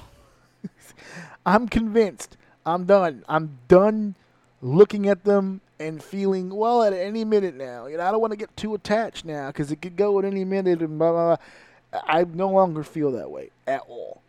I'm 1.46 1.70
convinced. 1.70 2.36
I'm 2.66 2.84
done. 2.84 3.24
I'm 3.30 3.58
done 3.70 4.16
looking 4.62 5.08
at 5.08 5.24
them 5.24 5.62
and 5.80 6.04
feeling 6.04 6.50
well 6.50 6.84
at 6.84 6.92
any 6.92 7.24
minute 7.24 7.56
now. 7.56 7.86
You 7.86 7.96
know, 7.96 8.04
I 8.04 8.12
don't 8.12 8.20
want 8.20 8.32
to 8.32 8.38
get 8.38 8.56
too 8.58 8.74
attached 8.74 9.24
now 9.24 9.48
because 9.48 9.72
it 9.72 9.82
could 9.82 9.96
go 9.96 10.20
at 10.20 10.26
any 10.26 10.44
minute 10.44 10.82
and 10.82 11.00
blah 11.00 11.12
blah. 11.12 11.36
blah. 11.38 11.46
I 11.94 12.24
no 12.24 12.50
longer 12.50 12.84
feel 12.84 13.12
that 13.12 13.30
way 13.30 13.52
at 13.68 13.82
all. 13.88 14.22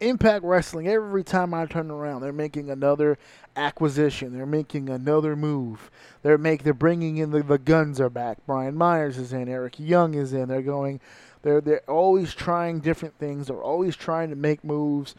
Impact 0.00 0.44
Wrestling, 0.44 0.88
every 0.88 1.22
time 1.22 1.54
I 1.54 1.64
turn 1.66 1.90
around, 1.90 2.22
they're 2.22 2.32
making 2.32 2.70
another 2.70 3.18
acquisition. 3.54 4.32
They're 4.32 4.46
making 4.46 4.88
another 4.88 5.36
move. 5.36 5.90
They're 6.22 6.38
make 6.38 6.64
they're 6.64 6.74
bringing 6.74 7.18
in 7.18 7.30
the, 7.30 7.42
the 7.42 7.58
guns 7.58 8.00
are 8.00 8.10
back. 8.10 8.38
Brian 8.44 8.74
Myers 8.74 9.16
is 9.16 9.32
in. 9.32 9.48
Eric 9.48 9.78
Young 9.78 10.14
is 10.14 10.32
in. 10.32 10.48
They're 10.48 10.60
going. 10.60 11.00
They're 11.42 11.60
they're 11.60 11.88
always 11.88 12.34
trying 12.34 12.80
different 12.80 13.16
things. 13.18 13.46
They're 13.46 13.62
always 13.62 13.94
trying 13.94 14.30
to 14.30 14.36
make 14.36 14.64
moves. 14.64 15.14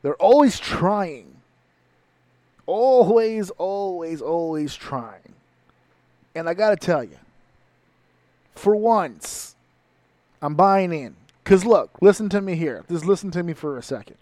They're 0.00 0.14
always 0.14 0.58
trying. 0.58 1.34
Always, 2.66 3.50
always, 3.50 4.22
always 4.22 4.74
trying. 4.74 5.34
And 6.34 6.48
I 6.48 6.54
got 6.54 6.70
to 6.70 6.76
tell 6.76 7.02
you, 7.02 7.16
for 8.54 8.76
once, 8.76 9.56
I'm 10.40 10.54
buying 10.54 10.92
in. 10.92 11.16
Because 11.42 11.64
look, 11.64 11.90
listen 12.00 12.28
to 12.30 12.40
me 12.40 12.56
here. 12.56 12.84
Just 12.90 13.04
listen 13.04 13.30
to 13.32 13.42
me 13.42 13.52
for 13.54 13.78
a 13.78 13.82
second. 13.82 14.16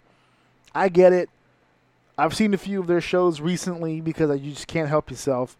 I 0.73 0.89
get 0.89 1.13
it. 1.13 1.29
I've 2.17 2.35
seen 2.35 2.53
a 2.53 2.57
few 2.57 2.79
of 2.79 2.87
their 2.87 3.01
shows 3.01 3.41
recently 3.41 4.01
because 4.01 4.39
you 4.41 4.51
just 4.51 4.67
can't 4.67 4.89
help 4.89 5.11
yourself. 5.11 5.57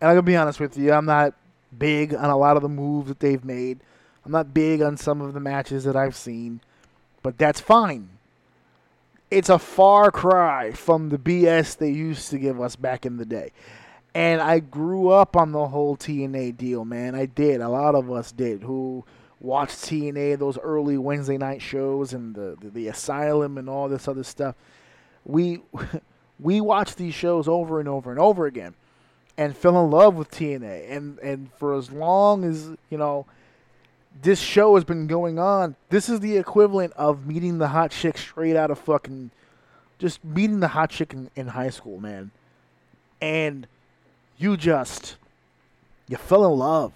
And 0.00 0.08
I'm 0.08 0.14
going 0.14 0.24
to 0.24 0.30
be 0.30 0.36
honest 0.36 0.60
with 0.60 0.76
you, 0.76 0.92
I'm 0.92 1.06
not 1.06 1.34
big 1.76 2.14
on 2.14 2.30
a 2.30 2.36
lot 2.36 2.56
of 2.56 2.62
the 2.62 2.68
moves 2.68 3.08
that 3.08 3.20
they've 3.20 3.44
made. 3.44 3.80
I'm 4.24 4.32
not 4.32 4.54
big 4.54 4.80
on 4.80 4.96
some 4.96 5.20
of 5.20 5.34
the 5.34 5.40
matches 5.40 5.84
that 5.84 5.96
I've 5.96 6.16
seen. 6.16 6.60
But 7.22 7.38
that's 7.38 7.60
fine 7.60 8.10
it's 9.30 9.48
a 9.48 9.58
far 9.58 10.10
cry 10.10 10.72
from 10.72 11.08
the 11.08 11.18
BS 11.18 11.76
they 11.76 11.90
used 11.90 12.30
to 12.30 12.38
give 12.38 12.60
us 12.60 12.76
back 12.76 13.04
in 13.04 13.16
the 13.16 13.24
day. 13.24 13.50
And 14.14 14.40
I 14.40 14.60
grew 14.60 15.08
up 15.08 15.36
on 15.36 15.52
the 15.52 15.66
whole 15.66 15.96
TNA 15.96 16.56
deal, 16.56 16.84
man. 16.84 17.14
I 17.14 17.26
did. 17.26 17.60
A 17.60 17.68
lot 17.68 17.94
of 17.94 18.10
us 18.10 18.32
did 18.32 18.62
who 18.62 19.04
watched 19.40 19.78
TNA, 19.78 20.38
those 20.38 20.58
early 20.58 20.98
Wednesday 20.98 21.38
night 21.38 21.62
shows 21.62 22.12
and 22.12 22.34
the, 22.34 22.56
the, 22.60 22.70
the 22.70 22.88
Asylum 22.88 23.58
and 23.58 23.68
all 23.68 23.88
this 23.88 24.08
other 24.08 24.24
stuff. 24.24 24.54
We 25.24 25.60
we 26.40 26.60
watched 26.60 26.96
these 26.96 27.14
shows 27.14 27.48
over 27.48 27.80
and 27.80 27.88
over 27.88 28.10
and 28.10 28.20
over 28.20 28.46
again 28.46 28.74
and 29.38 29.56
fell 29.56 29.82
in 29.84 29.90
love 29.90 30.14
with 30.16 30.30
TNA. 30.30 30.90
And 30.90 31.18
and 31.18 31.52
for 31.54 31.74
as 31.74 31.90
long 31.90 32.44
as, 32.44 32.70
you 32.90 32.98
know, 32.98 33.26
this 34.22 34.40
show 34.40 34.74
has 34.74 34.84
been 34.84 35.06
going 35.06 35.38
on. 35.38 35.76
This 35.90 36.08
is 36.08 36.20
the 36.20 36.36
equivalent 36.36 36.92
of 36.94 37.26
meeting 37.26 37.58
the 37.58 37.68
hot 37.68 37.90
chick 37.90 38.16
straight 38.18 38.56
out 38.56 38.70
of 38.70 38.78
fucking, 38.78 39.30
just 39.98 40.24
meeting 40.24 40.60
the 40.60 40.68
hot 40.68 40.90
chick 40.90 41.12
in, 41.12 41.30
in 41.36 41.48
high 41.48 41.70
school, 41.70 42.00
man. 42.00 42.30
And 43.20 43.66
you 44.38 44.56
just, 44.56 45.16
you 46.08 46.16
fell 46.16 46.50
in 46.50 46.58
love. 46.58 46.92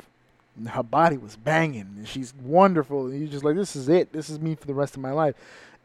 Her 0.69 0.83
body 0.83 1.17
was 1.17 1.37
banging, 1.37 1.95
and 1.97 2.09
she's 2.09 2.35
wonderful. 2.35 3.07
And 3.07 3.19
you're 3.19 3.29
just 3.29 3.45
like, 3.45 3.57
this 3.57 3.77
is 3.77 3.89
it. 3.89 4.13
This 4.13 4.29
is 4.29 4.41
me 4.41 4.55
for 4.55 4.67
the 4.67 4.75
rest 4.75 4.95
of 4.95 5.03
my 5.03 5.13
life. 5.13 5.35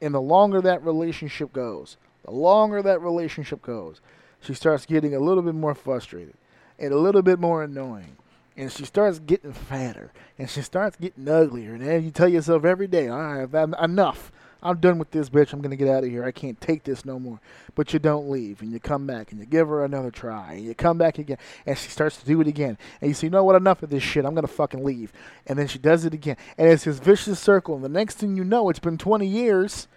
And 0.01 0.13
the 0.13 0.21
longer 0.21 0.61
that 0.61 0.83
relationship 0.83 1.53
goes, 1.53 1.97
the 2.23 2.31
longer 2.31 2.81
that 2.81 3.01
relationship 3.01 3.61
goes, 3.61 4.01
she 4.41 4.53
starts 4.53 4.85
getting 4.85 5.15
a 5.15 5.19
little 5.19 5.43
bit 5.43 5.55
more 5.55 5.75
frustrated 5.75 6.35
and 6.77 6.93
a 6.93 6.97
little 6.97 7.21
bit 7.21 7.39
more 7.39 7.63
annoying 7.63 8.17
and 8.57 8.71
she 8.71 8.85
starts 8.85 9.19
getting 9.19 9.53
fatter 9.53 10.11
and 10.37 10.49
she 10.49 10.61
starts 10.61 10.95
getting 10.95 11.27
uglier. 11.27 11.73
And 11.73 11.85
then 11.85 12.03
you 12.03 12.11
tell 12.11 12.27
yourself 12.27 12.63
every 12.63 12.87
day, 12.87 13.07
all 13.07 13.45
right, 13.45 13.69
enough. 13.81 14.31
I'm 14.65 14.79
done 14.79 14.97
with 14.97 15.11
this 15.11 15.29
bitch. 15.29 15.53
I'm 15.53 15.61
going 15.61 15.69
to 15.69 15.77
get 15.77 15.87
out 15.87 16.03
of 16.03 16.09
here. 16.09 16.25
I 16.25 16.31
can't 16.31 16.59
take 16.59 16.83
this 16.83 17.05
no 17.05 17.19
more. 17.19 17.39
But 17.75 17.93
you 17.93 17.99
don't 17.99 18.29
leave 18.29 18.61
and 18.61 18.71
you 18.71 18.79
come 18.79 19.05
back 19.05 19.31
and 19.31 19.39
you 19.39 19.45
give 19.45 19.67
her 19.67 19.85
another 19.85 20.09
try 20.09 20.53
and 20.53 20.65
you 20.65 20.73
come 20.73 20.97
back 20.97 21.19
again 21.19 21.37
and 21.67 21.77
she 21.77 21.89
starts 21.89 22.17
to 22.17 22.25
do 22.25 22.41
it 22.41 22.47
again. 22.47 22.77
And 22.99 23.09
you 23.09 23.13
say, 23.13 23.27
you 23.27 23.31
know 23.31 23.43
what? 23.43 23.55
Enough 23.55 23.83
of 23.83 23.91
this 23.91 24.01
shit. 24.01 24.25
I'm 24.25 24.33
going 24.33 24.47
to 24.47 24.51
fucking 24.51 24.83
leave. 24.83 25.13
And 25.45 25.59
then 25.59 25.67
she 25.67 25.77
does 25.77 26.03
it 26.03 26.15
again. 26.15 26.37
And 26.57 26.67
it's 26.67 26.85
this 26.85 26.97
vicious 26.97 27.39
circle. 27.39 27.75
And 27.75 27.83
the 27.83 27.89
next 27.89 28.15
thing 28.15 28.35
you 28.35 28.43
know, 28.43 28.69
it's 28.69 28.79
been 28.79 28.97
20 28.97 29.27
years. 29.27 29.87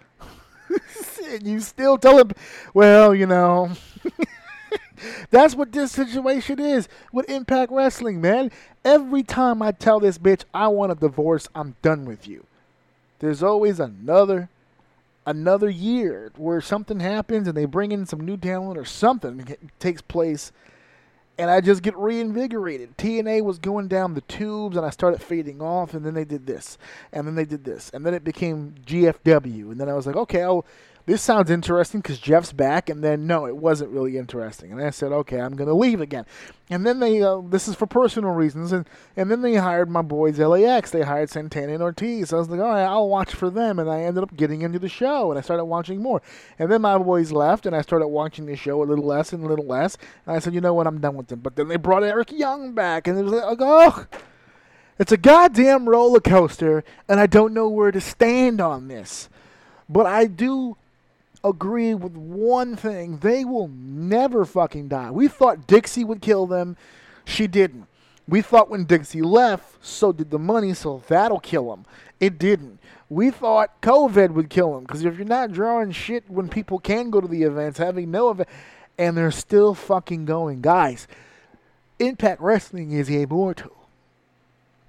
and 1.25 1.47
you 1.47 1.59
still 1.61 1.97
tell 1.97 2.19
him, 2.19 2.31
well, 2.73 3.15
you 3.15 3.25
know. 3.25 3.71
That's 5.31 5.55
what 5.55 5.71
this 5.71 5.93
situation 5.93 6.59
is 6.59 6.87
with 7.11 7.29
Impact 7.29 7.71
Wrestling, 7.71 8.21
man. 8.21 8.51
Every 8.85 9.23
time 9.23 9.61
I 9.61 9.71
tell 9.71 9.99
this 9.99 10.17
bitch 10.17 10.43
I 10.53 10.67
want 10.67 10.91
a 10.91 10.95
divorce, 10.95 11.47
I'm 11.55 11.75
done 11.81 12.05
with 12.05 12.27
you. 12.27 12.45
There's 13.19 13.41
always 13.41 13.79
another 13.79 14.49
another 15.29 15.69
year 15.69 16.31
where 16.37 16.59
something 16.59 16.99
happens 16.99 17.47
and 17.47 17.55
they 17.55 17.65
bring 17.65 17.91
in 17.91 18.03
some 18.03 18.19
new 18.19 18.35
talent 18.35 18.79
or 18.79 18.83
something 18.83 19.55
takes 19.77 20.01
place 20.01 20.51
and 21.37 21.51
I 21.51 21.61
just 21.61 21.83
get 21.83 21.95
reinvigorated. 21.95 22.97
TNA 22.97 23.43
was 23.43 23.59
going 23.59 23.87
down 23.87 24.15
the 24.15 24.21
tubes 24.21 24.75
and 24.75 24.83
I 24.83 24.89
started 24.89 25.21
fading 25.21 25.61
off 25.61 25.93
and 25.93 26.03
then 26.03 26.15
they 26.15 26.25
did 26.25 26.47
this 26.47 26.79
and 27.13 27.27
then 27.27 27.35
they 27.35 27.45
did 27.45 27.63
this 27.63 27.91
and 27.93 28.03
then 28.03 28.15
it 28.15 28.23
became 28.23 28.73
GFW 28.87 29.71
and 29.71 29.79
then 29.79 29.87
I 29.87 29.93
was 29.93 30.07
like, 30.07 30.15
okay, 30.15 30.41
I'll 30.41 30.65
this 31.09 31.23
sounds 31.23 31.49
interesting 31.49 32.01
because 32.01 32.19
Jeff's 32.19 32.53
back, 32.53 32.87
and 32.87 33.03
then 33.03 33.25
no, 33.25 33.47
it 33.47 33.57
wasn't 33.57 33.89
really 33.89 34.15
interesting. 34.15 34.71
And 34.71 34.79
I 34.79 34.91
said, 34.91 35.11
okay, 35.11 35.41
I'm 35.41 35.55
going 35.55 35.67
to 35.67 35.73
leave 35.73 36.01
again. 36.01 36.23
And 36.69 36.85
then 36.85 36.99
they, 36.99 37.23
uh, 37.23 37.41
this 37.49 37.67
is 37.67 37.73
for 37.73 37.87
personal 37.87 38.29
reasons, 38.29 38.71
and, 38.71 38.87
and 39.17 39.31
then 39.31 39.41
they 39.41 39.55
hired 39.55 39.89
my 39.89 40.03
boys 40.03 40.37
LAX. 40.37 40.91
They 40.91 41.01
hired 41.01 41.31
Santana 41.31 41.73
and 41.73 41.81
Ortiz. 41.81 42.31
I 42.31 42.37
was 42.37 42.47
like, 42.47 42.59
all 42.59 42.67
right, 42.67 42.83
I'll 42.83 43.09
watch 43.09 43.33
for 43.33 43.49
them. 43.49 43.79
And 43.79 43.89
I 43.89 44.01
ended 44.01 44.21
up 44.21 44.37
getting 44.37 44.61
into 44.61 44.77
the 44.77 44.87
show, 44.87 45.31
and 45.31 45.39
I 45.39 45.41
started 45.41 45.65
watching 45.65 45.99
more. 45.99 46.21
And 46.59 46.71
then 46.71 46.83
my 46.83 46.95
boys 46.99 47.31
left, 47.31 47.65
and 47.65 47.75
I 47.75 47.81
started 47.81 48.09
watching 48.09 48.45
the 48.45 48.55
show 48.55 48.83
a 48.83 48.85
little 48.85 49.05
less 49.05 49.33
and 49.33 49.43
a 49.43 49.47
little 49.47 49.65
less. 49.65 49.97
And 50.27 50.35
I 50.35 50.39
said, 50.39 50.53
you 50.53 50.61
know 50.61 50.75
what, 50.75 50.85
I'm 50.85 51.01
done 51.01 51.15
with 51.15 51.29
them. 51.29 51.39
But 51.39 51.55
then 51.55 51.69
they 51.69 51.77
brought 51.77 52.03
Eric 52.03 52.31
Young 52.31 52.75
back, 52.75 53.07
and 53.07 53.17
it 53.17 53.23
was 53.23 53.33
like, 53.33 53.57
oh, 53.59 54.05
it's 54.99 55.11
a 55.11 55.17
goddamn 55.17 55.89
roller 55.89 56.19
coaster, 56.19 56.83
and 57.07 57.19
I 57.19 57.25
don't 57.25 57.55
know 57.55 57.67
where 57.67 57.91
to 57.91 57.99
stand 57.99 58.61
on 58.61 58.89
this. 58.89 59.27
But 59.89 60.05
I 60.05 60.25
do 60.25 60.77
agree 61.43 61.93
with 61.93 62.13
one 62.13 62.75
thing. 62.75 63.17
They 63.17 63.45
will 63.45 63.69
never 63.69 64.45
fucking 64.45 64.89
die. 64.89 65.11
We 65.11 65.27
thought 65.27 65.67
Dixie 65.67 66.03
would 66.03 66.21
kill 66.21 66.47
them. 66.47 66.77
She 67.25 67.47
didn't. 67.47 67.87
We 68.27 68.41
thought 68.41 68.69
when 68.69 68.85
Dixie 68.85 69.21
left, 69.21 69.83
so 69.83 70.11
did 70.11 70.29
the 70.29 70.37
money, 70.37 70.73
so 70.73 71.01
that'll 71.07 71.39
kill 71.39 71.69
them. 71.71 71.85
It 72.19 72.37
didn't. 72.37 72.79
We 73.09 73.31
thought 73.31 73.81
COVID 73.81 74.31
would 74.31 74.49
kill 74.49 74.75
them 74.75 74.83
because 74.83 75.03
if 75.03 75.17
you're 75.17 75.25
not 75.25 75.51
drawing 75.51 75.91
shit 75.91 76.29
when 76.29 76.47
people 76.47 76.77
can 76.77 77.09
go 77.09 77.21
to 77.21 77.27
the 77.27 77.43
events, 77.43 77.79
having 77.79 78.11
no 78.11 78.29
event, 78.29 78.49
and 78.99 79.17
they're 79.17 79.31
still 79.31 79.73
fucking 79.73 80.25
going. 80.25 80.61
Guys, 80.61 81.07
Impact 81.97 82.41
Wrestling 82.41 82.91
is 82.91 83.09
immortal. 83.09 83.75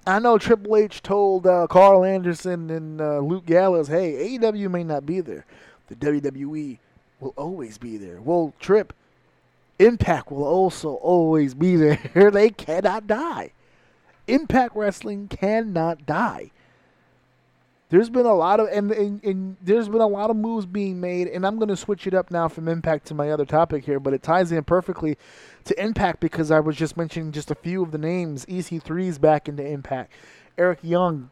I 0.05 0.19
know 0.19 0.37
Triple 0.37 0.77
H 0.77 1.01
told 1.01 1.45
uh, 1.45 1.67
Karl 1.67 2.03
Anderson 2.03 2.69
and 2.69 2.99
uh, 2.99 3.19
Luke 3.19 3.45
Gallows, 3.45 3.87
hey, 3.87 4.37
AEW 4.37 4.69
may 4.69 4.83
not 4.83 5.05
be 5.05 5.21
there, 5.21 5.45
the 5.91 6.05
WWE 6.05 6.77
will 7.19 7.33
always 7.35 7.77
be 7.77 7.97
there. 7.97 8.21
Well, 8.21 8.53
Trip, 8.59 8.93
Impact 9.79 10.31
will 10.31 10.43
also 10.43 10.93
always 10.95 11.53
be 11.53 11.75
there. 11.75 11.99
they 12.31 12.49
cannot 12.49 13.07
die. 13.07 13.51
Impact 14.27 14.75
Wrestling 14.75 15.27
cannot 15.27 16.05
die. 16.05 16.51
There's 17.89 18.09
been 18.09 18.25
a 18.25 18.33
lot 18.33 18.61
of 18.61 18.67
and, 18.67 18.89
and, 18.91 19.21
and 19.21 19.57
there's 19.61 19.89
been 19.89 19.99
a 19.99 20.07
lot 20.07 20.29
of 20.29 20.37
moves 20.37 20.65
being 20.65 21.01
made, 21.01 21.27
and 21.27 21.45
I'm 21.45 21.57
going 21.57 21.67
to 21.67 21.75
switch 21.75 22.07
it 22.07 22.13
up 22.13 22.31
now 22.31 22.47
from 22.47 22.69
Impact 22.69 23.05
to 23.07 23.13
my 23.13 23.31
other 23.31 23.43
topic 23.43 23.83
here, 23.83 23.99
but 23.99 24.13
it 24.13 24.23
ties 24.23 24.53
in 24.53 24.63
perfectly 24.63 25.17
to 25.65 25.83
Impact 25.83 26.21
because 26.21 26.51
I 26.51 26.61
was 26.61 26.77
just 26.77 26.95
mentioning 26.95 27.33
just 27.33 27.51
a 27.51 27.55
few 27.55 27.83
of 27.83 27.91
the 27.91 27.97
names. 27.97 28.45
EC3's 28.45 29.19
back 29.19 29.49
into 29.49 29.65
Impact. 29.65 30.13
Eric 30.57 30.79
Young 30.83 31.31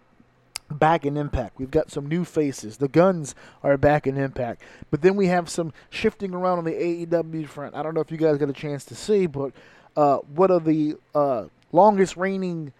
back 0.71 1.05
in 1.05 1.17
Impact. 1.17 1.57
We've 1.57 1.71
got 1.71 1.91
some 1.91 2.07
new 2.07 2.23
faces. 2.23 2.77
The 2.77 2.87
Guns 2.87 3.35
are 3.63 3.77
back 3.77 4.07
in 4.07 4.17
Impact. 4.17 4.61
But 4.91 5.01
then 5.01 5.15
we 5.15 5.27
have 5.27 5.49
some 5.49 5.73
shifting 5.89 6.33
around 6.33 6.59
on 6.59 6.63
the 6.65 6.71
AEW 6.71 7.47
front. 7.47 7.75
I 7.75 7.83
don't 7.83 7.93
know 7.93 8.01
if 8.01 8.11
you 8.11 8.17
guys 8.17 8.37
got 8.37 8.49
a 8.49 8.53
chance 8.53 8.85
to 8.85 8.95
see, 8.95 9.25
but 9.25 9.51
uh, 9.95 10.17
what 10.17 10.51
are 10.51 10.59
the 10.59 10.95
uh, 11.15 11.45
longest 11.71 12.17
reigning, 12.17 12.73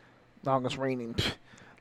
longest 0.43 0.77
reigning, 0.77 1.15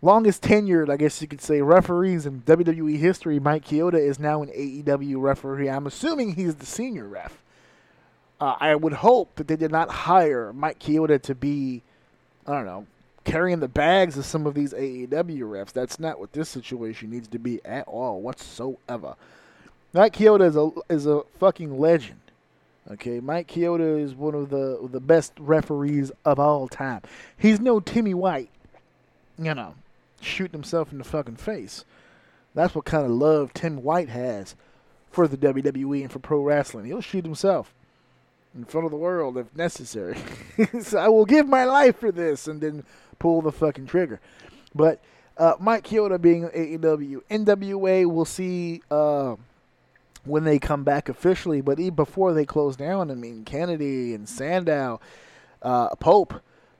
longest 0.02 0.42
tenured, 0.42 0.90
I 0.90 0.96
guess 0.96 1.20
you 1.20 1.28
could 1.28 1.42
say, 1.42 1.60
referees 1.60 2.26
in 2.26 2.42
WWE 2.42 2.98
history? 2.98 3.38
Mike 3.38 3.66
Chioda 3.66 3.98
is 3.98 4.18
now 4.18 4.42
an 4.42 4.48
AEW 4.48 5.20
referee. 5.20 5.68
I'm 5.68 5.86
assuming 5.86 6.34
he's 6.34 6.56
the 6.56 6.66
senior 6.66 7.06
ref. 7.06 7.42
Uh, 8.40 8.54
I 8.60 8.74
would 8.76 8.92
hope 8.94 9.34
that 9.36 9.48
they 9.48 9.56
did 9.56 9.72
not 9.72 9.90
hire 9.90 10.52
Mike 10.52 10.78
Chioda 10.78 11.20
to 11.22 11.34
be, 11.34 11.82
I 12.46 12.52
don't 12.52 12.66
know, 12.66 12.86
carrying 13.28 13.60
the 13.60 13.68
bags 13.68 14.16
of 14.16 14.24
some 14.24 14.46
of 14.46 14.54
these 14.54 14.72
AEW 14.72 15.40
refs. 15.40 15.72
That's 15.72 16.00
not 16.00 16.18
what 16.18 16.32
this 16.32 16.48
situation 16.48 17.10
needs 17.10 17.28
to 17.28 17.38
be 17.38 17.64
at 17.64 17.86
all 17.86 18.20
whatsoever. 18.20 19.16
Mike 19.92 20.14
Chioda 20.14 20.46
is 20.46 20.56
a 20.56 20.70
is 20.88 21.06
a 21.06 21.22
fucking 21.38 21.78
legend. 21.78 22.20
Okay, 22.90 23.20
Mike 23.20 23.48
Chioda 23.48 24.00
is 24.00 24.14
one 24.14 24.34
of 24.34 24.50
the 24.50 24.88
the 24.90 25.00
best 25.00 25.32
referees 25.38 26.10
of 26.24 26.38
all 26.38 26.68
time. 26.68 27.02
He's 27.36 27.60
no 27.60 27.80
Timmy 27.80 28.14
White, 28.14 28.50
you 29.38 29.54
know, 29.54 29.74
shooting 30.20 30.52
himself 30.52 30.92
in 30.92 30.98
the 30.98 31.04
fucking 31.04 31.36
face. 31.36 31.84
That's 32.54 32.74
what 32.74 32.86
kind 32.86 33.04
of 33.04 33.10
love 33.10 33.52
Tim 33.52 33.82
White 33.82 34.08
has 34.08 34.56
for 35.10 35.28
the 35.28 35.36
WWE 35.36 36.02
and 36.02 36.12
for 36.12 36.18
pro 36.18 36.42
wrestling. 36.42 36.86
He'll 36.86 37.00
shoot 37.00 37.24
himself 37.24 37.74
in 38.54 38.64
front 38.64 38.84
of 38.84 38.90
the 38.90 38.96
world 38.96 39.36
if 39.38 39.54
necessary. 39.56 40.18
so 40.80 40.98
I 40.98 41.08
will 41.08 41.24
give 41.24 41.48
my 41.48 41.64
life 41.64 41.98
for 41.98 42.12
this, 42.12 42.46
and 42.48 42.60
then 42.60 42.84
pull 43.18 43.42
the 43.42 43.52
fucking 43.52 43.86
trigger. 43.86 44.20
But 44.74 45.00
uh, 45.36 45.54
Mike 45.60 45.86
Chioda 45.86 46.20
being 46.20 46.48
AEW, 46.48 47.22
NWA, 47.30 48.06
we'll 48.06 48.24
see 48.24 48.82
uh, 48.90 49.36
when 50.24 50.44
they 50.44 50.58
come 50.58 50.84
back 50.84 51.08
officially. 51.08 51.60
But 51.60 51.78
even 51.78 51.94
before 51.94 52.32
they 52.32 52.44
close 52.44 52.76
down, 52.76 53.10
I 53.10 53.14
mean, 53.14 53.44
Kennedy 53.44 54.14
and 54.14 54.28
Sandow, 54.28 55.00
uh, 55.62 55.94
Pope, 55.96 56.34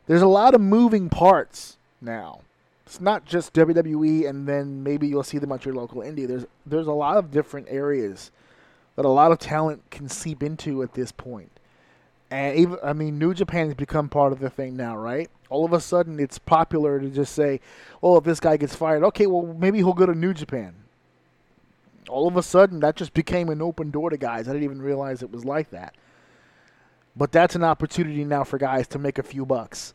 there's 0.07 0.23
a 0.23 0.27
lot 0.27 0.55
of 0.55 0.61
moving 0.61 1.09
parts 1.09 1.77
now. 2.01 2.41
It's 2.87 3.01
not 3.03 3.27
just 3.27 3.53
WWE, 3.53 4.27
and 4.27 4.49
then 4.49 4.83
maybe 4.83 5.07
you'll 5.07 5.23
see 5.23 5.37
them 5.37 5.53
at 5.53 5.67
your 5.67 5.75
local 5.75 6.01
indie. 6.01 6.27
There's 6.27 6.47
there's 6.65 6.87
a 6.87 6.93
lot 6.93 7.19
of 7.19 7.31
different 7.31 7.67
areas 7.69 8.31
that 8.97 9.05
a 9.05 9.11
lot 9.11 9.31
of 9.31 9.39
talent 9.39 9.83
can 9.91 10.09
seep 10.09 10.43
into 10.43 10.83
at 10.83 10.95
this 10.95 11.13
point. 11.13 11.53
And 12.31 12.59
even 12.59 12.79
I 12.83 12.93
mean, 12.93 13.19
New 13.19 13.33
Japan 13.35 13.67
has 13.67 13.75
become 13.75 14.09
part 14.09 14.33
of 14.33 14.41
the 14.41 14.51
thing 14.51 14.77
now, 14.77 14.97
right? 14.97 15.31
All 15.49 15.65
of 15.65 15.73
a 15.73 15.81
sudden, 15.81 16.21
it's 16.21 16.39
popular 16.39 17.01
to 17.01 17.09
just 17.09 17.35
say, 17.35 17.61
"Oh, 18.03 18.17
if 18.19 18.25
this 18.25 18.41
guy 18.41 18.57
gets 18.57 18.75
fired, 18.75 19.03
okay, 19.05 19.27
well 19.27 19.55
maybe 19.59 19.79
he'll 19.79 19.95
go 19.95 20.07
to 20.07 20.15
New 20.15 20.35
Japan." 20.35 20.75
All 22.09 22.27
of 22.27 22.37
a 22.37 22.43
sudden, 22.43 22.81
that 22.81 22.97
just 22.97 23.15
became 23.15 23.49
an 23.49 23.63
open 23.63 23.91
door 23.91 24.11
to 24.11 24.17
guys. 24.17 24.49
I 24.49 24.53
didn't 24.53 24.65
even 24.65 24.83
realize 24.83 25.23
it 25.23 25.31
was 25.31 25.45
like 25.45 25.71
that. 25.71 25.95
But 27.17 27.33
that's 27.33 27.55
an 27.55 27.65
opportunity 27.65 28.25
now 28.25 28.45
for 28.45 28.59
guys 28.59 28.87
to 28.89 28.99
make 28.99 29.19
a 29.19 29.23
few 29.23 29.45
bucks. 29.45 29.93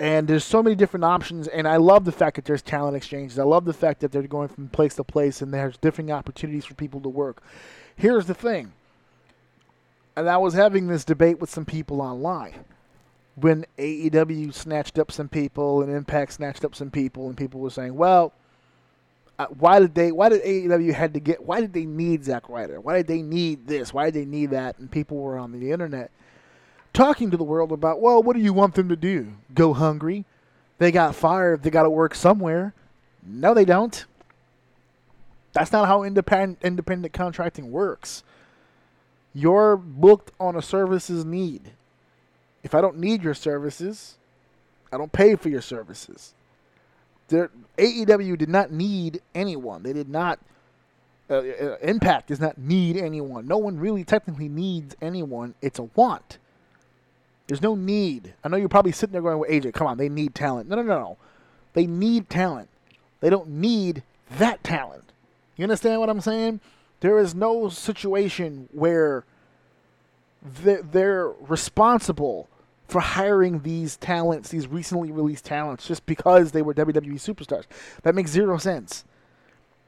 And 0.00 0.28
there's 0.28 0.44
so 0.44 0.62
many 0.62 0.76
different 0.76 1.04
options, 1.04 1.48
and 1.48 1.66
I 1.66 1.76
love 1.76 2.04
the 2.04 2.12
fact 2.12 2.36
that 2.36 2.44
there's 2.44 2.62
talent 2.62 2.96
exchanges. 2.96 3.38
I 3.38 3.42
love 3.44 3.64
the 3.64 3.72
fact 3.72 4.00
that 4.00 4.12
they're 4.12 4.22
going 4.22 4.48
from 4.48 4.68
place 4.68 4.94
to 4.94 5.04
place, 5.04 5.42
and 5.42 5.52
there's 5.52 5.76
different 5.76 6.10
opportunities 6.10 6.64
for 6.64 6.74
people 6.74 7.00
to 7.00 7.08
work. 7.08 7.42
Here's 7.96 8.26
the 8.26 8.34
thing 8.34 8.72
and 10.18 10.28
I 10.28 10.36
was 10.36 10.54
having 10.54 10.88
this 10.88 11.04
debate 11.04 11.40
with 11.40 11.48
some 11.48 11.64
people 11.64 12.02
online 12.02 12.64
when 13.36 13.64
AEW 13.78 14.52
snatched 14.52 14.98
up 14.98 15.12
some 15.12 15.28
people 15.28 15.80
and 15.80 15.94
Impact 15.94 16.32
snatched 16.32 16.64
up 16.64 16.74
some 16.74 16.90
people, 16.90 17.28
and 17.28 17.36
people 17.36 17.60
were 17.60 17.70
saying, 17.70 17.94
"Well, 17.94 18.32
uh, 19.38 19.46
why 19.46 19.78
did 19.78 19.94
they? 19.94 20.10
Why 20.10 20.28
did 20.28 20.42
AEW 20.42 20.92
had 20.92 21.14
to 21.14 21.20
get? 21.20 21.44
Why 21.44 21.60
did 21.60 21.72
they 21.72 21.86
need 21.86 22.24
Zack 22.24 22.48
Ryder? 22.48 22.80
Why 22.80 22.96
did 22.96 23.06
they 23.06 23.22
need 23.22 23.68
this? 23.68 23.94
Why 23.94 24.06
did 24.06 24.14
they 24.14 24.24
need 24.24 24.50
that?" 24.50 24.78
And 24.80 24.90
people 24.90 25.18
were 25.18 25.38
on 25.38 25.52
the 25.52 25.70
internet 25.70 26.10
talking 26.92 27.30
to 27.30 27.36
the 27.36 27.44
world 27.44 27.70
about, 27.70 28.00
"Well, 28.00 28.20
what 28.20 28.34
do 28.34 28.42
you 28.42 28.52
want 28.52 28.74
them 28.74 28.88
to 28.88 28.96
do? 28.96 29.34
Go 29.54 29.72
hungry? 29.72 30.24
They 30.78 30.90
got 30.90 31.14
fired. 31.14 31.62
They 31.62 31.70
got 31.70 31.84
to 31.84 31.90
work 31.90 32.16
somewhere." 32.16 32.74
No, 33.24 33.54
they 33.54 33.64
don't. 33.64 34.04
That's 35.52 35.70
not 35.70 35.86
how 35.86 36.02
independent 36.02 36.58
independent 36.62 37.12
contracting 37.12 37.70
works. 37.70 38.24
You're 39.38 39.76
booked 39.76 40.32
on 40.40 40.56
a 40.56 40.62
services 40.62 41.24
need. 41.24 41.70
If 42.64 42.74
I 42.74 42.80
don't 42.80 42.98
need 42.98 43.22
your 43.22 43.34
services, 43.34 44.16
I 44.92 44.98
don't 44.98 45.12
pay 45.12 45.36
for 45.36 45.48
your 45.48 45.60
services. 45.60 46.34
There, 47.28 47.48
AEW 47.76 48.36
did 48.36 48.48
not 48.48 48.72
need 48.72 49.20
anyone. 49.36 49.84
They 49.84 49.92
did 49.92 50.08
not. 50.08 50.40
Uh, 51.30 51.34
uh, 51.34 51.76
Impact 51.82 52.28
does 52.28 52.40
not 52.40 52.58
need 52.58 52.96
anyone. 52.96 53.46
No 53.46 53.58
one 53.58 53.78
really 53.78 54.02
technically 54.02 54.48
needs 54.48 54.96
anyone. 55.00 55.54
It's 55.62 55.78
a 55.78 55.84
want. 55.84 56.38
There's 57.46 57.62
no 57.62 57.76
need. 57.76 58.34
I 58.42 58.48
know 58.48 58.56
you're 58.56 58.68
probably 58.68 58.92
sitting 58.92 59.12
there 59.12 59.22
going, 59.22 59.38
well, 59.38 59.48
AJ, 59.48 59.72
come 59.72 59.86
on, 59.86 59.98
they 59.98 60.08
need 60.08 60.34
talent. 60.34 60.68
No, 60.68 60.74
no, 60.74 60.82
no, 60.82 60.98
no. 60.98 61.16
They 61.74 61.86
need 61.86 62.28
talent. 62.28 62.68
They 63.20 63.30
don't 63.30 63.48
need 63.48 64.02
that 64.38 64.64
talent. 64.64 65.04
You 65.56 65.62
understand 65.62 66.00
what 66.00 66.10
I'm 66.10 66.20
saying? 66.20 66.60
There 67.00 67.18
is 67.18 67.34
no 67.34 67.68
situation 67.68 68.68
where 68.72 69.24
they're 70.42 71.28
responsible 71.40 72.48
for 72.88 73.00
hiring 73.00 73.60
these 73.60 73.96
talents, 73.96 74.48
these 74.48 74.66
recently 74.66 75.12
released 75.12 75.44
talents, 75.44 75.86
just 75.86 76.06
because 76.06 76.52
they 76.52 76.62
were 76.62 76.74
WWE 76.74 77.14
superstars. 77.14 77.64
That 78.02 78.14
makes 78.14 78.30
zero 78.30 78.56
sense. 78.56 79.04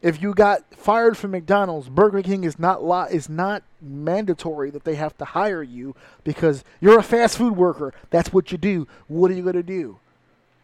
If 0.03 0.23
you 0.23 0.33
got 0.33 0.75
fired 0.75 1.17
from 1.17 1.33
McDonald's, 1.33 1.89
Burger 1.89 2.23
King 2.23 2.45
is 2.45 2.59
not 2.59 2.83
lo- 2.83 3.07
is 3.11 3.29
not 3.29 3.63
mandatory 3.83 4.71
that 4.71 4.85
they 4.85 4.95
have 4.95 5.17
to 5.19 5.25
hire 5.25 5.63
you 5.63 5.95
because 6.25 6.65
you're 6.81 6.99
a 6.99 7.03
fast 7.03 7.37
food 7.37 7.57
worker. 7.57 7.93
That's 8.11 8.33
what 8.33 8.51
you 8.51 8.59
do. 8.59 8.87
What 9.09 9.31
are 9.31 9.35
you 9.35 9.43
going 9.43 9.57
to 9.57 9.63
do? 9.63 9.99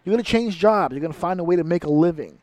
You're 0.05 0.15
going 0.15 0.25
to 0.25 0.31
change 0.31 0.59
jobs. 0.59 0.93
You're 0.93 1.01
going 1.01 1.13
to 1.13 1.19
find 1.19 1.41
a 1.41 1.45
way 1.45 1.57
to 1.57 1.65
make 1.65 1.85
a 1.85 1.91
living. 1.91 2.39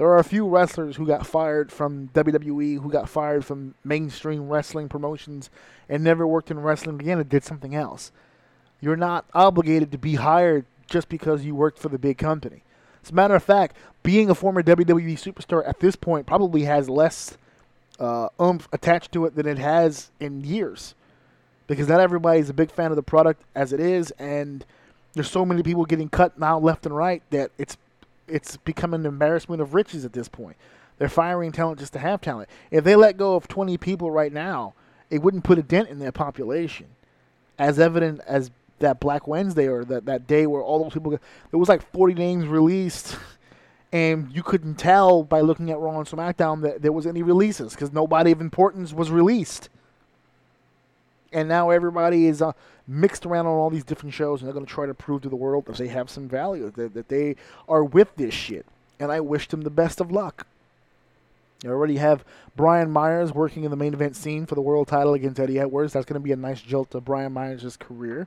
There 0.00 0.08
are 0.08 0.16
a 0.16 0.24
few 0.24 0.48
wrestlers 0.48 0.96
who 0.96 1.04
got 1.04 1.26
fired 1.26 1.70
from 1.70 2.08
WWE, 2.14 2.80
who 2.80 2.90
got 2.90 3.06
fired 3.06 3.44
from 3.44 3.74
mainstream 3.84 4.48
wrestling 4.48 4.88
promotions, 4.88 5.50
and 5.90 6.02
never 6.02 6.26
worked 6.26 6.50
in 6.50 6.58
wrestling 6.58 6.98
again 6.98 7.18
and 7.18 7.28
did 7.28 7.44
something 7.44 7.74
else. 7.74 8.10
You're 8.80 8.96
not 8.96 9.26
obligated 9.34 9.92
to 9.92 9.98
be 9.98 10.14
hired 10.14 10.64
just 10.88 11.10
because 11.10 11.44
you 11.44 11.54
worked 11.54 11.78
for 11.78 11.90
the 11.90 11.98
big 11.98 12.16
company. 12.16 12.62
As 13.04 13.10
a 13.10 13.14
matter 13.14 13.34
of 13.34 13.44
fact, 13.44 13.76
being 14.02 14.30
a 14.30 14.34
former 14.34 14.62
WWE 14.62 15.18
superstar 15.18 15.68
at 15.68 15.80
this 15.80 15.96
point 15.96 16.26
probably 16.26 16.62
has 16.62 16.88
less 16.88 17.36
uh, 17.98 18.30
oomph 18.40 18.68
attached 18.72 19.12
to 19.12 19.26
it 19.26 19.36
than 19.36 19.46
it 19.46 19.58
has 19.58 20.10
in 20.18 20.42
years. 20.42 20.94
Because 21.66 21.88
not 21.88 22.00
everybody 22.00 22.40
is 22.40 22.48
a 22.48 22.54
big 22.54 22.70
fan 22.70 22.90
of 22.90 22.96
the 22.96 23.02
product 23.02 23.42
as 23.54 23.74
it 23.74 23.80
is, 23.80 24.12
and 24.12 24.64
there's 25.12 25.30
so 25.30 25.44
many 25.44 25.62
people 25.62 25.84
getting 25.84 26.08
cut 26.08 26.38
now 26.38 26.58
left 26.58 26.86
and 26.86 26.96
right 26.96 27.22
that 27.28 27.50
it's 27.58 27.76
it's 28.30 28.56
become 28.58 28.94
an 28.94 29.06
embarrassment 29.06 29.60
of 29.60 29.74
riches 29.74 30.04
at 30.04 30.12
this 30.12 30.28
point. 30.28 30.56
They're 30.98 31.08
firing 31.08 31.50
talent 31.50 31.78
just 31.78 31.94
to 31.94 31.98
have 31.98 32.20
talent. 32.20 32.48
If 32.70 32.84
they 32.84 32.94
let 32.94 33.16
go 33.16 33.34
of 33.34 33.48
20 33.48 33.78
people 33.78 34.10
right 34.10 34.32
now, 34.32 34.74
it 35.08 35.22
wouldn't 35.22 35.44
put 35.44 35.58
a 35.58 35.62
dent 35.62 35.88
in 35.88 35.98
their 35.98 36.12
population. 36.12 36.86
As 37.58 37.78
evident 37.78 38.20
as 38.26 38.50
that 38.80 39.00
Black 39.00 39.26
Wednesday 39.26 39.66
or 39.66 39.84
that, 39.86 40.06
that 40.06 40.26
day 40.26 40.46
where 40.46 40.62
all 40.62 40.82
those 40.82 40.92
people, 40.92 41.10
there 41.10 41.58
was 41.58 41.68
like 41.68 41.90
40 41.92 42.14
names 42.14 42.46
released, 42.46 43.16
and 43.92 44.30
you 44.32 44.42
couldn't 44.42 44.74
tell 44.74 45.22
by 45.22 45.40
looking 45.40 45.70
at 45.70 45.78
Raw 45.78 45.98
and 45.98 46.08
SmackDown 46.08 46.62
that 46.62 46.82
there 46.82 46.92
was 46.92 47.06
any 47.06 47.22
releases 47.22 47.74
because 47.74 47.92
nobody 47.92 48.32
of 48.32 48.40
importance 48.40 48.92
was 48.92 49.10
released. 49.10 49.68
And 51.32 51.48
now 51.48 51.70
everybody 51.70 52.26
is 52.26 52.42
uh, 52.42 52.52
mixed 52.90 53.24
around 53.24 53.46
on 53.46 53.52
all 53.52 53.70
these 53.70 53.84
different 53.84 54.12
shows, 54.12 54.40
and 54.40 54.48
they're 54.48 54.54
going 54.54 54.66
to 54.66 54.72
try 54.72 54.84
to 54.84 54.94
prove 54.94 55.22
to 55.22 55.28
the 55.28 55.36
world 55.36 55.64
that 55.66 55.76
they 55.76 55.88
have 55.88 56.10
some 56.10 56.28
value, 56.28 56.70
that, 56.72 56.92
that 56.92 57.08
they 57.08 57.36
are 57.68 57.84
with 57.84 58.14
this 58.16 58.34
shit. 58.34 58.66
And 58.98 59.12
I 59.12 59.20
wish 59.20 59.48
them 59.48 59.62
the 59.62 59.70
best 59.70 60.00
of 60.00 60.10
luck. 60.10 60.46
You 61.62 61.70
already 61.70 61.98
have 61.98 62.24
Brian 62.56 62.90
Myers 62.90 63.32
working 63.32 63.64
in 63.64 63.70
the 63.70 63.76
main 63.76 63.94
event 63.94 64.16
scene 64.16 64.44
for 64.44 64.54
the 64.54 64.60
world 64.60 64.88
title 64.88 65.14
against 65.14 65.38
Eddie 65.38 65.60
Edwards. 65.60 65.92
That's 65.92 66.06
going 66.06 66.20
to 66.20 66.24
be 66.24 66.32
a 66.32 66.36
nice 66.36 66.60
jolt 66.60 66.90
to 66.90 67.00
Brian 67.00 67.32
Myers' 67.32 67.76
career. 67.76 68.26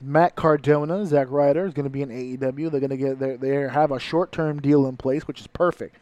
Matt 0.00 0.34
Cardona, 0.34 1.06
Zack 1.06 1.28
Ryder 1.30 1.64
is 1.64 1.74
going 1.74 1.84
to 1.84 1.90
be 1.90 2.02
in 2.02 2.08
AEW. 2.08 2.70
They're 2.70 2.80
going 2.80 2.90
to 2.90 2.96
get 2.96 3.40
they 3.40 3.50
have 3.50 3.92
a 3.92 4.00
short 4.00 4.32
term 4.32 4.60
deal 4.60 4.86
in 4.86 4.96
place, 4.96 5.28
which 5.28 5.40
is 5.40 5.46
perfect 5.46 5.96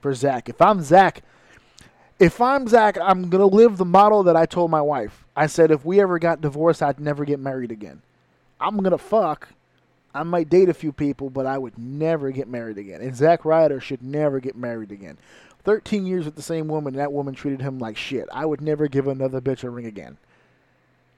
for 0.00 0.12
Zack. 0.12 0.48
If 0.48 0.60
I'm 0.60 0.82
Zack, 0.82 1.22
If 2.20 2.40
I'm 2.40 2.68
Zack, 2.68 2.96
I'm 3.00 3.28
gonna 3.28 3.46
live 3.46 3.76
the 3.76 3.84
model 3.84 4.22
that 4.22 4.36
I 4.36 4.46
told 4.46 4.70
my 4.70 4.80
wife. 4.80 5.24
I 5.34 5.46
said 5.46 5.72
if 5.72 5.84
we 5.84 6.00
ever 6.00 6.20
got 6.20 6.40
divorced, 6.40 6.82
I'd 6.82 7.00
never 7.00 7.24
get 7.24 7.40
married 7.40 7.72
again. 7.72 8.02
I'm 8.60 8.76
gonna 8.78 8.98
fuck. 8.98 9.48
I 10.14 10.22
might 10.22 10.48
date 10.48 10.68
a 10.68 10.74
few 10.74 10.92
people, 10.92 11.28
but 11.28 11.44
I 11.44 11.58
would 11.58 11.76
never 11.76 12.30
get 12.30 12.46
married 12.46 12.78
again. 12.78 13.00
And 13.00 13.16
Zack 13.16 13.44
Ryder 13.44 13.80
should 13.80 14.00
never 14.00 14.38
get 14.38 14.54
married 14.54 14.92
again. 14.92 15.18
13 15.64 16.06
years 16.06 16.24
with 16.24 16.36
the 16.36 16.42
same 16.42 16.68
woman, 16.68 16.94
and 16.94 17.00
that 17.00 17.12
woman 17.12 17.34
treated 17.34 17.62
him 17.62 17.80
like 17.80 17.96
shit. 17.96 18.28
I 18.32 18.46
would 18.46 18.60
never 18.60 18.86
give 18.86 19.08
another 19.08 19.40
bitch 19.40 19.64
a 19.64 19.70
ring 19.70 19.86
again. 19.86 20.18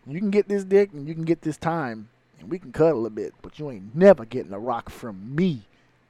You 0.07 0.19
can 0.19 0.31
get 0.31 0.49
this 0.49 0.65
dick 0.65 0.93
and 0.95 1.07
you 1.07 1.15
can 1.15 1.25
get 1.25 1.43
this 1.43 1.59
time, 1.59 2.09
and 2.41 2.49
we 2.49 2.59
can 2.59 2.73
cuddle 2.73 3.05
a 3.05 3.11
bit, 3.11 3.35
but 3.43 3.59
you 3.59 3.71
ain't 3.71 3.95
never 3.95 4.25
getting 4.25 4.53
a 4.53 4.59
rock 4.59 4.89
from 4.89 5.35
me. 5.35 5.63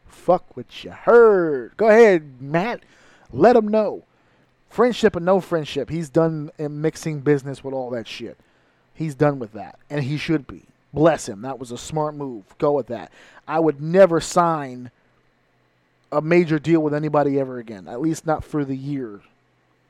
Fuck 0.07 0.57
what 0.57 0.85
you 0.85 0.93
heard. 0.93 1.77
Go 1.77 1.89
ahead, 1.89 2.41
Matt. 2.41 2.85
Let 3.33 3.57
him 3.57 3.67
know. 3.67 4.05
Friendship 4.69 5.17
or 5.17 5.21
no 5.21 5.41
friendship, 5.41 5.91
he's 5.91 6.09
done 6.09 6.51
mixing 6.59 7.21
business 7.21 7.65
with 7.65 7.75
all 7.75 7.91
that 7.91 8.07
shit. 8.07 8.37
He's 8.93 9.15
done 9.15 9.39
with 9.39 9.53
that, 9.53 9.79
and 9.91 10.03
he 10.05 10.17
should 10.17 10.47
be. 10.47 10.63
Bless 10.93 11.29
him. 11.29 11.43
That 11.43 11.59
was 11.59 11.71
a 11.71 11.79
smart 11.79 12.15
move. 12.15 12.45
Go 12.59 12.73
with 12.73 12.87
that. 12.87 13.13
I 13.47 13.61
would 13.61 13.81
never 13.81 14.21
sign 14.21 14.91
a 16.11 16.23
major 16.23 16.59
deal 16.59 16.81
with 16.81 16.95
anybody 16.95 17.39
ever 17.39 17.59
again. 17.59 17.89
At 17.89 18.01
least 18.01 18.27
not 18.27 18.45
for 18.45 18.65
the 18.65 18.77
year, 18.77 19.21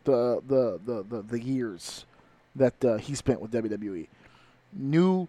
the 0.05 0.43
the 0.47 0.81
the 0.85 1.05
the, 1.09 1.22
the 1.22 1.41
years 1.41 2.05
that 2.57 2.85
uh, 2.85 2.97
he 2.97 3.14
spent 3.14 3.41
with 3.41 3.53
WWE. 3.53 4.09
New 4.72 5.29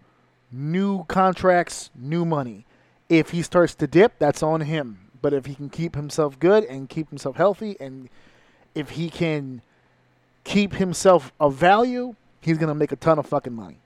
new 0.50 1.04
contracts, 1.04 1.90
new 1.94 2.24
money. 2.24 2.64
If 3.08 3.30
he 3.30 3.42
starts 3.42 3.74
to 3.76 3.86
dip, 3.86 4.18
that's 4.18 4.42
on 4.42 4.62
him. 4.62 4.98
But 5.20 5.32
if 5.32 5.46
he 5.46 5.54
can 5.54 5.68
keep 5.68 5.94
himself 5.94 6.38
good 6.38 6.64
and 6.64 6.88
keep 6.88 7.08
himself 7.08 7.36
healthy, 7.36 7.76
and 7.80 8.08
if 8.74 8.90
he 8.90 9.10
can 9.10 9.62
keep 10.44 10.74
himself 10.74 11.32
of 11.40 11.54
value, 11.54 12.14
he's 12.40 12.58
gonna 12.58 12.74
make 12.74 12.92
a 12.92 12.96
ton 12.96 13.18
of 13.18 13.26
fucking 13.26 13.52
money. 13.52 13.78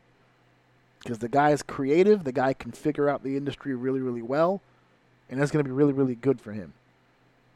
Because 1.01 1.19
the 1.19 1.29
guy 1.29 1.51
is 1.51 1.63
creative, 1.63 2.25
the 2.25 2.33
guy 2.33 2.53
can 2.53 2.73
figure 2.73 3.09
out 3.09 3.25
the 3.25 3.37
industry 3.37 3.75
really, 3.75 4.01
really 4.01 4.23
well, 4.23 4.61
and 5.29 5.41
that's 5.41 5.51
gonna 5.51 5.65
be 5.65 5.71
really, 5.71 5.93
really 5.93 6.15
good 6.15 6.41
for 6.41 6.53
him. 6.53 6.75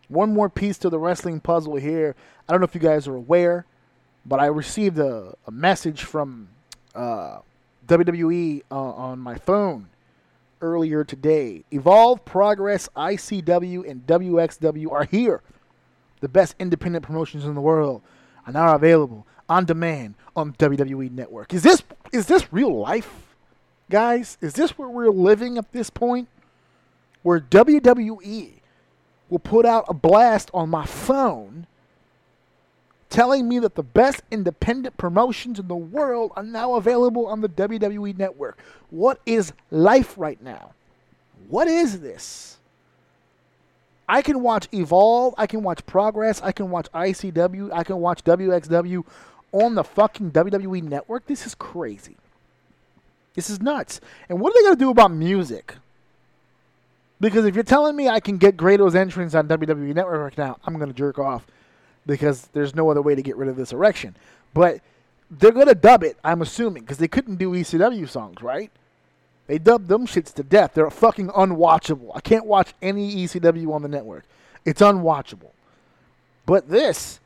One 0.09 0.33
more 0.33 0.49
piece 0.49 0.79
to 0.79 0.91
the 0.91 0.99
wrestling 0.99 1.41
puzzle 1.41 1.77
here. 1.77 2.15
I 2.49 2.53
don't 2.53 2.61
know 2.61 2.67
if 2.67 2.75
you 2.75 2.81
guys 2.81 3.09
are 3.09 3.17
aware, 3.17 3.67
but 4.25 4.41
I 4.41 4.47
received 4.47 4.99
a, 4.99 5.35
a 5.47 5.51
message 5.51 6.03
from 6.05 6.49
uh, 6.95 7.41
WWE 7.87 8.63
uh, 8.71 8.75
on 8.75 9.19
my 9.19 9.37
phone 9.37 9.89
earlier 10.61 11.05
today. 11.05 11.65
Evolve, 11.71 12.25
Progress, 12.25 12.89
ICW, 12.97 13.89
and 13.89 14.07
WXW 14.07 14.91
are 14.91 15.05
here. 15.05 15.43
The 16.21 16.29
best 16.29 16.55
independent 16.59 17.05
promotions 17.05 17.45
in 17.45 17.55
the 17.55 17.61
world 17.61 18.03
are 18.47 18.53
now 18.53 18.75
available 18.75 19.27
on 19.49 19.65
demand 19.65 20.15
on 20.35 20.53
WWE 20.55 21.11
Network. 21.11 21.53
Is 21.55 21.63
this 21.63 21.83
is 22.13 22.27
this 22.27 22.53
real 22.53 22.77
life, 22.77 23.35
guys? 23.91 24.39
Is 24.41 24.55
this 24.55 24.79
where 24.79 24.89
we're 24.89 25.11
living 25.11 25.59
at 25.59 25.73
this 25.73 25.91
point? 25.91 26.29
Where 27.23 27.41
WWE 27.41 28.53
will 29.29 29.39
put 29.39 29.67
out 29.67 29.85
a 29.89 29.95
blast 29.95 30.51
on 30.55 30.71
my 30.71 30.87
phone 30.87 31.67
telling 33.09 33.49
me 33.49 33.59
that 33.59 33.75
the 33.75 33.83
best 33.83 34.23
independent 34.31 34.97
promotions 34.97 35.59
in 35.59 35.69
the 35.69 35.77
world 35.77 36.33
are 36.37 36.43
now 36.43 36.75
available 36.75 37.27
on 37.27 37.41
the 37.41 37.49
WWE 37.49 38.17
network. 38.17 38.59
What 38.91 39.21
is 39.27 39.53
life 39.71 40.15
right 40.17 40.41
now? 40.43 40.73
What 41.49 41.69
is 41.69 42.01
this? 42.01 42.56
I 44.09 44.23
can 44.23 44.41
watch 44.41 44.69
Evolve, 44.73 45.35
I 45.37 45.47
can 45.47 45.63
watch 45.63 45.85
Progress, 45.87 46.41
I 46.43 46.53
can 46.53 46.71
watch 46.71 46.87
ICW, 46.93 47.73
I 47.73 47.83
can 47.83 47.99
watch 47.99 48.23
WXW 48.25 49.05
on 49.53 49.75
the 49.75 49.85
fucking 49.85 50.31
WWE 50.31 50.83
network. 50.83 51.27
This 51.27 51.47
is 51.47 51.55
crazy. 51.55 52.17
This 53.35 53.51
is 53.51 53.61
nuts. 53.61 54.01
And 54.29 54.41
what 54.41 54.51
are 54.51 54.55
they 54.55 54.63
going 54.65 54.77
to 54.77 54.85
do 54.85 54.91
about 54.91 55.11
music? 55.11 55.75
Because 57.21 57.45
if 57.47 57.55
you're 57.55 57.65
telling 57.65 57.97
me 57.97 58.09
I 58.09 58.21
can 58.21 58.39
get 58.39 58.57
Grado's 58.57 58.95
entrance 58.95 59.35
on 59.35 59.49
WWE 59.49 59.95
Network 59.95 60.37
now, 60.37 60.59
I'm 60.65 60.77
going 60.77 60.89
to 60.89 60.95
jerk 60.95 61.19
off 61.19 61.47
because 62.07 62.49
there's 62.53 62.75
no 62.75 62.91
other 62.91 63.03
way 63.03 63.15
to 63.15 63.23
get 63.23 63.37
rid 63.37 63.49
of 63.49 63.57
this 63.57 63.73
erection. 63.73 64.15
But 64.53 64.81
they're 65.31 65.53
going 65.53 65.67
to 65.67 65.75
dub 65.75 66.03
it, 66.03 66.17
I'm 66.23 66.43
assuming, 66.43 66.83
because 66.83 66.99
they 66.99 67.09
couldn't 67.09 67.37
do 67.37 67.53
ECW 67.53 68.09
songs, 68.09 68.43
right? 68.43 68.71
They 69.47 69.59
dubbed 69.59 69.89
them 69.89 70.07
shits 70.07 70.33
to 70.35 70.43
death. 70.43 70.73
They're 70.75 70.91
fucking 70.91 71.29
unwatchable. 71.29 72.11
I 72.15 72.21
can't 72.21 72.47
watch 72.47 72.75
any 72.83 73.15
ECW 73.15 73.73
on 73.73 73.83
the 73.83 73.89
network. 73.89 74.25
It's 74.65 74.81
unwatchable. 74.81 75.51
But 76.47 76.69
this, 76.69 77.21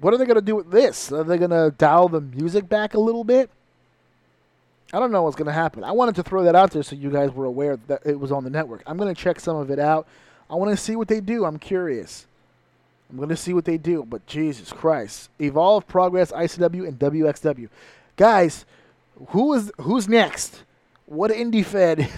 what 0.00 0.14
are 0.14 0.18
they 0.18 0.24
going 0.24 0.36
to 0.36 0.42
do 0.42 0.56
with 0.56 0.70
this? 0.70 1.12
Are 1.12 1.24
they 1.24 1.38
going 1.38 1.50
to 1.50 1.74
dial 1.76 2.08
the 2.08 2.20
music 2.20 2.68
back 2.68 2.94
a 2.94 3.00
little 3.00 3.24
bit? 3.24 3.50
I 4.92 5.00
don't 5.00 5.10
know 5.10 5.22
what's 5.22 5.36
going 5.36 5.46
to 5.46 5.52
happen. 5.52 5.84
I 5.84 5.92
wanted 5.92 6.14
to 6.16 6.22
throw 6.22 6.44
that 6.44 6.54
out 6.54 6.70
there 6.70 6.82
so 6.82 6.94
you 6.94 7.10
guys 7.10 7.32
were 7.32 7.46
aware 7.46 7.78
that 7.88 8.02
it 8.06 8.18
was 8.18 8.30
on 8.32 8.44
the 8.44 8.50
network. 8.50 8.82
I'm 8.86 8.96
going 8.96 9.12
to 9.12 9.20
check 9.20 9.40
some 9.40 9.56
of 9.56 9.70
it 9.70 9.78
out. 9.78 10.06
I 10.48 10.54
want 10.54 10.70
to 10.70 10.76
see 10.76 10.94
what 10.94 11.08
they 11.08 11.20
do. 11.20 11.44
I'm 11.44 11.58
curious. 11.58 12.26
I'm 13.10 13.16
going 13.16 13.28
to 13.28 13.36
see 13.36 13.52
what 13.52 13.64
they 13.64 13.76
do. 13.76 14.04
But 14.04 14.26
Jesus 14.26 14.72
Christ. 14.72 15.30
Evolve, 15.40 15.86
Progress, 15.86 16.32
ICW, 16.32 16.86
and 16.86 16.98
WXW. 16.98 17.68
Guys, 18.16 18.64
who 19.28 19.54
is 19.54 19.72
who's 19.80 20.08
next? 20.08 20.62
What 21.06 21.30
indie 21.30 21.64
fed 21.64 22.08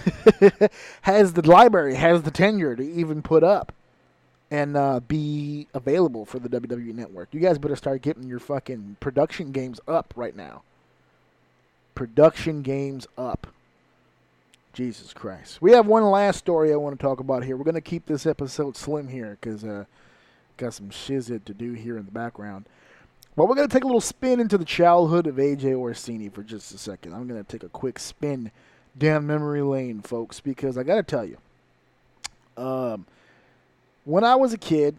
has 1.01 1.33
the 1.33 1.47
library, 1.47 1.95
has 1.95 2.23
the 2.23 2.31
tenure 2.31 2.75
to 2.75 2.83
even 2.83 3.21
put 3.21 3.43
up 3.43 3.73
and 4.49 4.77
uh, 4.77 5.01
be 5.01 5.67
available 5.73 6.25
for 6.25 6.39
the 6.39 6.49
WWE 6.49 6.93
network? 6.93 7.29
You 7.33 7.39
guys 7.39 7.57
better 7.57 7.75
start 7.75 8.01
getting 8.01 8.23
your 8.23 8.39
fucking 8.39 8.97
production 8.99 9.51
games 9.51 9.79
up 9.87 10.13
right 10.15 10.35
now 10.35 10.63
production 11.97 12.61
games 12.61 13.07
up. 13.17 13.47
Jesus 14.71 15.11
Christ. 15.11 15.59
We 15.59 15.71
have 15.71 15.87
one 15.87 16.03
last 16.03 16.37
story 16.37 16.71
I 16.71 16.75
want 16.75 16.99
to 16.99 17.03
talk 17.03 17.19
about 17.19 17.43
here. 17.43 17.57
We're 17.57 17.63
going 17.63 17.73
to 17.73 17.81
keep 17.81 18.05
this 18.05 18.27
episode 18.27 18.77
slim 18.77 19.07
here 19.07 19.35
because 19.41 19.63
uh, 19.63 19.85
got 20.57 20.75
some 20.75 20.91
shizit 20.91 21.45
to 21.45 21.55
do 21.55 21.73
here 21.73 21.97
in 21.97 22.05
the 22.05 22.11
background. 22.11 22.65
But 23.35 23.47
we're 23.47 23.55
going 23.55 23.67
to 23.67 23.73
take 23.73 23.83
a 23.83 23.87
little 23.87 23.99
spin 23.99 24.39
into 24.39 24.55
the 24.55 24.65
childhood 24.65 25.25
of 25.25 25.37
AJ 25.37 25.75
Orsini 25.75 26.29
for 26.29 26.43
just 26.43 26.71
a 26.75 26.77
second. 26.77 27.15
I'm 27.15 27.27
going 27.27 27.43
to 27.43 27.51
take 27.51 27.63
a 27.63 27.69
quick 27.69 27.97
spin 27.97 28.51
down 28.97 29.27
memory 29.27 29.61
lane, 29.61 30.01
folks, 30.01 30.39
because 30.39 30.77
I 30.77 30.83
got 30.83 30.95
to 30.95 31.03
tell 31.03 31.25
you, 31.25 31.37
um, 32.57 33.05
when 34.05 34.23
I 34.23 34.35
was 34.35 34.53
a 34.53 34.57
kid, 34.57 34.97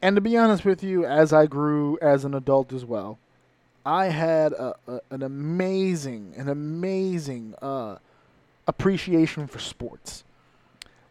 and 0.00 0.16
to 0.16 0.20
be 0.20 0.36
honest 0.36 0.64
with 0.64 0.82
you, 0.82 1.04
as 1.04 1.32
I 1.32 1.46
grew 1.46 1.98
as 2.00 2.24
an 2.24 2.34
adult 2.34 2.72
as 2.72 2.84
well, 2.84 3.18
I 3.86 4.06
had 4.06 4.52
a, 4.52 4.74
a, 4.86 5.00
an 5.10 5.22
amazing, 5.22 6.34
an 6.36 6.48
amazing 6.48 7.54
uh, 7.60 7.96
appreciation 8.66 9.46
for 9.46 9.58
sports. 9.58 10.24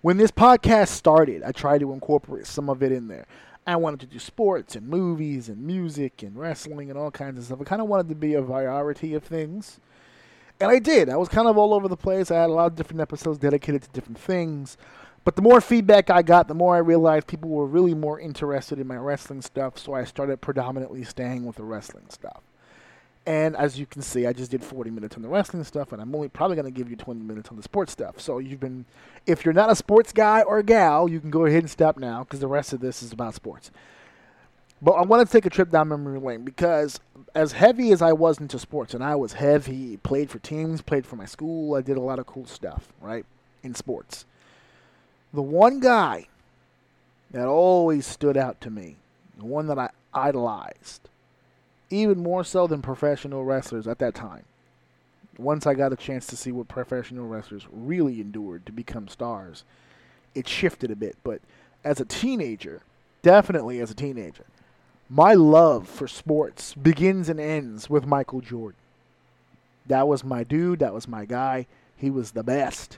When 0.01 0.17
this 0.17 0.31
podcast 0.31 0.89
started, 0.89 1.43
I 1.43 1.51
tried 1.51 1.79
to 1.79 1.93
incorporate 1.93 2.47
some 2.47 2.69
of 2.69 2.83
it 2.83 2.91
in 2.91 3.07
there. 3.07 3.25
I 3.65 3.77
wanted 3.77 4.01
to 4.01 4.05
do 4.07 4.19
sports 4.19 4.75
and 4.75 4.87
movies 4.87 5.47
and 5.47 5.65
music 5.65 6.23
and 6.23 6.35
wrestling 6.35 6.89
and 6.89 6.99
all 6.99 7.11
kinds 7.11 7.37
of 7.37 7.45
stuff. 7.45 7.61
I 7.61 7.63
kind 7.63 7.81
of 7.81 7.87
wanted 7.87 8.09
to 8.09 8.15
be 8.15 8.33
a 8.33 8.41
variety 8.41 9.13
of 9.13 9.23
things. 9.23 9.79
And 10.63 10.71
I 10.71 10.79
did. 10.79 11.09
I 11.09 11.17
was 11.17 11.27
kind 11.27 11.49
of 11.49 11.57
all 11.57 11.73
over 11.73 11.89
the 11.89 11.97
place. 11.97 12.31
I 12.31 12.39
had 12.39 12.49
a 12.49 12.53
lot 12.53 12.67
of 12.67 12.77
different 12.77 13.01
episodes 13.01 13.37
dedicated 13.37 13.81
to 13.81 13.89
different 13.89 14.17
things. 14.17 14.77
But 15.25 15.35
the 15.35 15.41
more 15.41 15.59
feedback 15.59 16.09
I 16.09 16.21
got, 16.21 16.47
the 16.47 16.53
more 16.53 16.73
I 16.73 16.77
realized 16.79 17.27
people 17.27 17.49
were 17.49 17.65
really 17.65 17.93
more 17.93 18.17
interested 18.17 18.79
in 18.79 18.87
my 18.87 18.95
wrestling 18.95 19.41
stuff. 19.41 19.77
So 19.77 19.93
I 19.93 20.05
started 20.05 20.39
predominantly 20.39 21.03
staying 21.03 21.43
with 21.43 21.57
the 21.57 21.65
wrestling 21.65 22.05
stuff. 22.07 22.43
And 23.25 23.57
as 23.57 23.77
you 23.77 23.85
can 23.85 24.01
see, 24.01 24.25
I 24.25 24.31
just 24.31 24.51
did 24.51 24.63
40 24.63 24.89
minutes 24.89 25.17
on 25.17 25.21
the 25.21 25.27
wrestling 25.27 25.65
stuff, 25.65 25.91
and 25.91 26.01
I'm 26.01 26.15
only 26.15 26.29
probably 26.29 26.55
going 26.55 26.73
to 26.73 26.77
give 26.77 26.89
you 26.89 26.95
20 26.95 27.19
minutes 27.19 27.49
on 27.49 27.57
the 27.57 27.63
sports 27.63 27.91
stuff. 27.91 28.21
So 28.21 28.37
you've 28.37 28.61
been, 28.61 28.85
if 29.25 29.43
you're 29.43 29.53
not 29.53 29.69
a 29.69 29.75
sports 29.75 30.13
guy 30.13 30.43
or 30.43 30.63
gal, 30.63 31.09
you 31.09 31.19
can 31.19 31.29
go 31.29 31.45
ahead 31.45 31.63
and 31.63 31.69
stop 31.69 31.97
now 31.97 32.23
because 32.23 32.39
the 32.39 32.47
rest 32.47 32.71
of 32.71 32.79
this 32.79 33.03
is 33.03 33.11
about 33.11 33.33
sports. 33.33 33.69
But 34.83 34.93
I 34.93 35.03
want 35.03 35.25
to 35.25 35.31
take 35.31 35.45
a 35.45 35.49
trip 35.49 35.71
down 35.71 35.87
memory 35.87 36.19
lane 36.19 36.43
because 36.43 36.99
as 37.33 37.53
heavy 37.53 37.93
as 37.93 38.01
I 38.01 38.11
was 38.11 38.39
into 38.39 38.59
sports, 38.59 38.93
and 38.93 39.01
I 39.01 39.15
was 39.15 39.33
heavy, 39.33 39.95
played 39.95 40.29
for 40.29 40.39
teams, 40.39 40.81
played 40.81 41.05
for 41.05 41.15
my 41.15 41.25
school, 41.25 41.75
I 41.75 41.81
did 41.81 41.95
a 41.95 42.01
lot 42.01 42.19
of 42.19 42.25
cool 42.25 42.45
stuff, 42.45 42.91
right, 42.99 43.25
in 43.63 43.75
sports. 43.75 44.25
The 45.33 45.41
one 45.41 45.79
guy 45.79 46.27
that 47.31 47.47
always 47.47 48.05
stood 48.05 48.35
out 48.35 48.59
to 48.59 48.69
me, 48.69 48.97
the 49.37 49.45
one 49.45 49.67
that 49.67 49.79
I 49.79 49.89
idolized, 50.13 51.07
even 51.89 52.21
more 52.21 52.43
so 52.43 52.67
than 52.67 52.81
professional 52.81 53.45
wrestlers 53.45 53.87
at 53.87 53.99
that 53.99 54.13
time. 54.13 54.43
Once 55.37 55.65
I 55.65 55.75
got 55.75 55.93
a 55.93 55.95
chance 55.95 56.27
to 56.27 56.37
see 56.37 56.51
what 56.51 56.67
professional 56.67 57.27
wrestlers 57.27 57.65
really 57.71 58.19
endured 58.19 58.65
to 58.65 58.73
become 58.73 59.07
stars, 59.07 59.63
it 60.35 60.47
shifted 60.47 60.91
a 60.91 60.95
bit. 60.95 61.15
But 61.23 61.39
as 61.85 62.01
a 62.01 62.05
teenager, 62.05 62.81
definitely 63.21 63.79
as 63.79 63.89
a 63.89 63.95
teenager, 63.95 64.45
my 65.15 65.35
love 65.35 65.87
for 65.87 66.07
sports 66.07 66.73
begins 66.73 67.29
and 67.29 67.39
ends 67.39 67.87
with 67.87 68.03
Michael 68.03 68.41
Jordan. 68.41 68.79
That 69.85 70.07
was 70.07 70.23
my 70.23 70.43
dude, 70.43 70.79
that 70.79 70.91
was 70.93 71.07
my 71.07 71.25
guy. 71.25 71.67
He 71.95 72.09
was 72.09 72.31
the 72.31 72.41
best. 72.41 72.97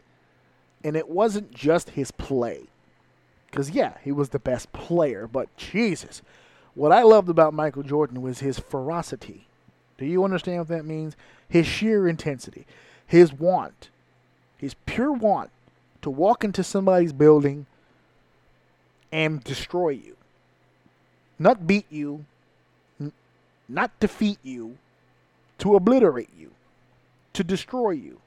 And 0.81 0.95
it 0.95 1.09
wasn't 1.09 1.51
just 1.51 1.89
his 1.89 2.11
play. 2.11 2.67
Because, 3.51 3.71
yeah, 3.71 3.95
he 4.01 4.13
was 4.13 4.29
the 4.29 4.39
best 4.39 4.71
player, 4.71 5.27
but 5.27 5.55
Jesus, 5.57 6.21
What 6.75 6.91
I 6.91 7.03
loved 7.03 7.29
about 7.29 7.53
Michael 7.53 7.83
Jordan 7.83 8.21
was 8.21 8.39
his 8.39 8.59
ferocity. 8.59 9.47
Do 9.97 10.05
you 10.05 10.25
understand 10.25 10.59
what 10.59 10.67
that 10.67 10.85
means? 10.85 11.15
His 11.47 11.65
sheer 11.65 12.07
intensity, 12.07 12.65
his 13.07 13.31
want, 13.31 13.89
his 14.57 14.75
pure 14.85 15.11
want 15.11 15.51
to 16.01 16.09
walk 16.09 16.43
into 16.43 16.63
somebody's 16.63 17.13
building 17.13 17.65
and 19.11 19.41
destroy 19.43 19.89
you. 19.89 20.14
Not 21.37 21.67
beat 21.67 21.85
you, 21.89 22.25
n- 22.99 23.11
not 23.67 23.99
defeat 23.99 24.39
you, 24.43 24.77
to 25.59 25.75
obliterate 25.75 26.29
you, 26.37 26.51
to 27.33 27.43
destroy 27.43 27.91
you, 27.91 28.19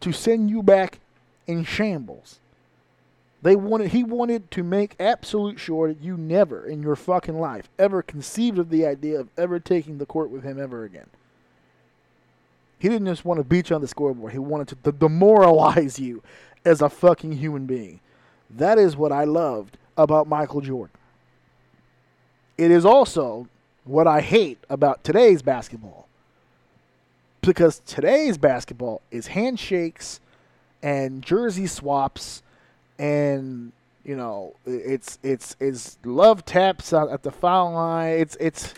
to 0.00 0.12
send 0.12 0.50
you 0.50 0.62
back 0.62 0.98
in 1.46 1.64
shambles. 1.64 2.38
They 3.42 3.54
wanted 3.54 3.90
he 3.90 4.02
wanted 4.02 4.50
to 4.52 4.62
make 4.62 4.96
absolute 4.98 5.60
sure 5.60 5.88
that 5.88 6.00
you 6.00 6.16
never 6.16 6.66
in 6.66 6.82
your 6.82 6.96
fucking 6.96 7.38
life 7.38 7.68
ever 7.78 8.02
conceived 8.02 8.58
of 8.58 8.70
the 8.70 8.86
idea 8.86 9.20
of 9.20 9.28
ever 9.36 9.60
taking 9.60 9.98
the 9.98 10.06
court 10.06 10.30
with 10.30 10.42
him 10.42 10.60
ever 10.60 10.84
again. 10.84 11.06
He 12.78 12.88
didn't 12.88 13.06
just 13.06 13.24
want 13.24 13.38
to 13.38 13.44
beat 13.44 13.70
you 13.70 13.76
on 13.76 13.82
the 13.82 13.88
scoreboard. 13.88 14.32
He 14.32 14.38
wanted 14.38 14.82
to 14.82 14.92
demoralize 14.92 15.98
you 15.98 16.22
as 16.64 16.82
a 16.82 16.88
fucking 16.88 17.32
human 17.32 17.66
being. 17.66 18.00
That 18.50 18.78
is 18.78 18.96
what 18.96 19.12
I 19.12 19.24
loved 19.24 19.78
about 19.96 20.28
Michael 20.28 20.60
Jordan. 20.60 20.95
It 22.58 22.70
is 22.70 22.84
also 22.84 23.48
what 23.84 24.06
I 24.06 24.20
hate 24.20 24.58
about 24.68 25.04
today's 25.04 25.42
basketball. 25.42 26.08
Because 27.40 27.80
today's 27.86 28.38
basketball 28.38 29.02
is 29.10 29.28
handshakes 29.28 30.20
and 30.82 31.22
jersey 31.22 31.66
swaps 31.66 32.42
and 32.98 33.72
you 34.04 34.16
know 34.16 34.54
it's 34.66 35.18
it's 35.22 35.56
it's 35.60 35.98
love 36.04 36.44
taps 36.44 36.92
at 36.92 37.22
the 37.22 37.30
foul 37.30 37.72
line. 37.72 38.18
It's 38.18 38.36
it's 38.40 38.74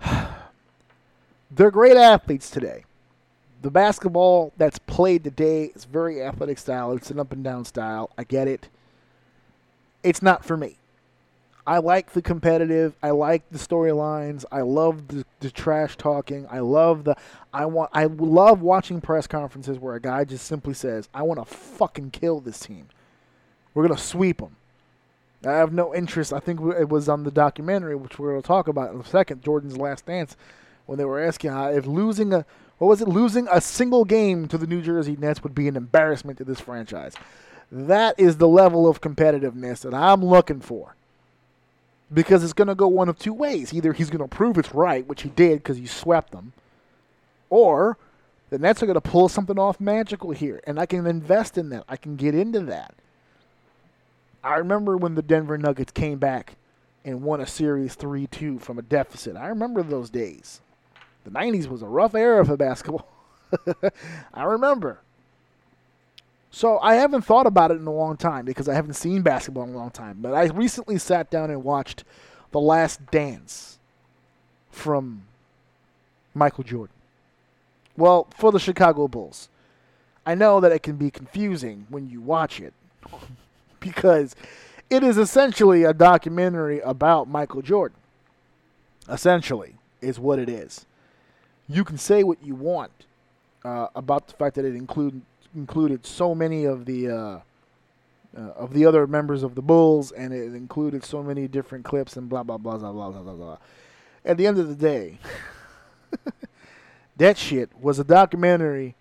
they're 1.50 1.70
great 1.70 1.96
athletes 1.96 2.50
today. 2.50 2.84
The 3.62 3.70
basketball 3.70 4.52
that's 4.56 4.78
played 4.78 5.24
today 5.24 5.72
is 5.74 5.84
very 5.84 6.22
athletic 6.22 6.58
style. 6.58 6.92
It's 6.92 7.10
an 7.10 7.18
up 7.18 7.32
and 7.32 7.42
down 7.42 7.64
style. 7.64 8.10
I 8.16 8.24
get 8.24 8.48
it. 8.48 8.68
It's 10.02 10.22
not 10.22 10.44
for 10.44 10.56
me. 10.56 10.76
I 11.68 11.80
like 11.80 12.14
the 12.14 12.22
competitive. 12.22 12.96
I 13.02 13.10
like 13.10 13.42
the 13.50 13.58
storylines. 13.58 14.46
I 14.50 14.62
love 14.62 15.08
the, 15.08 15.26
the 15.40 15.50
trash 15.50 15.98
talking. 15.98 16.46
I 16.50 16.60
love 16.60 17.04
the. 17.04 17.14
I 17.52 17.66
want. 17.66 17.90
I 17.92 18.06
love 18.06 18.62
watching 18.62 19.02
press 19.02 19.26
conferences 19.26 19.78
where 19.78 19.94
a 19.94 20.00
guy 20.00 20.24
just 20.24 20.46
simply 20.46 20.72
says, 20.72 21.10
"I 21.12 21.24
want 21.24 21.40
to 21.40 21.44
fucking 21.44 22.12
kill 22.12 22.40
this 22.40 22.58
team. 22.58 22.88
We're 23.74 23.86
gonna 23.86 24.00
sweep 24.00 24.38
them." 24.38 24.56
I 25.44 25.52
have 25.52 25.74
no 25.74 25.94
interest. 25.94 26.32
I 26.32 26.40
think 26.40 26.58
it 26.58 26.88
was 26.88 27.06
on 27.06 27.24
the 27.24 27.30
documentary, 27.30 27.96
which 27.96 28.18
we're 28.18 28.30
gonna 28.30 28.40
talk 28.40 28.66
about 28.66 28.94
in 28.94 29.00
a 29.02 29.04
second, 29.04 29.42
Jordan's 29.42 29.76
Last 29.76 30.06
Dance, 30.06 30.38
when 30.86 30.96
they 30.96 31.04
were 31.04 31.20
asking 31.20 31.50
how 31.50 31.66
if 31.68 31.84
losing 31.84 32.32
a 32.32 32.46
what 32.78 32.88
was 32.88 33.02
it, 33.02 33.08
losing 33.08 33.46
a 33.52 33.60
single 33.60 34.06
game 34.06 34.48
to 34.48 34.56
the 34.56 34.66
New 34.66 34.80
Jersey 34.80 35.16
Nets 35.16 35.42
would 35.42 35.54
be 35.54 35.68
an 35.68 35.76
embarrassment 35.76 36.38
to 36.38 36.44
this 36.44 36.60
franchise. 36.60 37.12
That 37.70 38.18
is 38.18 38.38
the 38.38 38.48
level 38.48 38.88
of 38.88 39.02
competitiveness 39.02 39.82
that 39.82 39.92
I'm 39.92 40.24
looking 40.24 40.62
for 40.62 40.94
because 42.12 42.42
it's 42.42 42.52
going 42.52 42.68
to 42.68 42.74
go 42.74 42.88
one 42.88 43.08
of 43.08 43.18
two 43.18 43.34
ways. 43.34 43.72
Either 43.72 43.92
he's 43.92 44.10
going 44.10 44.26
to 44.26 44.34
prove 44.34 44.58
it's 44.58 44.74
right, 44.74 45.06
which 45.06 45.22
he 45.22 45.28
did 45.30 45.58
because 45.58 45.76
he 45.76 45.86
swept 45.86 46.32
them, 46.32 46.52
or 47.50 47.98
the 48.50 48.58
Nets 48.58 48.82
are 48.82 48.86
going 48.86 48.94
to 48.94 49.00
pull 49.00 49.28
something 49.28 49.58
off 49.58 49.80
magical 49.80 50.30
here, 50.30 50.60
and 50.66 50.78
I 50.78 50.86
can 50.86 51.06
invest 51.06 51.58
in 51.58 51.68
that. 51.70 51.84
I 51.88 51.96
can 51.96 52.16
get 52.16 52.34
into 52.34 52.60
that. 52.60 52.94
I 54.42 54.56
remember 54.56 54.96
when 54.96 55.14
the 55.14 55.22
Denver 55.22 55.58
Nuggets 55.58 55.92
came 55.92 56.18
back 56.18 56.54
and 57.04 57.22
won 57.22 57.40
a 57.40 57.46
series 57.46 57.94
3 57.94 58.26
2 58.26 58.58
from 58.58 58.78
a 58.78 58.82
deficit. 58.82 59.36
I 59.36 59.48
remember 59.48 59.82
those 59.82 60.10
days. 60.10 60.60
The 61.24 61.30
90s 61.30 61.66
was 61.66 61.82
a 61.82 61.86
rough 61.86 62.14
era 62.14 62.44
for 62.44 62.56
basketball. 62.56 63.06
I 64.34 64.44
remember. 64.44 65.00
So 66.50 66.78
I 66.78 66.94
haven't 66.94 67.22
thought 67.22 67.46
about 67.46 67.70
it 67.70 67.74
in 67.74 67.86
a 67.86 67.92
long 67.92 68.16
time 68.16 68.44
because 68.44 68.68
I 68.68 68.74
haven't 68.74 68.94
seen 68.94 69.22
basketball 69.22 69.64
in 69.64 69.74
a 69.74 69.76
long 69.76 69.90
time. 69.90 70.18
But 70.20 70.34
I 70.34 70.44
recently 70.44 70.98
sat 70.98 71.30
down 71.30 71.50
and 71.50 71.62
watched 71.62 72.04
The 72.52 72.60
Last 72.60 73.04
Dance 73.10 73.78
from 74.70 75.24
Michael 76.34 76.64
Jordan. 76.64 76.94
Well, 77.96 78.28
for 78.36 78.52
the 78.52 78.60
Chicago 78.60 79.08
Bulls. 79.08 79.48
I 80.24 80.34
know 80.34 80.60
that 80.60 80.72
it 80.72 80.82
can 80.82 80.96
be 80.96 81.10
confusing 81.10 81.86
when 81.88 82.08
you 82.08 82.20
watch 82.20 82.60
it 82.60 82.74
because 83.80 84.36
it 84.90 85.02
is 85.02 85.18
essentially 85.18 85.84
a 85.84 85.92
documentary 85.92 86.80
about 86.80 87.28
Michael 87.28 87.62
Jordan. 87.62 87.96
Essentially, 89.08 89.74
is 90.00 90.18
what 90.18 90.38
it 90.38 90.48
is. 90.48 90.86
You 91.68 91.84
can 91.84 91.98
say 91.98 92.22
what 92.22 92.42
you 92.44 92.54
want 92.54 92.92
uh, 93.64 93.88
about 93.94 94.28
the 94.28 94.34
fact 94.34 94.56
that 94.56 94.64
it 94.64 94.74
include, 94.74 95.22
included 95.54 96.06
so 96.06 96.34
many 96.34 96.64
of 96.64 96.84
the 96.84 97.08
uh, 97.08 97.40
uh, 98.36 98.40
of 98.56 98.74
the 98.74 98.84
other 98.84 99.06
members 99.06 99.42
of 99.42 99.54
the 99.54 99.62
Bulls, 99.62 100.12
and 100.12 100.32
it 100.32 100.54
included 100.54 101.04
so 101.04 101.22
many 101.22 101.48
different 101.48 101.84
clips 101.84 102.16
and 102.16 102.28
blah 102.28 102.42
blah 102.42 102.58
blah 102.58 102.76
blah 102.76 102.92
blah 102.92 103.10
blah 103.10 103.22
blah. 103.22 103.34
blah. 103.34 103.58
At 104.24 104.36
the 104.36 104.46
end 104.46 104.58
of 104.58 104.68
the 104.68 104.74
day, 104.74 105.18
that 107.16 107.38
shit 107.38 107.70
was 107.80 107.98
a 107.98 108.04
documentary 108.04 108.94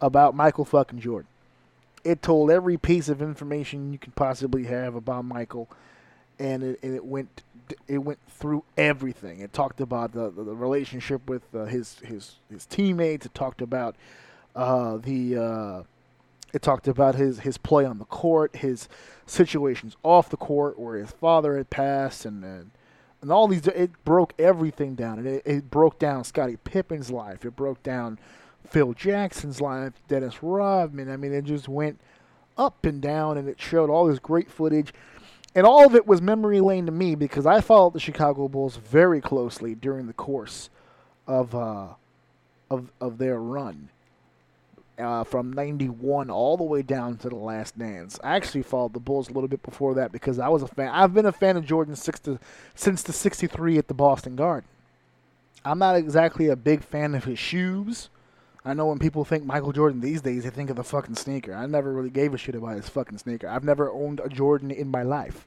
about 0.00 0.34
Michael 0.34 0.64
fucking 0.64 1.00
Jordan. 1.00 1.28
It 2.04 2.22
told 2.22 2.50
every 2.50 2.76
piece 2.76 3.08
of 3.08 3.22
information 3.22 3.92
you 3.92 3.98
could 3.98 4.14
possibly 4.14 4.64
have 4.64 4.94
about 4.94 5.24
Michael, 5.24 5.68
and 6.38 6.62
it, 6.62 6.80
and 6.82 6.94
it 6.94 7.04
went 7.04 7.42
it 7.86 7.98
went 7.98 8.18
through 8.28 8.64
everything. 8.76 9.40
It 9.40 9.52
talked 9.52 9.80
about 9.80 10.12
the 10.12 10.30
the, 10.30 10.44
the 10.44 10.54
relationship 10.54 11.28
with 11.28 11.42
uh, 11.54 11.66
his 11.66 11.98
his 12.00 12.36
his 12.50 12.66
teammates. 12.66 13.26
It 13.26 13.34
talked 13.34 13.62
about 13.62 13.94
uh, 14.54 14.98
the 14.98 15.36
uh, 15.36 15.82
it 16.52 16.62
talked 16.62 16.88
about 16.88 17.14
his 17.14 17.40
his 17.40 17.58
play 17.58 17.84
on 17.84 17.98
the 17.98 18.04
court, 18.04 18.56
his 18.56 18.88
situations 19.26 19.96
off 20.02 20.28
the 20.28 20.36
court 20.36 20.78
where 20.78 20.96
his 20.96 21.10
father 21.10 21.56
had 21.56 21.70
passed, 21.70 22.24
and 22.24 22.44
and, 22.44 22.70
and 23.20 23.32
all 23.32 23.48
these. 23.48 23.66
It 23.66 23.92
broke 24.04 24.34
everything 24.38 24.94
down, 24.94 25.18
and 25.18 25.26
it, 25.26 25.42
it 25.46 25.70
broke 25.70 25.98
down 25.98 26.24
Scottie 26.24 26.58
Pippen's 26.62 27.10
life. 27.10 27.44
It 27.44 27.56
broke 27.56 27.82
down 27.82 28.18
Phil 28.68 28.92
Jackson's 28.92 29.60
life, 29.60 29.92
Dennis 30.08 30.42
Rodman. 30.42 31.10
I 31.10 31.16
mean, 31.16 31.32
it 31.32 31.44
just 31.44 31.68
went 31.68 31.98
up 32.58 32.84
and 32.84 33.00
down, 33.00 33.38
and 33.38 33.48
it 33.48 33.60
showed 33.60 33.88
all 33.88 34.06
this 34.06 34.18
great 34.18 34.50
footage. 34.50 34.92
And 35.54 35.66
all 35.66 35.86
of 35.86 35.94
it 35.94 36.06
was 36.06 36.22
memory 36.22 36.60
lane 36.60 36.86
to 36.86 36.92
me 36.92 37.14
because 37.14 37.44
I 37.44 37.60
followed 37.60 37.92
the 37.92 38.00
Chicago 38.00 38.48
Bulls 38.48 38.76
very 38.76 39.20
closely 39.20 39.74
during 39.74 40.06
the 40.06 40.14
course 40.14 40.70
of 41.26 41.54
uh, 41.54 41.88
of 42.70 42.90
of 43.00 43.18
their 43.18 43.38
run 43.38 43.90
uh, 44.98 45.24
from 45.24 45.52
'91 45.52 46.30
all 46.30 46.56
the 46.56 46.64
way 46.64 46.82
down 46.82 47.16
to 47.18 47.28
the 47.28 47.36
Last 47.36 47.78
Dance. 47.78 48.18
I 48.22 48.36
actually 48.36 48.62
followed 48.62 48.94
the 48.94 49.00
Bulls 49.00 49.28
a 49.28 49.32
little 49.32 49.48
bit 49.48 49.62
before 49.62 49.94
that 49.94 50.12
because 50.12 50.38
I 50.38 50.48
was 50.48 50.62
a 50.62 50.68
fan. 50.68 50.88
I've 50.88 51.14
been 51.14 51.26
a 51.26 51.32
fan 51.32 51.56
of 51.56 51.64
Jordan 51.64 51.96
six 51.96 52.20
to, 52.20 52.38
since 52.74 53.02
the 53.02 53.12
'63 53.12 53.78
at 53.78 53.88
the 53.88 53.94
Boston 53.94 54.36
Garden. 54.36 54.68
I'm 55.64 55.78
not 55.78 55.96
exactly 55.96 56.48
a 56.48 56.56
big 56.56 56.82
fan 56.82 57.14
of 57.14 57.24
his 57.24 57.38
shoes. 57.38 58.08
I 58.64 58.74
know 58.74 58.86
when 58.86 58.98
people 58.98 59.24
think 59.24 59.44
Michael 59.44 59.72
Jordan 59.72 60.00
these 60.00 60.22
days, 60.22 60.44
they 60.44 60.50
think 60.50 60.70
of 60.70 60.76
the 60.76 60.84
fucking 60.84 61.16
sneaker. 61.16 61.52
I 61.52 61.66
never 61.66 61.92
really 61.92 62.10
gave 62.10 62.32
a 62.32 62.38
shit 62.38 62.54
about 62.54 62.76
his 62.76 62.88
fucking 62.88 63.18
sneaker. 63.18 63.48
I've 63.48 63.64
never 63.64 63.90
owned 63.90 64.20
a 64.20 64.28
Jordan 64.28 64.70
in 64.70 64.88
my 64.88 65.02
life. 65.02 65.46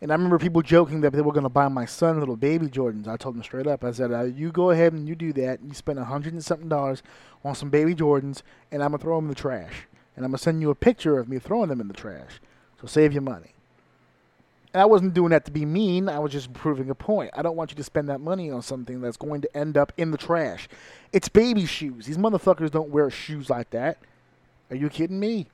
And 0.00 0.10
I 0.12 0.14
remember 0.14 0.38
people 0.38 0.62
joking 0.62 1.00
that 1.00 1.12
they 1.12 1.22
were 1.22 1.32
going 1.32 1.44
to 1.44 1.48
buy 1.48 1.68
my 1.68 1.86
son 1.86 2.20
little 2.20 2.36
baby 2.36 2.66
Jordans. 2.66 3.08
I 3.08 3.16
told 3.16 3.34
them 3.34 3.42
straight 3.42 3.66
up. 3.66 3.82
I 3.82 3.92
said, 3.92 4.12
uh, 4.12 4.24
"You 4.24 4.52
go 4.52 4.70
ahead 4.70 4.92
and 4.92 5.08
you 5.08 5.14
do 5.14 5.32
that. 5.34 5.62
You 5.62 5.72
spend 5.72 5.98
a 5.98 6.04
hundred 6.04 6.34
and 6.34 6.44
something 6.44 6.68
dollars 6.68 7.02
on 7.44 7.54
some 7.54 7.70
baby 7.70 7.94
Jordans, 7.94 8.42
and 8.70 8.82
I'm 8.82 8.90
gonna 8.90 9.02
throw 9.02 9.16
them 9.16 9.24
in 9.24 9.30
the 9.30 9.34
trash. 9.34 9.86
And 10.14 10.24
I'm 10.24 10.30
gonna 10.30 10.38
send 10.38 10.60
you 10.60 10.70
a 10.70 10.74
picture 10.74 11.18
of 11.18 11.28
me 11.28 11.38
throwing 11.38 11.68
them 11.68 11.80
in 11.80 11.88
the 11.88 11.94
trash. 11.94 12.40
So 12.80 12.86
save 12.86 13.12
your 13.12 13.22
money." 13.22 13.52
And 14.74 14.82
I 14.82 14.84
wasn't 14.84 15.14
doing 15.14 15.30
that 15.30 15.46
to 15.46 15.50
be 15.50 15.64
mean. 15.64 16.06
I 16.10 16.18
was 16.18 16.32
just 16.32 16.52
proving 16.52 16.90
a 16.90 16.94
point. 16.94 17.30
I 17.34 17.40
don't 17.40 17.56
want 17.56 17.70
you 17.70 17.76
to 17.76 17.82
spend 17.82 18.10
that 18.10 18.20
money 18.20 18.50
on 18.50 18.60
something 18.60 19.00
that's 19.00 19.16
going 19.16 19.40
to 19.40 19.56
end 19.56 19.78
up 19.78 19.90
in 19.96 20.10
the 20.10 20.18
trash. 20.18 20.68
It's 21.14 21.30
baby 21.30 21.64
shoes. 21.64 22.04
These 22.04 22.18
motherfuckers 22.18 22.70
don't 22.70 22.90
wear 22.90 23.08
shoes 23.08 23.48
like 23.48 23.70
that. 23.70 23.96
Are 24.68 24.76
you 24.76 24.90
kidding 24.90 25.18
me? 25.18 25.46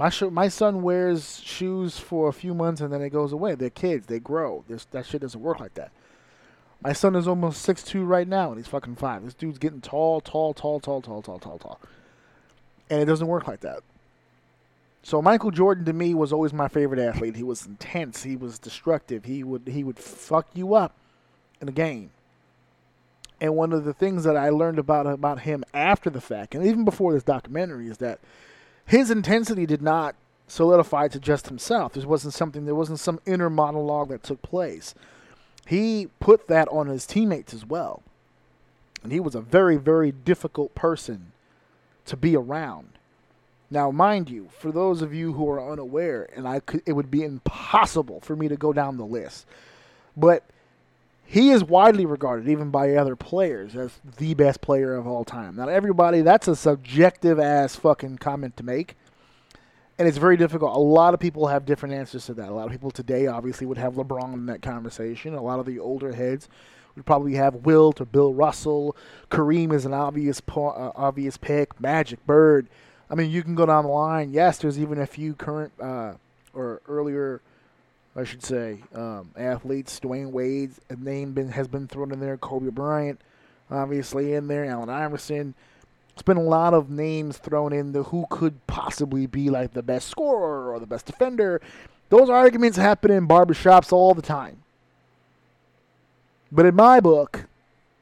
My 0.00 0.08
sh- 0.08 0.22
my 0.30 0.48
son 0.48 0.80
wears 0.80 1.42
shoes 1.42 1.98
for 1.98 2.30
a 2.30 2.32
few 2.32 2.54
months 2.54 2.80
and 2.80 2.90
then 2.90 3.02
it 3.02 3.10
goes 3.10 3.34
away. 3.34 3.54
They're 3.54 3.68
kids. 3.68 4.06
They 4.06 4.18
grow. 4.18 4.64
There's, 4.66 4.86
that 4.92 5.04
shit 5.04 5.20
doesn't 5.20 5.42
work 5.42 5.60
like 5.60 5.74
that. 5.74 5.92
My 6.80 6.94
son 6.94 7.14
is 7.14 7.28
almost 7.28 7.60
six 7.60 7.82
two 7.82 8.06
right 8.06 8.26
now 8.26 8.48
and 8.48 8.56
he's 8.56 8.66
fucking 8.66 8.96
five. 8.96 9.22
This 9.22 9.34
dude's 9.34 9.58
getting 9.58 9.82
tall, 9.82 10.22
tall, 10.22 10.54
tall, 10.54 10.80
tall, 10.80 11.02
tall, 11.02 11.20
tall, 11.20 11.38
tall, 11.38 11.58
tall. 11.58 11.80
And 12.88 13.02
it 13.02 13.04
doesn't 13.04 13.26
work 13.26 13.46
like 13.46 13.60
that. 13.60 13.80
So 15.02 15.20
Michael 15.20 15.50
Jordan 15.50 15.84
to 15.84 15.92
me 15.92 16.14
was 16.14 16.32
always 16.32 16.54
my 16.54 16.68
favorite 16.68 16.98
athlete. 16.98 17.36
He 17.36 17.42
was 17.42 17.66
intense. 17.66 18.22
He 18.22 18.36
was 18.36 18.58
destructive. 18.58 19.26
He 19.26 19.44
would 19.44 19.68
he 19.68 19.84
would 19.84 19.98
fuck 19.98 20.46
you 20.54 20.72
up 20.72 20.94
in 21.60 21.68
a 21.68 21.72
game. 21.72 22.08
And 23.38 23.54
one 23.54 23.74
of 23.74 23.84
the 23.84 23.92
things 23.92 24.24
that 24.24 24.38
I 24.38 24.48
learned 24.48 24.78
about 24.78 25.06
about 25.06 25.40
him 25.40 25.62
after 25.74 26.08
the 26.08 26.22
fact, 26.22 26.54
and 26.54 26.64
even 26.64 26.86
before 26.86 27.12
this 27.12 27.22
documentary, 27.22 27.88
is 27.88 27.98
that 27.98 28.18
his 28.90 29.08
intensity 29.08 29.66
did 29.66 29.82
not 29.82 30.16
solidify 30.48 31.06
to 31.06 31.20
just 31.20 31.46
himself. 31.46 31.92
This 31.92 32.04
wasn't 32.04 32.34
something. 32.34 32.64
There 32.64 32.74
wasn't 32.74 32.98
some 32.98 33.20
inner 33.24 33.48
monologue 33.48 34.08
that 34.08 34.24
took 34.24 34.42
place. 34.42 34.96
he 35.64 36.08
put 36.18 36.48
that 36.48 36.66
on 36.72 36.88
his 36.88 37.06
teammates 37.06 37.54
as 37.54 37.64
well. 37.64 38.02
And 39.04 39.12
he 39.12 39.20
was 39.20 39.36
a 39.36 39.40
very, 39.40 39.76
very 39.76 40.10
difficult 40.10 40.74
person 40.74 41.30
to 42.06 42.16
be 42.16 42.34
around. 42.34 42.88
Now, 43.70 43.92
mind 43.92 44.28
you, 44.28 44.48
for 44.58 44.72
those 44.72 45.02
of 45.02 45.14
you 45.14 45.34
who 45.34 45.48
are 45.48 45.72
unaware, 45.72 46.28
and 46.34 46.48
I 46.48 46.58
could, 46.58 46.82
it 46.84 46.94
would 46.94 47.12
be 47.12 47.22
impossible 47.22 48.18
for 48.20 48.34
me 48.34 48.48
to 48.48 48.56
go 48.56 48.72
down 48.72 48.96
the 48.96 49.06
list, 49.06 49.46
but 50.16 50.42
he 51.30 51.50
is 51.50 51.62
widely 51.62 52.04
regarded, 52.06 52.48
even 52.48 52.70
by 52.70 52.96
other 52.96 53.14
players, 53.14 53.76
as 53.76 54.00
the 54.18 54.34
best 54.34 54.60
player 54.60 54.96
of 54.96 55.06
all 55.06 55.24
time. 55.24 55.54
Now, 55.54 55.68
everybody, 55.68 56.22
that's 56.22 56.48
a 56.48 56.56
subjective 56.56 57.38
ass 57.38 57.76
fucking 57.76 58.18
comment 58.18 58.56
to 58.56 58.64
make, 58.64 58.96
and 59.96 60.08
it's 60.08 60.18
very 60.18 60.36
difficult. 60.36 60.74
A 60.74 60.80
lot 60.80 61.14
of 61.14 61.20
people 61.20 61.46
have 61.46 61.64
different 61.64 61.94
answers 61.94 62.26
to 62.26 62.34
that. 62.34 62.48
A 62.48 62.52
lot 62.52 62.66
of 62.66 62.72
people 62.72 62.90
today 62.90 63.28
obviously 63.28 63.64
would 63.64 63.78
have 63.78 63.94
LeBron 63.94 64.34
in 64.34 64.46
that 64.46 64.60
conversation. 64.60 65.34
A 65.34 65.40
lot 65.40 65.60
of 65.60 65.66
the 65.66 65.78
older 65.78 66.14
heads 66.14 66.48
would 66.96 67.06
probably 67.06 67.34
have 67.34 67.54
Wilt 67.54 68.00
or 68.00 68.06
Bill 68.06 68.34
Russell. 68.34 68.96
Kareem 69.30 69.72
is 69.72 69.86
an 69.86 69.94
obvious 69.94 70.42
uh, 70.56 70.90
obvious 70.96 71.36
pick. 71.36 71.80
Magic 71.80 72.26
Bird. 72.26 72.68
I 73.08 73.14
mean, 73.14 73.30
you 73.30 73.44
can 73.44 73.54
go 73.54 73.66
down 73.66 73.84
the 73.84 73.90
line. 73.90 74.32
Yes, 74.32 74.58
there's 74.58 74.80
even 74.80 74.98
a 74.98 75.06
few 75.06 75.34
current 75.34 75.72
uh, 75.80 76.14
or 76.52 76.82
earlier, 76.88 77.40
I 78.16 78.24
should 78.24 78.42
say, 78.42 78.82
um, 78.94 79.30
athletes. 79.36 80.00
Dwyane 80.00 80.30
Wade's 80.30 80.80
name 80.98 81.32
been, 81.32 81.50
has 81.50 81.68
been 81.68 81.86
thrown 81.86 82.12
in 82.12 82.20
there. 82.20 82.36
Kobe 82.36 82.70
Bryant, 82.70 83.20
obviously 83.70 84.34
in 84.34 84.48
there. 84.48 84.64
Allen 84.64 84.88
Iverson. 84.90 85.54
It's 86.12 86.22
been 86.22 86.36
a 86.36 86.42
lot 86.42 86.74
of 86.74 86.90
names 86.90 87.38
thrown 87.38 87.72
in 87.72 87.92
the 87.92 88.02
who 88.04 88.26
could 88.28 88.66
possibly 88.66 89.26
be 89.26 89.48
like 89.48 89.72
the 89.72 89.82
best 89.82 90.08
scorer 90.08 90.72
or 90.72 90.80
the 90.80 90.86
best 90.86 91.06
defender. 91.06 91.60
Those 92.08 92.28
arguments 92.28 92.76
happen 92.76 93.10
in 93.10 93.28
barbershops 93.28 93.92
all 93.92 94.14
the 94.14 94.22
time. 94.22 94.62
But 96.52 96.66
in 96.66 96.74
my 96.74 96.98
book, 96.98 97.46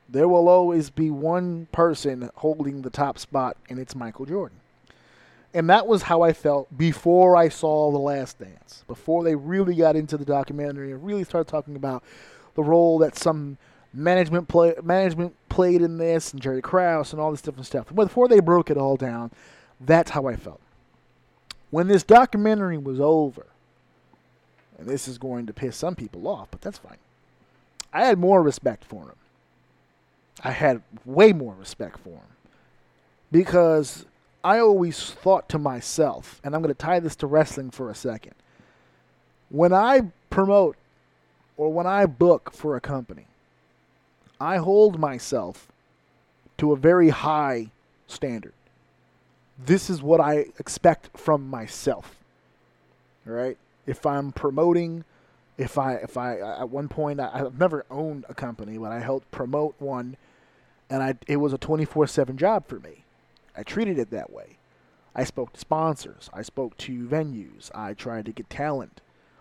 there 0.08 0.26
will 0.26 0.48
always 0.48 0.88
be 0.88 1.10
one 1.10 1.68
person 1.70 2.30
holding 2.36 2.80
the 2.80 2.90
top 2.90 3.18
spot, 3.18 3.58
and 3.68 3.78
it's 3.78 3.94
Michael 3.94 4.24
Jordan. 4.24 4.58
And 5.54 5.70
that 5.70 5.86
was 5.86 6.02
how 6.02 6.22
I 6.22 6.32
felt 6.32 6.76
before 6.76 7.36
I 7.36 7.48
saw 7.48 7.90
The 7.90 7.98
Last 7.98 8.38
Dance, 8.38 8.84
before 8.86 9.24
they 9.24 9.34
really 9.34 9.74
got 9.74 9.96
into 9.96 10.16
the 10.16 10.24
documentary 10.24 10.92
and 10.92 11.02
really 11.02 11.24
started 11.24 11.50
talking 11.50 11.74
about 11.74 12.04
the 12.54 12.62
role 12.62 12.98
that 12.98 13.16
some 13.16 13.56
management 13.94 14.46
play 14.48 14.74
management 14.82 15.34
played 15.48 15.80
in 15.80 15.96
this 15.96 16.32
and 16.32 16.42
Jerry 16.42 16.60
Krause 16.60 17.12
and 17.12 17.20
all 17.20 17.30
this 17.30 17.40
different 17.40 17.66
stuff. 17.66 17.94
Before 17.94 18.28
they 18.28 18.40
broke 18.40 18.70
it 18.70 18.76
all 18.76 18.96
down, 18.96 19.30
that's 19.80 20.10
how 20.10 20.26
I 20.26 20.36
felt. 20.36 20.60
When 21.70 21.88
this 21.88 22.02
documentary 22.02 22.78
was 22.78 23.00
over, 23.00 23.46
and 24.78 24.86
this 24.86 25.08
is 25.08 25.18
going 25.18 25.46
to 25.46 25.52
piss 25.52 25.76
some 25.76 25.94
people 25.94 26.28
off, 26.28 26.48
but 26.50 26.60
that's 26.60 26.78
fine. 26.78 26.98
I 27.92 28.04
had 28.04 28.18
more 28.18 28.42
respect 28.42 28.84
for 28.84 29.02
him. 29.02 29.16
I 30.44 30.52
had 30.52 30.82
way 31.04 31.32
more 31.32 31.54
respect 31.54 31.98
for 31.98 32.10
him 32.10 32.36
because 33.32 34.06
I 34.44 34.58
always 34.60 35.10
thought 35.10 35.48
to 35.50 35.58
myself, 35.58 36.40
and 36.44 36.54
I'm 36.54 36.62
going 36.62 36.74
to 36.74 36.78
tie 36.78 37.00
this 37.00 37.16
to 37.16 37.26
wrestling 37.26 37.70
for 37.70 37.90
a 37.90 37.94
second. 37.94 38.34
When 39.50 39.72
I 39.72 40.12
promote 40.30 40.76
or 41.56 41.72
when 41.72 41.86
I 41.86 42.06
book 42.06 42.52
for 42.52 42.76
a 42.76 42.80
company, 42.80 43.26
I 44.40 44.58
hold 44.58 44.98
myself 44.98 45.68
to 46.58 46.72
a 46.72 46.76
very 46.76 47.08
high 47.08 47.70
standard. 48.06 48.52
This 49.58 49.90
is 49.90 50.02
what 50.02 50.20
I 50.20 50.46
expect 50.58 51.16
from 51.16 51.48
myself. 51.48 52.16
All 53.26 53.32
right? 53.32 53.56
If 53.86 54.06
I'm 54.06 54.32
promoting, 54.32 55.04
if 55.56 55.78
I 55.78 55.94
if 55.94 56.16
I 56.16 56.38
at 56.38 56.68
one 56.68 56.88
point 56.88 57.18
I, 57.18 57.38
have 57.38 57.58
never 57.58 57.84
owned 57.90 58.24
a 58.28 58.34
company, 58.34 58.78
but 58.78 58.92
I 58.92 59.00
helped 59.00 59.30
promote 59.30 59.74
one, 59.78 60.16
and 60.88 61.02
I 61.02 61.14
it 61.26 61.38
was 61.38 61.52
a 61.52 61.58
24/7 61.58 62.36
job 62.36 62.68
for 62.68 62.78
me. 62.78 63.04
I 63.58 63.64
treated 63.64 63.98
it 63.98 64.10
that 64.10 64.32
way. 64.32 64.56
I 65.14 65.24
spoke 65.24 65.52
to 65.52 65.60
sponsors. 65.60 66.30
I 66.32 66.42
spoke 66.42 66.76
to 66.78 67.06
venues. 67.06 67.70
I 67.74 67.92
tried 67.92 68.26
to 68.26 68.32
get 68.32 68.48
talent. 68.48 69.00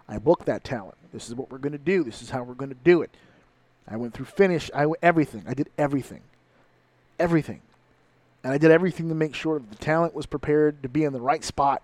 I 0.09 0.17
booked 0.17 0.47
that 0.47 0.63
talent. 0.63 0.97
This 1.13 1.29
is 1.29 1.35
what 1.35 1.51
we're 1.51 1.59
going 1.59 1.73
to 1.73 1.77
do. 1.77 2.03
This 2.03 2.23
is 2.23 2.31
how 2.31 2.41
we're 2.41 2.55
going 2.55 2.71
to 2.71 2.75
do 2.83 3.03
it. 3.03 3.11
I 3.87 3.95
went 3.95 4.15
through 4.15 4.25
finish. 4.25 4.71
I 4.73 4.87
everything. 5.03 5.43
I 5.47 5.53
did 5.53 5.69
everything, 5.77 6.21
everything, 7.19 7.61
and 8.43 8.51
I 8.51 8.57
did 8.57 8.71
everything 8.71 9.07
to 9.09 9.15
make 9.15 9.35
sure 9.35 9.59
that 9.59 9.69
the 9.69 9.77
talent 9.77 10.15
was 10.15 10.25
prepared 10.25 10.81
to 10.83 10.89
be 10.89 11.03
in 11.03 11.13
the 11.13 11.21
right 11.21 11.43
spot 11.43 11.83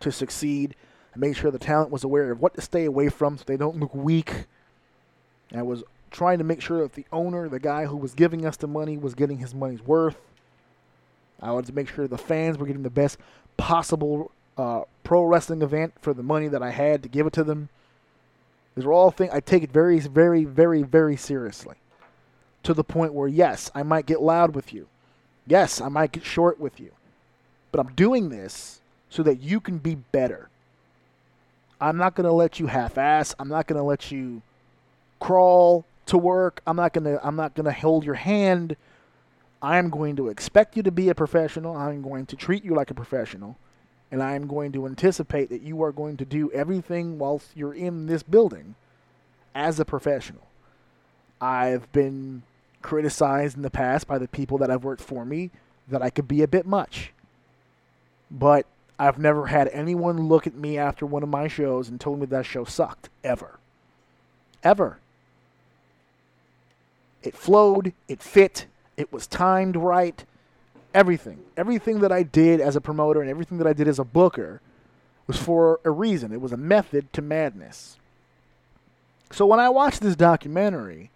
to 0.00 0.12
succeed. 0.12 0.76
I 1.14 1.18
made 1.18 1.36
sure 1.36 1.50
the 1.50 1.58
talent 1.58 1.90
was 1.90 2.04
aware 2.04 2.30
of 2.30 2.40
what 2.40 2.54
to 2.54 2.60
stay 2.60 2.84
away 2.84 3.08
from 3.08 3.38
so 3.38 3.44
they 3.46 3.56
don't 3.56 3.80
look 3.80 3.94
weak. 3.94 4.44
I 5.52 5.62
was 5.62 5.82
trying 6.10 6.38
to 6.38 6.44
make 6.44 6.60
sure 6.60 6.82
that 6.82 6.92
the 6.92 7.06
owner, 7.10 7.48
the 7.48 7.58
guy 7.58 7.86
who 7.86 7.96
was 7.96 8.14
giving 8.14 8.44
us 8.44 8.56
the 8.56 8.68
money, 8.68 8.96
was 8.96 9.14
getting 9.14 9.38
his 9.38 9.54
money's 9.54 9.82
worth. 9.82 10.18
I 11.42 11.52
wanted 11.52 11.66
to 11.66 11.74
make 11.74 11.88
sure 11.88 12.06
the 12.06 12.18
fans 12.18 12.58
were 12.58 12.66
getting 12.66 12.82
the 12.82 12.90
best 12.90 13.18
possible 13.56 14.30
uh, 14.56 14.82
pro 15.04 15.24
wrestling 15.24 15.62
event 15.62 15.94
for 16.00 16.12
the 16.12 16.22
money 16.22 16.48
that 16.48 16.62
I 16.62 16.70
had 16.70 17.02
to 17.02 17.08
give 17.08 17.26
it 17.26 17.32
to 17.34 17.44
them. 17.44 17.68
These 18.74 18.84
are 18.84 18.92
all 18.92 19.10
things 19.10 19.30
I 19.32 19.40
take 19.40 19.62
it 19.62 19.72
very, 19.72 19.98
very, 20.00 20.44
very, 20.44 20.82
very 20.82 21.16
seriously. 21.16 21.76
To 22.64 22.74
the 22.74 22.84
point 22.84 23.14
where, 23.14 23.28
yes, 23.28 23.70
I 23.74 23.82
might 23.82 24.06
get 24.06 24.20
loud 24.20 24.54
with 24.54 24.72
you. 24.72 24.86
Yes, 25.46 25.80
I 25.80 25.88
might 25.88 26.12
get 26.12 26.24
short 26.24 26.60
with 26.60 26.78
you. 26.78 26.92
But 27.72 27.80
I'm 27.80 27.94
doing 27.94 28.28
this 28.28 28.80
so 29.08 29.22
that 29.22 29.40
you 29.40 29.60
can 29.60 29.78
be 29.78 29.94
better. 29.94 30.50
I'm 31.80 31.96
not 31.96 32.14
going 32.14 32.26
to 32.26 32.32
let 32.32 32.60
you 32.60 32.66
half-ass. 32.66 33.34
I'm 33.38 33.48
not 33.48 33.66
going 33.66 33.78
to 33.78 33.82
let 33.82 34.12
you 34.12 34.42
crawl 35.18 35.84
to 36.06 36.18
work. 36.18 36.60
I'm 36.66 36.76
not 36.76 36.92
going 36.92 37.04
to 37.04 37.26
I'm 37.26 37.36
not 37.36 37.54
going 37.54 37.64
to 37.64 37.72
hold 37.72 38.04
your 38.04 38.14
hand. 38.14 38.76
I'm 39.62 39.90
going 39.90 40.16
to 40.16 40.28
expect 40.28 40.76
you 40.76 40.82
to 40.82 40.90
be 40.90 41.08
a 41.08 41.14
professional. 41.14 41.76
I'm 41.76 42.02
going 42.02 42.26
to 42.26 42.36
treat 42.36 42.64
you 42.64 42.74
like 42.74 42.90
a 42.90 42.94
professional 42.94 43.58
and 44.10 44.22
I'm 44.22 44.46
going 44.46 44.72
to 44.72 44.86
anticipate 44.86 45.50
that 45.50 45.62
you 45.62 45.82
are 45.82 45.92
going 45.92 46.16
to 46.16 46.24
do 46.24 46.50
everything 46.52 47.18
whilst 47.18 47.56
you're 47.56 47.74
in 47.74 48.06
this 48.06 48.22
building 48.22 48.74
as 49.54 49.78
a 49.78 49.84
professional. 49.84 50.46
I've 51.40 51.90
been 51.92 52.42
criticized 52.82 53.56
in 53.56 53.62
the 53.62 53.70
past 53.70 54.06
by 54.06 54.18
the 54.18 54.28
people 54.28 54.58
that 54.58 54.70
have 54.70 54.84
worked 54.84 55.02
for 55.02 55.24
me 55.24 55.50
that 55.88 56.02
I 56.02 56.10
could 56.10 56.26
be 56.26 56.42
a 56.42 56.48
bit 56.48 56.66
much. 56.66 57.12
But 58.30 58.66
I've 58.98 59.18
never 59.18 59.46
had 59.46 59.68
anyone 59.68 60.28
look 60.28 60.46
at 60.46 60.54
me 60.54 60.76
after 60.76 61.06
one 61.06 61.22
of 61.22 61.28
my 61.28 61.48
shows 61.48 61.88
and 61.88 62.00
told 62.00 62.20
me 62.20 62.26
that 62.26 62.46
show 62.46 62.64
sucked. 62.64 63.08
Ever. 63.22 63.58
Ever. 64.62 64.98
It 67.22 67.34
flowed, 67.34 67.92
it 68.08 68.22
fit, 68.22 68.66
it 69.00 69.12
was 69.12 69.26
timed 69.26 69.76
right, 69.76 70.24
everything. 70.92 71.38
Everything 71.56 72.00
that 72.00 72.12
I 72.12 72.22
did 72.22 72.60
as 72.60 72.76
a 72.76 72.80
promoter 72.80 73.22
and 73.22 73.30
everything 73.30 73.58
that 73.58 73.66
I 73.66 73.72
did 73.72 73.88
as 73.88 73.98
a 73.98 74.04
booker 74.04 74.60
was 75.26 75.38
for 75.38 75.80
a 75.84 75.90
reason. 75.90 76.32
It 76.32 76.40
was 76.40 76.52
a 76.52 76.56
method 76.56 77.12
to 77.14 77.22
madness. 77.22 77.96
So 79.32 79.46
when 79.46 79.58
I 79.58 79.70
watched 79.70 80.02
this 80.02 80.16
documentary 80.16 81.10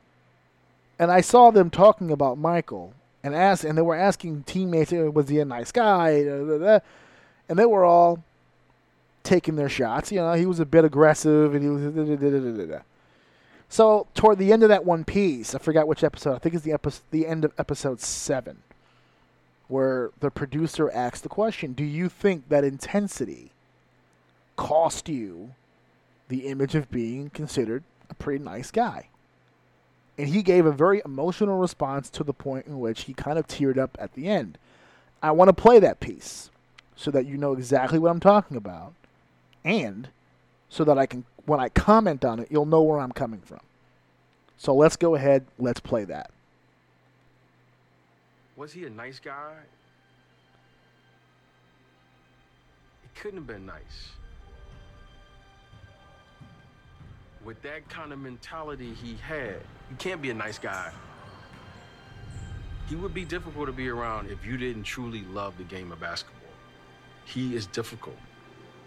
and 0.99 1.11
I 1.11 1.21
saw 1.21 1.51
them 1.51 1.69
talking 1.69 2.11
about 2.11 2.39
Michael 2.39 2.95
and 3.23 3.35
asked, 3.35 3.65
and 3.65 3.77
they 3.77 3.83
were 3.83 3.97
asking 3.97 4.45
teammates, 4.45 4.93
was 4.93 5.29
he 5.29 5.41
a 5.41 5.45
nice 5.45 5.73
guy? 5.73 6.11
And 7.49 7.59
they 7.59 7.67
were 7.67 7.85
all 7.85 8.23
taking 9.25 9.57
their 9.57 9.69
shots. 9.69 10.11
You 10.11 10.21
know, 10.21 10.33
he 10.35 10.47
was 10.47 10.61
a 10.61 10.67
bit 10.67 10.85
aggressive 10.85 11.55
and 11.55 11.63
he 11.63 11.69
was. 11.69 12.81
So 13.69 14.07
toward 14.15 14.39
the 14.39 14.53
end 14.53 14.63
of 14.63 14.69
that 14.69 14.85
one 14.85 15.05
piece, 15.05 15.55
I 15.55 15.59
forgot 15.59 15.89
which 15.89 16.05
episode. 16.05 16.35
I 16.35 16.39
think 16.39 16.55
it's 16.55 16.65
the 16.65 16.73
episode, 16.73 17.03
the 17.11 17.27
end 17.27 17.45
of 17.45 17.53
episode 17.59 18.01
seven 18.01 18.63
where 19.69 20.11
the 20.21 20.31
producer 20.31 20.91
asks 20.91 21.21
the 21.21 21.29
question 21.29 21.73
Do 21.73 21.85
you 21.85 22.09
think 22.09 22.49
that 22.49 22.65
intensity 22.65 23.51
cost 24.57 25.09
you 25.09 25.55
the 26.29 26.47
image 26.47 26.75
of 26.75 26.91
being 26.91 27.31
considered 27.31 27.83
a 28.11 28.15
pretty 28.15 28.43
nice 28.43 28.71
guy? 28.71 29.09
And 30.17 30.29
he 30.29 30.43
gave 30.43 30.65
a 30.65 30.73
very 30.73 31.03
emotional 31.05 31.59
response 31.59 32.09
to 32.11 32.23
the 32.23 32.33
point 32.33 32.67
in 32.67 32.79
which 32.79 33.03
he 33.03 33.15
kind 33.15 33.39
of 33.39 33.49
teared 33.49 33.79
up 33.79 33.97
at 34.01 34.15
the 34.15 34.29
end. 34.29 34.59
I 35.21 35.33
want 35.33 35.49
to 35.49 35.53
play 35.53 35.81
that 35.81 35.99
piece 35.99 36.51
so 36.95 37.11
that 37.11 37.27
you 37.27 37.37
know 37.37 37.55
exactly 37.55 37.99
what 37.99 38.11
I'm 38.11 38.21
talking 38.21 38.57
about 38.57 38.93
and 39.65 40.09
so 40.69 40.85
that 40.85 40.99
I 40.99 41.07
can, 41.07 41.25
when 41.47 41.61
I 41.61 41.69
comment 41.69 42.25
on 42.25 42.41
it, 42.41 42.49
you'll 42.51 42.67
know 42.67 42.83
where 42.83 43.01
I'm 43.01 43.13
coming 43.13 43.41
from. 43.41 43.61
So 44.57 44.75
let's 44.75 44.97
go 44.97 45.15
ahead, 45.15 45.45
let's 45.59 45.81
play 45.81 46.05
that 46.05 46.31
was 48.57 48.73
he 48.73 48.85
a 48.85 48.91
nice 48.91 49.19
guy? 49.19 49.55
He 53.03 53.21
couldn't 53.21 53.39
have 53.39 53.47
been 53.47 53.67
nice. 53.67 54.11
With 57.45 57.61
that 57.63 57.89
kind 57.89 58.13
of 58.13 58.19
mentality 58.19 58.95
he 58.95 59.17
had, 59.17 59.57
you 59.91 59.97
can't 59.99 60.23
be 60.23 60.31
a 60.31 60.35
nice 60.35 60.59
guy. 60.59 60.91
He 62.89 62.97
would 62.97 63.15
be 63.15 63.25
difficult 63.25 63.67
to 63.67 63.73
be 63.73 63.89
around 63.89 64.31
if 64.31 64.45
you 64.47 64.57
didn't 64.57 64.85
truly 64.85 65.25
love 65.33 65.57
the 65.59 65.65
game 65.65 65.91
of 65.93 66.01
basketball. 66.01 66.41
He 67.25 67.57
is 67.57 67.67
difficult. 67.67 68.17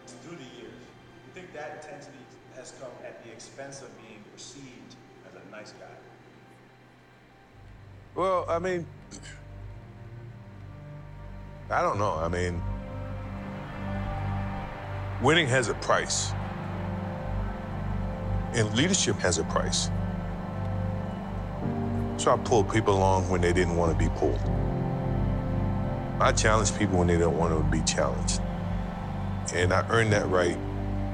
Through 0.05 0.37
the 0.37 0.43
years, 0.43 0.71
you 0.71 1.33
think 1.33 1.53
that 1.53 1.83
intensity 1.83 2.16
has 2.67 2.79
come 2.79 2.91
at 3.05 3.23
the 3.23 3.31
expense 3.31 3.81
of 3.81 3.89
being 4.01 4.23
perceived 4.33 4.95
as 5.27 5.41
a 5.41 5.51
nice 5.51 5.71
guy? 5.71 5.85
Well, 8.15 8.45
I 8.49 8.59
mean, 8.59 8.85
I 11.69 11.81
don't 11.81 11.97
know. 11.97 12.13
I 12.13 12.27
mean, 12.27 12.61
winning 15.21 15.47
has 15.47 15.69
a 15.69 15.75
price, 15.75 16.31
and 18.53 18.73
leadership 18.75 19.15
has 19.17 19.37
a 19.37 19.43
price. 19.45 19.89
So 22.17 22.31
I 22.31 22.37
pulled 22.43 22.71
people 22.71 22.95
along 22.95 23.29
when 23.29 23.41
they 23.41 23.53
didn't 23.53 23.77
want 23.77 23.97
to 23.97 23.97
be 23.97 24.09
pulled. 24.17 24.41
I 26.19 26.31
challenge 26.31 26.75
people 26.77 26.97
when 26.97 27.07
they 27.07 27.17
don't 27.17 27.37
want 27.37 27.55
to 27.55 27.63
be 27.69 27.83
challenged. 27.83 28.41
And 29.53 29.71
I 29.71 29.87
earned 29.89 30.11
that 30.13 30.27
right 30.27 30.57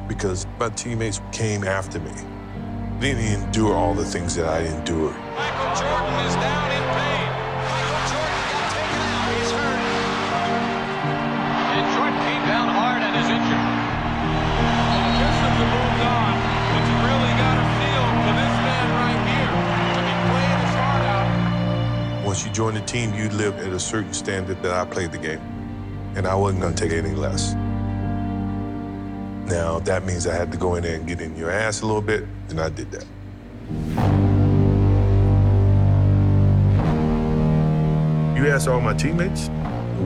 because 0.07 0.45
my 0.59 0.69
teammates 0.69 1.21
came 1.31 1.63
after 1.63 1.99
me. 1.99 2.11
They 2.99 3.13
didn't 3.13 3.43
endure 3.43 3.73
all 3.73 3.93
the 3.93 4.05
things 4.05 4.35
that 4.35 4.47
I 4.47 4.61
endured. 4.61 5.15
Michael 5.35 5.71
Jordan 5.75 6.13
is 6.23 6.35
down 6.35 6.71
in 6.71 6.83
pain. 6.95 7.27
Michael 7.67 8.03
Jordan 8.11 8.43
got 8.53 8.65
taken 8.71 8.99
out. 9.03 9.27
He's 9.33 9.51
hurt. 9.51 9.81
And 11.73 11.85
Jordan 11.95 12.19
came 12.23 12.43
down 12.47 12.67
hard 12.69 13.01
and 13.03 13.13
is 13.17 13.27
injured. 13.27 13.65
Well, 14.63 15.03
the 15.03 15.13
systems 15.19 15.57
have 15.59 15.71
moved 15.73 16.01
on, 16.05 16.33
but 16.71 16.83
you 16.87 16.95
really 17.03 17.33
got 17.39 17.55
to 17.59 17.65
feel 17.81 18.05
for 18.23 18.33
this 18.39 18.55
man 18.63 18.87
right 19.03 19.21
here 19.27 19.51
to 19.95 20.01
be 20.05 20.15
playing 20.31 20.59
his 20.63 20.75
heart 20.79 21.03
out. 21.03 22.25
Once 22.25 22.45
you 22.45 22.51
join 22.51 22.73
the 22.75 22.81
team, 22.81 23.13
you 23.13 23.27
live 23.29 23.57
at 23.59 23.73
a 23.73 23.79
certain 23.79 24.13
standard 24.13 24.61
that 24.63 24.71
I 24.71 24.85
played 24.85 25.11
the 25.11 25.17
game. 25.17 25.41
And 26.15 26.27
I 26.27 26.35
wasn't 26.35 26.61
going 26.61 26.75
to 26.75 26.81
take 26.81 26.93
any 26.93 27.15
less. 27.15 27.55
Now, 29.53 29.77
that 29.81 30.03
means 30.03 30.25
I 30.25 30.33
had 30.33 30.51
to 30.53 30.57
go 30.57 30.73
in 30.73 30.81
there 30.81 30.95
and 30.95 31.07
get 31.07 31.21
in 31.21 31.37
your 31.37 31.51
ass 31.51 31.83
a 31.83 31.85
little 31.85 32.01
bit, 32.01 32.25
and 32.49 32.59
I 32.59 32.69
did 32.69 32.89
that. 32.89 33.05
You 38.35 38.49
ask 38.49 38.67
all 38.67 38.81
my 38.81 38.95
teammates, 38.95 39.49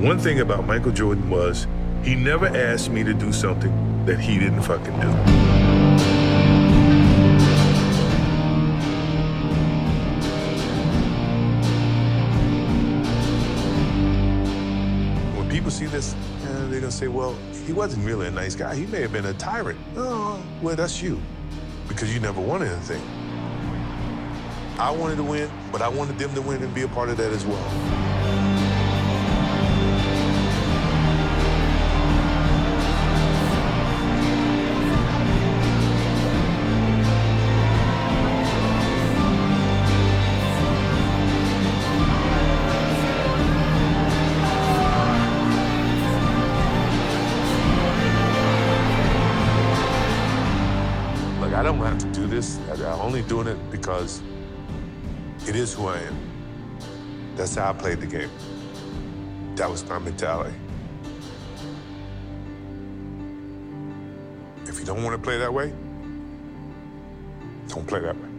one 0.04 0.20
thing 0.20 0.42
about 0.42 0.68
Michael 0.68 0.92
Jordan 0.92 1.30
was 1.30 1.66
he 2.04 2.14
never 2.14 2.48
asked 2.48 2.92
me 2.92 3.06
to 3.06 3.14
do 3.14 3.32
something 3.32 3.72
that 4.06 4.20
he 4.20 4.38
didn't 4.38 4.64
fucking 4.64 5.00
do. 5.00 5.08
When 15.40 15.50
people 15.50 15.72
see 15.72 15.86
this, 15.86 16.16
uh, 16.44 16.68
they're 16.68 16.82
gonna 16.82 16.92
say, 16.92 17.08
well, 17.08 17.34
he 17.68 17.74
wasn't 17.74 18.04
really 18.06 18.28
a 18.28 18.32
nice 18.32 18.56
guy. 18.56 18.74
He 18.74 18.86
may 18.86 19.02
have 19.02 19.12
been 19.12 19.26
a 19.26 19.34
tyrant. 19.34 19.78
Oh, 19.98 20.42
well, 20.62 20.78
that's 20.78 21.02
you, 21.02 21.22
because 21.90 22.14
you 22.14 22.22
never 22.22 22.40
won 22.40 22.64
anything. 22.64 23.02
I 24.80 24.90
wanted 24.90 25.18
to 25.18 25.24
win, 25.24 25.52
but 25.70 25.82
I 25.82 25.90
wanted 25.90 26.18
them 26.18 26.34
to 26.34 26.42
win 26.42 26.64
and 26.64 26.74
be 26.74 26.84
a 26.84 26.88
part 26.88 27.10
of 27.10 27.18
that 27.18 27.34
as 27.34 27.46
well. 27.46 28.07
Because 53.88 54.22
it 55.48 55.56
is 55.56 55.74
who 55.74 55.88
I 55.88 55.98
am. 56.00 56.20
That's 57.38 57.56
how 57.56 57.70
I 57.70 57.74
played 57.74 58.02
the 58.02 58.06
game. 58.06 58.30
That 59.56 59.72
was 59.72 59.88
my 59.88 59.98
mentality. 59.98 60.54
If 64.66 64.78
you 64.78 64.86
don't 64.86 65.06
want 65.06 65.16
to 65.16 65.22
play 65.22 65.38
that 65.38 65.54
way, 65.54 65.72
don't 67.70 67.88
play 67.88 68.02
that 68.02 68.14
way. 68.14 68.30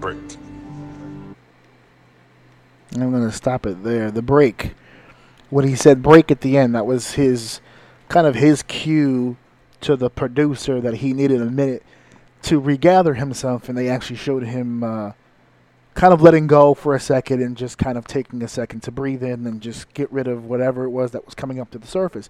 Break. 0.00 0.18
I'm 2.94 3.10
going 3.10 3.24
to 3.24 3.32
stop 3.32 3.64
it 3.64 3.82
there. 3.82 4.10
The 4.10 4.20
break. 4.20 4.74
When 5.48 5.66
he 5.66 5.76
said 5.76 6.02
break 6.02 6.30
at 6.30 6.42
the 6.42 6.58
end, 6.58 6.74
that 6.74 6.84
was 6.84 7.12
his 7.12 7.62
kind 8.10 8.26
of 8.26 8.34
his 8.34 8.62
cue 8.62 9.38
to 9.84 9.96
the 9.96 10.10
producer 10.10 10.80
that 10.80 10.94
he 10.94 11.12
needed 11.12 11.40
a 11.40 11.46
minute 11.46 11.82
to 12.42 12.58
regather 12.58 13.14
himself, 13.14 13.68
and 13.68 13.76
they 13.76 13.88
actually 13.88 14.16
showed 14.16 14.42
him 14.42 14.82
uh, 14.82 15.12
kind 15.94 16.12
of 16.12 16.22
letting 16.22 16.46
go 16.46 16.74
for 16.74 16.94
a 16.94 17.00
second 17.00 17.42
and 17.42 17.56
just 17.56 17.78
kind 17.78 17.96
of 17.96 18.06
taking 18.06 18.42
a 18.42 18.48
second 18.48 18.82
to 18.82 18.90
breathe 18.90 19.22
in 19.22 19.46
and 19.46 19.60
just 19.60 19.92
get 19.94 20.10
rid 20.12 20.26
of 20.26 20.46
whatever 20.46 20.84
it 20.84 20.90
was 20.90 21.12
that 21.12 21.24
was 21.24 21.34
coming 21.34 21.60
up 21.60 21.70
to 21.70 21.78
the 21.78 21.86
surface. 21.86 22.28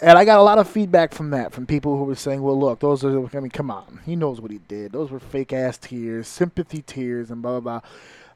And 0.00 0.18
I 0.18 0.26
got 0.26 0.38
a 0.38 0.42
lot 0.42 0.58
of 0.58 0.68
feedback 0.68 1.12
from 1.12 1.30
that, 1.30 1.52
from 1.52 1.66
people 1.66 1.96
who 1.96 2.04
were 2.04 2.14
saying, 2.14 2.42
well, 2.42 2.58
look, 2.58 2.80
those 2.80 3.02
are, 3.04 3.36
I 3.36 3.40
mean, 3.40 3.50
come 3.50 3.70
on. 3.70 4.00
He 4.04 4.14
knows 4.14 4.40
what 4.40 4.50
he 4.50 4.58
did. 4.68 4.92
Those 4.92 5.10
were 5.10 5.20
fake 5.20 5.54
ass 5.54 5.78
tears, 5.78 6.28
sympathy 6.28 6.82
tears, 6.82 7.30
and 7.30 7.40
blah, 7.40 7.60
blah, 7.60 7.80
blah. 7.80 7.90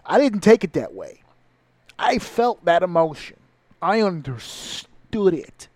I 0.07 0.19
didn't 0.19 0.41
take 0.41 0.65
it 0.65 0.73
that 0.73 0.95
way. 0.95 1.23
I 1.99 2.19
felt 2.19 2.65
that 2.65 2.83
emotion. 2.83 3.37
I 3.83 4.01
understood 4.01 5.35
it. 5.35 5.69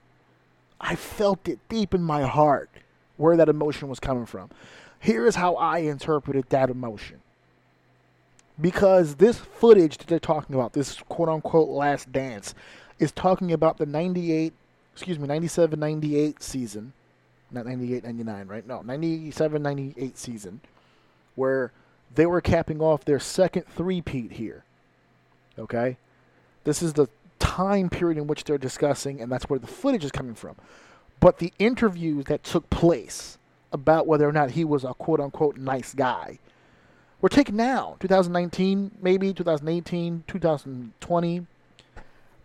I 0.81 0.95
felt 0.95 1.49
it 1.49 1.59
deep 1.69 1.95
in 1.95 2.03
my 2.03 2.23
heart 2.23 2.71
where 3.17 3.37
that 3.37 3.49
emotion 3.49 3.89
was 3.89 4.01
coming 4.01 4.27
from. 4.27 4.51
Here 4.99 5.27
is 5.27 5.37
how 5.37 5.55
I 5.57 5.79
interpreted 5.79 6.47
that 6.49 6.71
emotion. 6.71 7.21
Because 8.61 9.17
this 9.17 9.39
footage 9.39 9.99
that 9.99 10.07
they're 10.07 10.19
talking 10.19 10.55
about, 10.55 10.73
this 10.73 11.01
quote 11.09 11.29
unquote 11.29 11.69
last 11.69 12.13
dance, 12.13 12.55
is 12.99 13.13
talking 13.13 13.53
about 13.53 13.79
the 13.79 13.87
98, 13.87 14.53
excuse 14.93 15.19
me, 15.19 15.27
97 15.27 15.79
98 15.79 16.43
season. 16.43 16.93
Not 17.51 17.67
98 17.67 18.05
99, 18.05 18.47
right? 18.49 18.67
No, 18.67 18.83
97 18.83 19.63
98 19.63 20.19
season, 20.19 20.61
where 21.35 21.73
they 22.15 22.27
were 22.27 22.41
capping 22.41 22.81
off 22.81 23.05
their 23.05 23.21
second 23.21 23.67
three-peat 23.67 24.33
here. 24.33 24.65
Okay? 25.59 25.97
This 26.65 26.83
is 26.83 26.95
the 26.95 27.09
time 27.39 27.89
period 27.89 28.19
in 28.19 28.27
which 28.27 28.45
they're 28.45 28.59
discussing, 28.59 29.21
and 29.21 29.31
that's 29.31 29.49
where 29.49 29.59
the 29.59 29.67
footage 29.67 30.05
is 30.05 30.11
coming 30.11 30.35
from. 30.35 30.57
But 31.21 31.39
the 31.39 31.53
interviews 31.59 32.27
that 32.27 32.43
took 32.43 32.69
place 32.71 33.39
about 33.73 34.07
whether 34.07 34.29
or 34.29 34.33
not 34.33 34.53
he 34.53 34.65
was 34.65 34.85
a 34.85 34.95
quote 34.95 35.21
unquote 35.21 35.57
nice 35.57 35.95
guy 35.95 36.39
were 37.21 37.31
taken 37.31 37.57
now, 37.57 37.97
2019, 38.01 38.91
maybe 39.01 39.33
2018, 39.33 40.25
2020. 40.27 41.47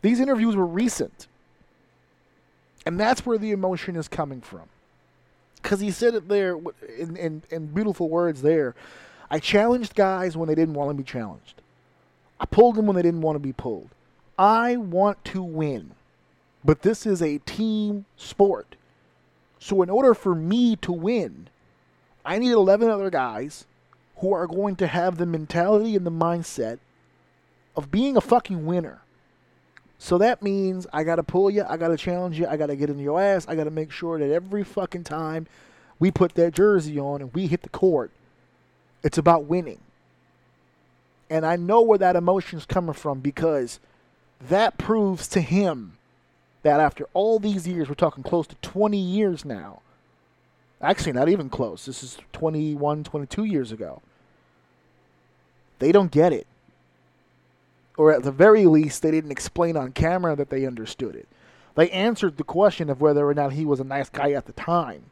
These 0.02 0.20
interviews 0.22 0.56
were 0.56 0.66
recent. 0.66 1.28
And 2.86 2.98
that's 2.98 3.26
where 3.26 3.38
the 3.38 3.52
emotion 3.52 3.98
is 3.98 4.08
coming 4.08 4.40
from. 4.40 4.70
Because 5.62 5.82
he 5.82 5.92
said 5.92 6.16
it 6.16 6.30
there 6.30 6.58
in, 6.98 7.18
in, 7.18 7.44
in 7.50 7.66
beautiful 7.68 8.08
words 8.08 8.42
there. 8.42 8.74
I 9.30 9.40
challenged 9.40 9.96
guys 9.96 10.38
when 10.38 10.48
they 10.48 10.56
didn't 10.56 10.76
want 10.76 10.90
to 10.92 10.94
be 10.94 11.04
challenged. 11.04 11.62
I 12.40 12.46
pulled 12.46 12.76
them 12.76 12.86
when 12.86 12.96
they 12.96 13.02
didn't 13.02 13.22
want 13.22 13.36
to 13.36 13.40
be 13.40 13.52
pulled. 13.52 13.90
I 14.40 14.78
want 14.78 15.24
to 15.26 15.44
win. 15.44 15.92
But 16.64 16.82
this 16.82 17.06
is 17.06 17.22
a 17.22 17.38
team 17.40 18.06
sport. 18.18 18.76
So, 19.60 19.82
in 19.82 19.90
order 19.90 20.14
for 20.14 20.34
me 20.34 20.78
to 20.78 20.92
win, 20.92 21.50
I 22.26 22.40
need 22.40 22.52
11 22.52 22.90
other 22.90 23.10
guys 23.10 23.66
who 24.18 24.34
are 24.34 24.48
going 24.48 24.78
to 24.78 24.88
have 24.88 25.18
the 25.18 25.26
mentality 25.26 25.96
and 25.96 26.06
the 26.06 26.12
mindset 26.12 26.80
of 27.76 27.92
being 27.92 28.18
a 28.18 28.22
fucking 28.22 28.66
winner. 28.66 29.02
So 29.98 30.18
that 30.18 30.42
means 30.42 30.88
I 30.94 31.04
got 31.04 31.18
to 31.18 31.24
pull 31.24 31.50
you, 31.50 31.66
I 31.68 31.76
got 31.76 31.90
to 31.90 31.98
challenge 31.98 32.40
you, 32.40 32.48
I 32.48 32.56
got 32.56 32.68
to 32.68 32.76
get 32.76 32.90
in 32.90 33.00
your 33.00 33.20
ass, 33.20 33.46
I 33.48 33.56
got 33.56 33.66
to 33.66 33.72
make 33.72 33.92
sure 33.92 34.18
that 34.18 34.32
every 34.32 34.64
fucking 34.64 35.04
time 35.04 35.46
we 36.00 36.10
put 36.10 36.36
that 36.36 36.54
jersey 36.54 36.98
on 36.98 37.22
and 37.22 37.34
we 37.34 37.48
hit 37.48 37.64
the 37.64 37.70
court, 37.70 38.12
it's 39.04 39.18
about 39.18 39.46
winning. 39.46 39.80
And 41.30 41.46
I 41.46 41.58
know 41.58 41.82
where 41.82 41.98
that 41.98 42.16
emotion's 42.16 42.66
coming 42.66 42.94
from 42.94 43.20
because 43.20 43.80
that 44.48 44.78
proves 44.78 45.28
to 45.30 45.42
him 45.42 45.98
that 46.64 46.80
after 46.80 47.08
all 47.14 47.40
these 47.40 47.68
years, 47.68 47.88
we're 47.88 47.96
talking 47.96 48.24
close 48.24 48.48
to 48.48 48.56
20 48.56 48.98
years 48.98 49.46
now. 49.46 49.82
Actually, 50.82 51.14
not 51.14 51.30
even 51.30 51.50
close. 51.50 51.86
This 51.86 52.04
is 52.04 52.18
21, 52.34 53.04
22 53.04 53.44
years 53.44 53.72
ago. 53.72 54.02
They 55.80 55.92
don't 55.92 56.12
get 56.12 56.32
it. 56.32 56.48
Or 57.98 58.14
at 58.14 58.24
the 58.24 58.32
very 58.32 58.66
least, 58.66 59.02
they 59.02 59.12
didn't 59.12 59.32
explain 59.32 59.76
on 59.76 59.92
camera 59.92 60.36
that 60.36 60.50
they 60.50 60.66
understood 60.66 61.16
it. 61.16 61.28
They 61.76 61.90
answered 61.92 62.38
the 62.38 62.44
question 62.44 62.90
of 62.90 63.02
whether 63.02 63.28
or 63.28 63.34
not 63.34 63.54
he 63.54 63.66
was 63.66 63.80
a 63.80 63.86
nice 63.86 64.10
guy 64.10 64.32
at 64.32 64.46
the 64.46 64.54
time. 64.54 65.04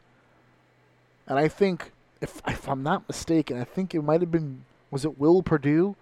And 1.27 1.37
I 1.37 1.49
think, 1.49 1.91
if, 2.21 2.41
if 2.47 2.67
I'm 2.67 2.83
not 2.83 3.07
mistaken, 3.07 3.59
I 3.59 3.65
think 3.65 3.93
it 3.93 4.01
might 4.01 4.21
have 4.21 4.31
been, 4.31 4.63
was 4.89 5.03
it 5.03 5.19
Will 5.19 5.43
Perdue 5.43 5.95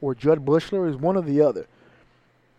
or 0.00 0.14
Jud 0.14 0.44
Buechler? 0.44 0.88
Is 0.88 0.96
one 0.96 1.16
or 1.16 1.22
the 1.22 1.40
other. 1.40 1.66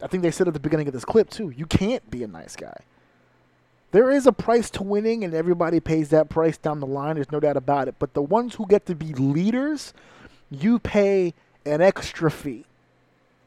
I 0.01 0.07
think 0.07 0.23
they 0.23 0.31
said 0.31 0.47
at 0.47 0.53
the 0.53 0.59
beginning 0.59 0.87
of 0.87 0.93
this 0.93 1.05
clip 1.05 1.29
too. 1.29 1.49
You 1.49 1.65
can't 1.65 2.09
be 2.09 2.23
a 2.23 2.27
nice 2.27 2.55
guy. 2.55 2.77
there 3.91 4.11
is 4.11 4.27
a 4.27 4.31
price 4.33 4.69
to 4.71 4.83
winning, 4.83 5.23
and 5.23 5.33
everybody 5.33 5.79
pays 5.79 6.09
that 6.09 6.29
price 6.29 6.57
down 6.57 6.79
the 6.79 6.85
line. 6.87 7.15
There's 7.15 7.31
no 7.31 7.39
doubt 7.39 7.57
about 7.57 7.87
it. 7.87 7.95
But 7.99 8.13
the 8.13 8.21
ones 8.21 8.55
who 8.55 8.67
get 8.67 8.85
to 8.87 8.95
be 8.95 9.13
leaders, 9.13 9.93
you 10.51 10.77
pay 10.79 11.33
an 11.65 11.81
extra 11.81 12.29
fee. 12.29 12.65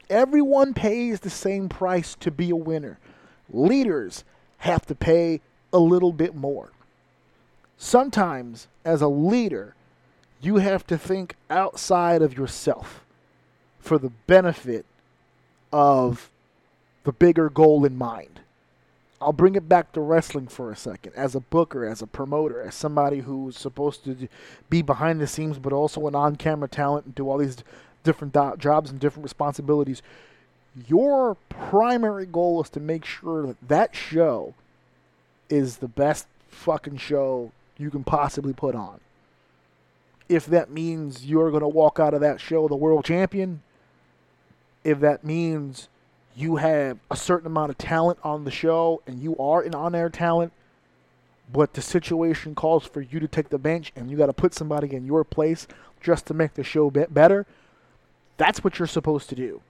Everyone 0.09 0.75
pays 0.75 1.21
the 1.21 1.31
same 1.31 1.69
price 1.69 2.17
to 2.21 2.31
be 2.31 2.51
a 2.51 2.57
winner. 2.57 2.99
Leaders 3.51 4.25
have 4.59 4.87
to 4.87 4.95
pay 4.95 5.41
a 5.73 5.79
little 5.79 6.13
bit 6.13 6.35
more. 6.35 6.71
Sometimes, 7.77 8.67
as 8.85 9.03
a 9.03 9.09
leader, 9.09 9.75
you 10.41 10.57
have 10.57 10.87
to 10.89 10.99
think 10.99 11.37
outside 11.49 12.23
of 12.23 12.37
yourself 12.37 13.05
for 13.79 13.99
the 13.99 14.11
benefit 14.27 14.85
of 15.73 16.30
the 17.05 17.13
bigger 17.13 17.49
goal 17.49 17.85
in 17.85 17.97
mind. 17.97 18.41
I'll 19.21 19.33
bring 19.33 19.55
it 19.55 19.69
back 19.69 19.93
to 19.93 20.01
wrestling 20.01 20.49
for 20.49 20.73
a 20.73 20.77
second. 20.77 21.13
As 21.15 21.35
a 21.35 21.41
booker, 21.41 21.85
as 21.85 22.01
a 22.01 22.07
promoter, 22.07 22.63
as 22.63 22.75
somebody 22.75 23.21
who's 23.21 23.59
supposed 23.59 24.05
to 24.05 24.29
be 24.71 24.81
behind 24.81 25.21
the 25.21 25.27
scenes 25.27 25.59
but 25.59 25.75
also 25.75 26.07
an 26.07 26.15
on 26.15 26.37
camera 26.37 26.69
talent 26.69 27.05
and 27.05 27.15
do 27.15 27.29
all 27.29 27.37
these 27.37 27.59
different 28.03 28.33
do- 28.33 28.55
jobs 28.59 28.91
and 28.91 28.99
different 28.99 29.25
responsibilities, 29.25 30.01
your 30.89 31.37
primary 31.51 32.25
goal 32.25 32.63
is 32.63 32.71
to 32.71 32.81
make 32.81 33.05
sure 33.05 33.47
that 33.47 33.69
that 33.69 33.95
show 33.95 34.55
is 35.51 35.79
the 35.79 35.89
best 35.89 36.27
fucking 36.49 36.97
show 36.97 37.53
you 37.77 37.91
can 37.91 38.05
possibly 38.05 38.53
put 38.53 38.75
on. 38.75 39.01
If 40.29 40.47
that 40.47 40.71
means 40.71 41.27
you're 41.27 41.51
going 41.51 41.63
to 41.63 41.69
walk 41.69 41.99
out 41.99 42.15
of 42.15 42.21
that 42.21 42.41
show 42.41 42.69
the 42.69 42.77
world 42.77 43.05
champion, 43.05 43.63
if 44.85 45.01
that 45.01 45.25
means 45.25 45.89
you 46.37 46.57
have 46.57 46.99
a 47.11 47.17
certain 47.17 47.47
amount 47.47 47.71
of 47.71 47.79
talent 47.79 48.19
on 48.23 48.45
the 48.45 48.51
show 48.51 49.03
and 49.07 49.21
you 49.21 49.37
are 49.39 49.63
an 49.63 49.75
on 49.75 49.95
air 49.95 50.09
talent, 50.09 50.53
but 51.53 51.75
the 51.75 51.83
situation 51.83 52.55
calls 52.55 52.87
for 52.87 53.01
you 53.01 53.21
to 53.21 53.29
take 53.29 53.49
the 53.49 53.59
bench 53.59 53.93
and 53.97 54.11
you 54.11 54.17
got 54.17 54.27
to 54.27 54.33
put 54.33 54.55
somebody 54.55 54.95
in 54.95 55.07
your 55.07 55.25
place 55.25 55.67
just 56.01 56.27
to 56.27 56.35
make 56.35 56.55
the 56.55 56.65
show 56.65 56.91
be- 56.91 57.07
better, 57.11 57.47
that's 58.37 58.65
what 58.65 58.79
you're 58.79 58.89
supposed 58.89 59.29
to 59.29 59.35
do. 59.35 59.61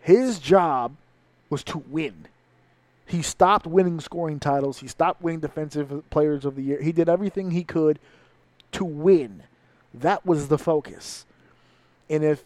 His 0.00 0.38
job 0.38 0.96
was 1.50 1.62
to 1.64 1.78
win. 1.78 2.26
He 3.06 3.22
stopped 3.22 3.66
winning 3.66 4.00
scoring 4.00 4.38
titles. 4.38 4.80
He 4.80 4.88
stopped 4.88 5.22
winning 5.22 5.40
defensive 5.40 6.02
players 6.10 6.44
of 6.44 6.56
the 6.56 6.62
year. 6.62 6.82
He 6.82 6.92
did 6.92 7.08
everything 7.08 7.50
he 7.50 7.64
could 7.64 7.98
to 8.72 8.84
win. 8.84 9.44
That 9.94 10.26
was 10.26 10.48
the 10.48 10.58
focus. 10.58 11.24
And 12.10 12.22
if 12.22 12.44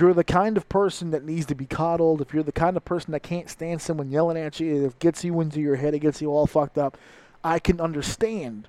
you're 0.00 0.14
the 0.14 0.24
kind 0.24 0.56
of 0.56 0.68
person 0.68 1.10
that 1.10 1.24
needs 1.24 1.46
to 1.46 1.54
be 1.54 1.66
coddled, 1.66 2.20
if 2.20 2.32
you're 2.32 2.42
the 2.42 2.52
kind 2.52 2.76
of 2.76 2.84
person 2.84 3.12
that 3.12 3.22
can't 3.22 3.50
stand 3.50 3.80
someone 3.80 4.10
yelling 4.10 4.36
at 4.36 4.60
you, 4.60 4.86
it 4.86 4.98
gets 4.98 5.24
you 5.24 5.40
into 5.40 5.60
your 5.60 5.76
head, 5.76 5.94
it 5.94 6.00
gets 6.00 6.20
you 6.20 6.30
all 6.30 6.46
fucked 6.46 6.78
up, 6.78 6.96
I 7.42 7.58
can 7.58 7.80
understand 7.80 8.68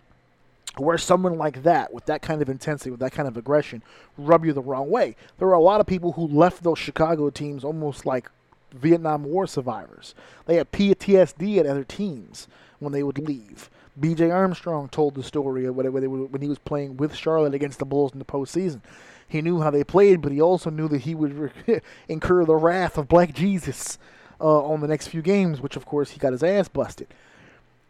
where 0.77 0.97
someone 0.97 1.37
like 1.37 1.63
that, 1.63 1.93
with 1.93 2.05
that 2.05 2.21
kind 2.21 2.41
of 2.41 2.49
intensity, 2.49 2.91
with 2.91 2.99
that 2.99 3.13
kind 3.13 3.27
of 3.27 3.37
aggression, 3.37 3.81
rub 4.17 4.45
you 4.45 4.51
the 4.51 4.61
wrong 4.61 4.89
way. 4.89 5.15
There 5.37 5.47
are 5.47 5.53
a 5.53 5.59
lot 5.59 5.79
of 5.79 5.87
people 5.87 6.13
who 6.13 6.27
left 6.27 6.63
those 6.63 6.79
Chicago 6.79 7.29
teams 7.29 7.63
almost 7.63 8.05
like 8.05 8.29
Vietnam 8.73 9.23
War 9.23 9.47
survivors. 9.47 10.13
They 10.45 10.57
had 10.57 10.71
PTSD 10.71 11.59
at 11.59 11.65
other 11.65 11.85
teams 11.85 12.47
when 12.79 12.91
they 12.91 13.03
would 13.03 13.19
leave. 13.19 13.69
B.J. 13.97 14.29
Armstrong 14.29 14.89
told 14.89 15.15
the 15.15 15.23
story 15.23 15.65
of 15.65 15.75
when, 15.77 16.41
he 16.41 16.49
was 16.49 16.59
playing 16.59 16.97
with 16.97 17.15
Charlotte 17.15 17.53
against 17.53 17.79
the 17.79 17.85
Bulls 17.85 18.11
in 18.11 18.19
the 18.19 18.25
postseason. 18.25 18.81
He 19.27 19.41
knew 19.41 19.61
how 19.61 19.71
they 19.71 19.83
played, 19.83 20.21
but 20.21 20.31
he 20.31 20.41
also 20.41 20.69
knew 20.69 20.87
that 20.87 21.01
he 21.01 21.15
would 21.15 21.51
incur 22.07 22.45
the 22.45 22.55
wrath 22.55 22.97
of 22.97 23.07
Black 23.07 23.33
Jesus 23.33 23.97
uh, 24.39 24.63
on 24.63 24.81
the 24.81 24.87
next 24.87 25.07
few 25.07 25.21
games, 25.21 25.61
which 25.61 25.75
of 25.75 25.85
course 25.85 26.11
he 26.11 26.19
got 26.19 26.31
his 26.31 26.43
ass 26.43 26.67
busted. 26.67 27.07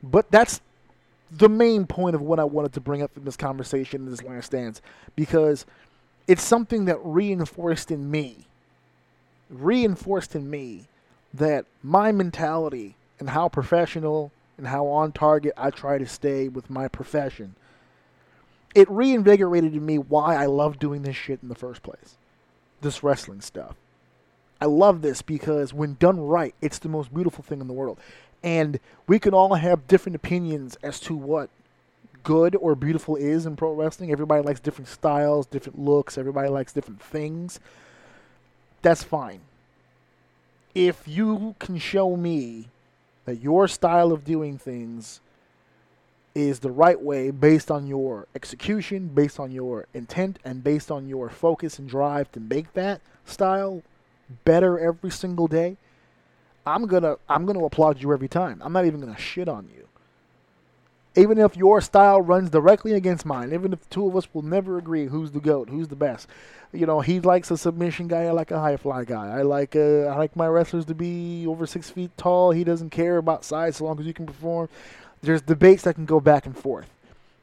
But 0.01 0.31
that's 0.31 0.61
the 1.31 1.49
main 1.49 1.86
point 1.86 2.15
of 2.15 2.21
what 2.21 2.39
I 2.39 2.43
wanted 2.43 2.73
to 2.73 2.79
bring 2.79 3.01
up 3.01 3.11
in 3.17 3.25
this 3.25 3.38
conversation 3.38 4.05
in 4.05 4.11
this 4.11 4.23
last 4.23 4.51
dance 4.51 4.81
because 5.15 5.65
it's 6.27 6.43
something 6.43 6.86
that 6.86 6.97
reinforced 7.03 7.91
in 7.91 8.09
me, 8.09 8.45
reinforced 9.49 10.36
in 10.36 10.49
me 10.49 10.86
that 11.33 11.65
my 11.83 12.11
mentality 12.11 12.95
and 13.19 13.29
how 13.29 13.49
professional 13.49 14.31
and 14.57 14.67
how 14.67 14.88
on 14.88 15.11
target 15.11 15.53
I 15.57 15.69
try 15.69 15.97
to 15.97 16.07
stay 16.07 16.47
with 16.47 16.69
my 16.69 16.88
profession. 16.88 17.55
It 18.76 18.91
reinvigorated 18.91 19.73
in 19.73 19.86
me 19.86 19.97
why 19.97 20.36
I 20.36 20.45
love 20.45 20.78
doing 20.78 21.01
this 21.01 21.15
shit 21.15 21.39
in 21.41 21.49
the 21.49 21.55
first 21.55 21.82
place. 21.82 22.17
This 22.82 23.01
wrestling 23.01 23.41
stuff. 23.41 23.76
I 24.61 24.65
love 24.65 25.01
this 25.01 25.21
because 25.21 25.73
when 25.73 25.95
done 25.99 26.19
right, 26.19 26.53
it's 26.61 26.80
the 26.80 26.89
most 26.89 27.13
beautiful 27.13 27.43
thing 27.43 27.61
in 27.61 27.67
the 27.67 27.73
world. 27.73 27.97
And 28.43 28.80
we 29.07 29.17
can 29.17 29.34
all 29.34 29.55
have 29.55 29.88
different 29.88 30.15
opinions 30.15 30.78
as 30.84 30.99
to 31.01 31.15
what 31.15 31.49
good 32.23 32.55
or 32.57 32.76
beautiful 32.76 33.15
is 33.15 33.45
in 33.45 33.55
pro 33.55 33.73
wrestling. 33.73 34.11
Everybody 34.11 34.43
likes 34.43 34.59
different 34.59 34.89
styles, 34.89 35.45
different 35.45 35.80
looks, 35.80 36.17
everybody 36.17 36.49
likes 36.49 36.73
different 36.73 37.01
things. 37.01 37.59
That's 38.82 39.03
fine. 39.03 39.41
If 40.73 41.07
you 41.07 41.55
can 41.59 41.78
show 41.78 42.17
me 42.17 42.67
that 43.26 43.41
your 43.41 43.67
style 43.67 44.11
of 44.11 44.26
doing 44.26 44.57
things 44.57 45.21
is 46.36 46.59
the 46.59 46.69
right 46.69 47.01
way 47.01 47.31
based 47.31 47.71
on 47.71 47.88
your 47.88 48.27
execution, 48.36 49.07
based 49.07 49.39
on 49.39 49.51
your 49.51 49.88
intent, 49.93 50.38
and 50.43 50.63
based 50.63 50.91
on 50.91 51.07
your 51.07 51.29
focus 51.29 51.79
and 51.79 51.88
drive 51.88 52.29
to 52.33 52.39
make 52.41 52.73
that 52.73 53.01
style 53.25 53.81
better 54.43 54.77
every 54.77 55.09
single 55.09 55.47
day, 55.47 55.77
I'm 56.65 56.88
gonna 56.88 57.15
I'm 57.29 57.45
gonna 57.45 57.63
applaud 57.63 58.01
you 58.01 58.11
every 58.11 58.27
time. 58.27 58.61
I'm 58.63 58.73
not 58.73 58.86
even 58.86 58.99
gonna 58.99 59.17
shit 59.17 59.47
on 59.47 59.69
you. 59.73 59.88
Even 61.17 61.38
if 61.38 61.55
your 61.55 61.79
style 61.79 62.21
runs 62.21 62.49
directly 62.49 62.91
against 62.91 63.25
mine, 63.25 63.53
even 63.53 63.71
if 63.71 63.79
the 63.79 63.89
two 63.89 64.05
of 64.05 64.17
us 64.17 64.27
will 64.33 64.41
never 64.41 64.77
agree 64.77 65.05
who's 65.05 65.31
the 65.31 65.39
goat, 65.39 65.69
who's 65.69 65.88
the 65.88 65.95
best. 65.95 66.27
You 66.73 66.86
know, 66.86 66.99
he 66.99 67.21
likes 67.21 67.49
a 67.51 67.57
submission 67.57 68.09
guy. 68.09 68.23
I 68.23 68.31
like 68.31 68.51
a 68.51 68.59
high 68.59 68.75
fly 68.75 69.05
guy. 69.05 69.27
I 69.27 69.43
like 69.43 69.77
uh, 69.77 70.07
I 70.07 70.17
like 70.17 70.36
my 70.36 70.47
wrestlers 70.47 70.83
to 70.86 70.95
be 70.95 71.47
over 71.47 71.65
six 71.65 71.89
feet 71.89 72.11
tall. 72.17 72.51
He 72.51 72.65
doesn't 72.65 72.89
care 72.89 73.15
about 73.17 73.45
size 73.45 73.77
so 73.77 73.86
long 73.86 73.97
as 73.97 74.05
you 74.05 74.13
can 74.13 74.25
perform. 74.25 74.67
There's 75.26 75.41
debates 75.41 75.84
that 75.84 75.95
can 75.95 76.05
go 76.05 76.19
back 76.19 76.45
and 76.45 76.57
forth. 76.57 76.89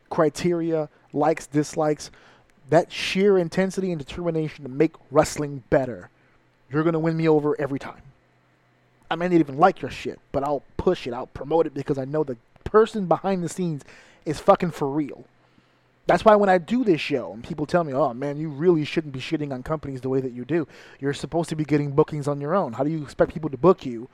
Criteria, 0.09 0.89
likes, 1.12 1.47
dislikes, 1.47 2.11
that 2.70 2.93
sheer 2.93 3.39
intensity 3.39 3.91
and 3.93 3.99
determination 3.99 4.64
to 4.64 4.70
make 4.70 4.95
wrestling 5.11 5.62
better. 5.68 6.11
You're 6.70 6.85
gonna 6.85 6.99
win 6.99 7.16
me 7.16 7.28
over 7.28 7.61
every 7.61 7.78
time. 7.78 8.03
I 9.11 9.16
may 9.16 9.28
not 9.28 9.41
even 9.41 9.59
like 9.59 9.83
your 9.83 9.91
shit, 9.91 10.20
but 10.30 10.43
I'll 10.43 10.62
push 10.76 11.07
it, 11.07 11.12
I'll 11.12 11.26
promote 11.26 11.66
it 11.66 11.74
because 11.74 11.99
I 11.99 12.05
know 12.05 12.24
the 12.24 12.37
person 12.64 13.07
behind 13.07 13.43
the 13.43 13.49
scenes 13.49 13.83
is 14.24 14.39
fucking 14.39 14.70
for 14.70 14.89
real. 14.89 15.24
That's 16.07 16.24
why 16.24 16.35
when 16.37 16.49
I 16.49 16.59
do 16.59 16.85
this 16.85 17.01
show 17.01 17.33
and 17.33 17.45
people 17.45 17.66
tell 17.66 17.85
me, 17.85 17.93
"Oh 17.93 18.14
man, 18.14 18.37
you 18.37 18.49
really 18.49 18.85
shouldn't 18.85 19.12
be 19.12 19.20
shitting 19.20 19.53
on 19.53 19.62
companies 19.62 20.01
the 20.01 20.09
way 20.09 20.20
that 20.20 20.33
you 20.33 20.45
do. 20.45 20.66
You're 21.01 21.12
supposed 21.14 21.49
to 21.51 21.57
be 21.57 21.64
getting 21.64 21.93
bookings 21.93 22.26
on 22.26 22.41
your 22.41 22.55
own. 22.55 22.72
How 22.72 22.85
do 22.85 22.91
you 22.91 23.03
expect 23.03 23.35
people 23.35 23.51
to 23.51 23.57
book 23.57 23.85
you 23.85 24.09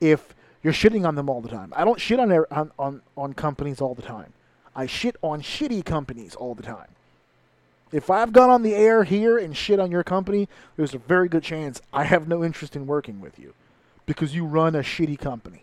if 0.00 0.34
you're 0.64 0.72
shitting 0.72 1.06
on 1.06 1.14
them 1.14 1.30
all 1.30 1.40
the 1.40 1.48
time?" 1.48 1.72
I 1.76 1.84
don't 1.84 2.00
shit 2.00 2.18
on 2.18 2.32
on 2.50 2.72
on, 2.78 3.02
on 3.16 3.34
companies 3.34 3.80
all 3.80 3.94
the 3.94 4.02
time. 4.02 4.32
I 4.74 4.86
shit 4.86 5.14
on 5.22 5.40
shitty 5.40 5.84
companies 5.84 6.34
all 6.34 6.56
the 6.56 6.64
time. 6.64 6.88
If 7.92 8.10
I've 8.10 8.32
gone 8.32 8.50
on 8.50 8.64
the 8.64 8.74
air 8.74 9.04
here 9.04 9.38
and 9.38 9.56
shit 9.56 9.78
on 9.78 9.92
your 9.92 10.02
company, 10.02 10.48
there's 10.76 10.94
a 10.94 10.98
very 10.98 11.28
good 11.28 11.44
chance 11.44 11.80
I 11.92 12.02
have 12.02 12.26
no 12.26 12.42
interest 12.42 12.74
in 12.74 12.88
working 12.88 13.20
with 13.20 13.38
you 13.38 13.54
because 14.04 14.34
you 14.34 14.44
run 14.44 14.74
a 14.74 14.80
shitty 14.80 15.16
company. 15.16 15.62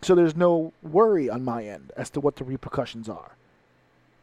So 0.00 0.14
there's 0.14 0.36
no 0.36 0.72
worry 0.82 1.28
on 1.28 1.44
my 1.44 1.64
end 1.64 1.92
as 1.96 2.08
to 2.10 2.20
what 2.20 2.36
the 2.36 2.44
repercussions 2.44 3.08
are. 3.08 3.32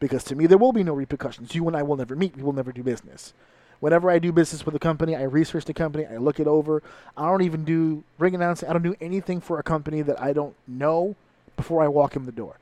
Because 0.00 0.24
to 0.24 0.34
me, 0.34 0.46
there 0.46 0.58
will 0.58 0.72
be 0.72 0.82
no 0.82 0.92
repercussions. 0.92 1.54
You 1.54 1.66
and 1.68 1.76
I 1.76 1.82
will 1.82 1.96
never 1.96 2.16
meet. 2.16 2.36
We 2.36 2.42
will 2.42 2.52
never 2.52 2.72
do 2.72 2.82
business. 2.82 3.32
Whenever 3.80 4.10
I 4.10 4.18
do 4.18 4.32
business 4.32 4.64
with 4.64 4.74
a 4.74 4.78
company, 4.78 5.14
I 5.14 5.22
research 5.22 5.64
the 5.64 5.74
company, 5.74 6.06
I 6.06 6.16
look 6.16 6.40
it 6.40 6.46
over. 6.46 6.82
I 7.16 7.28
don't 7.28 7.42
even 7.42 7.64
do 7.64 8.04
ring 8.18 8.34
announcing. 8.34 8.68
I 8.68 8.72
don't 8.72 8.82
do 8.82 8.96
anything 9.00 9.40
for 9.40 9.58
a 9.58 9.62
company 9.62 10.02
that 10.02 10.20
I 10.20 10.32
don't 10.32 10.54
know 10.66 11.14
before 11.56 11.82
I 11.82 11.88
walk 11.88 12.16
in 12.16 12.26
the 12.26 12.32
door. 12.32 12.56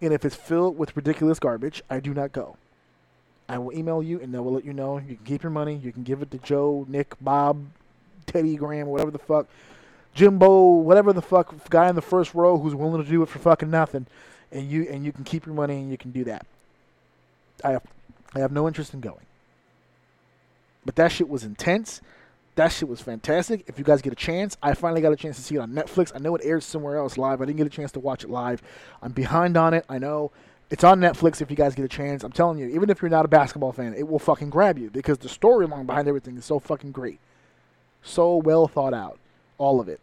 And 0.00 0.12
if 0.12 0.24
it's 0.24 0.36
filled 0.36 0.78
with 0.78 0.96
ridiculous 0.96 1.38
garbage, 1.38 1.82
I 1.90 2.00
do 2.00 2.14
not 2.14 2.32
go. 2.32 2.56
I 3.48 3.58
will 3.58 3.72
email 3.72 4.02
you 4.02 4.20
and 4.20 4.32
they 4.32 4.38
will 4.38 4.52
let 4.52 4.64
you 4.64 4.72
know. 4.72 4.98
You 4.98 5.16
can 5.16 5.24
keep 5.24 5.42
your 5.42 5.50
money. 5.50 5.76
You 5.76 5.92
can 5.92 6.02
give 6.02 6.22
it 6.22 6.30
to 6.30 6.38
Joe, 6.38 6.86
Nick, 6.88 7.14
Bob, 7.20 7.64
Teddy 8.26 8.56
Graham, 8.56 8.88
whatever 8.88 9.10
the 9.10 9.18
fuck. 9.18 9.46
Jimbo, 10.14 10.78
whatever 10.78 11.12
the 11.12 11.22
fuck 11.22 11.70
guy 11.70 11.88
in 11.88 11.94
the 11.94 12.02
first 12.02 12.34
row 12.34 12.58
who's 12.58 12.74
willing 12.74 13.02
to 13.02 13.08
do 13.08 13.22
it 13.22 13.28
for 13.28 13.38
fucking 13.38 13.70
nothing, 13.70 14.06
and 14.50 14.68
you 14.68 14.88
and 14.90 15.04
you 15.04 15.12
can 15.12 15.22
keep 15.22 15.46
your 15.46 15.54
money 15.54 15.76
and 15.76 15.90
you 15.90 15.96
can 15.96 16.10
do 16.10 16.24
that. 16.24 16.44
I 17.62 17.72
have, 17.72 17.82
I 18.34 18.40
have 18.40 18.50
no 18.50 18.66
interest 18.66 18.94
in 18.94 19.00
going. 19.00 19.27
But 20.84 20.96
that 20.96 21.12
shit 21.12 21.28
was 21.28 21.44
intense. 21.44 22.00
That 22.54 22.72
shit 22.72 22.88
was 22.88 23.00
fantastic. 23.00 23.64
If 23.68 23.78
you 23.78 23.84
guys 23.84 24.02
get 24.02 24.12
a 24.12 24.16
chance, 24.16 24.56
I 24.62 24.74
finally 24.74 25.00
got 25.00 25.12
a 25.12 25.16
chance 25.16 25.36
to 25.36 25.42
see 25.42 25.54
it 25.54 25.58
on 25.58 25.72
Netflix. 25.72 26.12
I 26.14 26.18
know 26.18 26.34
it 26.34 26.42
airs 26.44 26.64
somewhere 26.64 26.96
else 26.96 27.16
live. 27.16 27.40
I 27.40 27.44
didn't 27.44 27.58
get 27.58 27.66
a 27.66 27.70
chance 27.70 27.92
to 27.92 28.00
watch 28.00 28.24
it 28.24 28.30
live. 28.30 28.62
I'm 29.00 29.12
behind 29.12 29.56
on 29.56 29.74
it. 29.74 29.84
I 29.88 29.98
know. 29.98 30.32
It's 30.70 30.84
on 30.84 31.00
Netflix 31.00 31.40
if 31.40 31.50
you 31.50 31.56
guys 31.56 31.74
get 31.74 31.84
a 31.84 31.88
chance. 31.88 32.24
I'm 32.24 32.32
telling 32.32 32.58
you, 32.58 32.66
even 32.68 32.90
if 32.90 33.00
you're 33.00 33.10
not 33.10 33.24
a 33.24 33.28
basketball 33.28 33.72
fan, 33.72 33.94
it 33.94 34.08
will 34.08 34.18
fucking 34.18 34.50
grab 34.50 34.78
you 34.78 34.90
because 34.90 35.18
the 35.18 35.28
storyline 35.28 35.86
behind 35.86 36.08
everything 36.08 36.36
is 36.36 36.44
so 36.44 36.58
fucking 36.58 36.92
great. 36.92 37.20
So 38.02 38.36
well 38.36 38.66
thought 38.66 38.94
out. 38.94 39.18
All 39.56 39.80
of 39.80 39.88
it. 39.88 40.00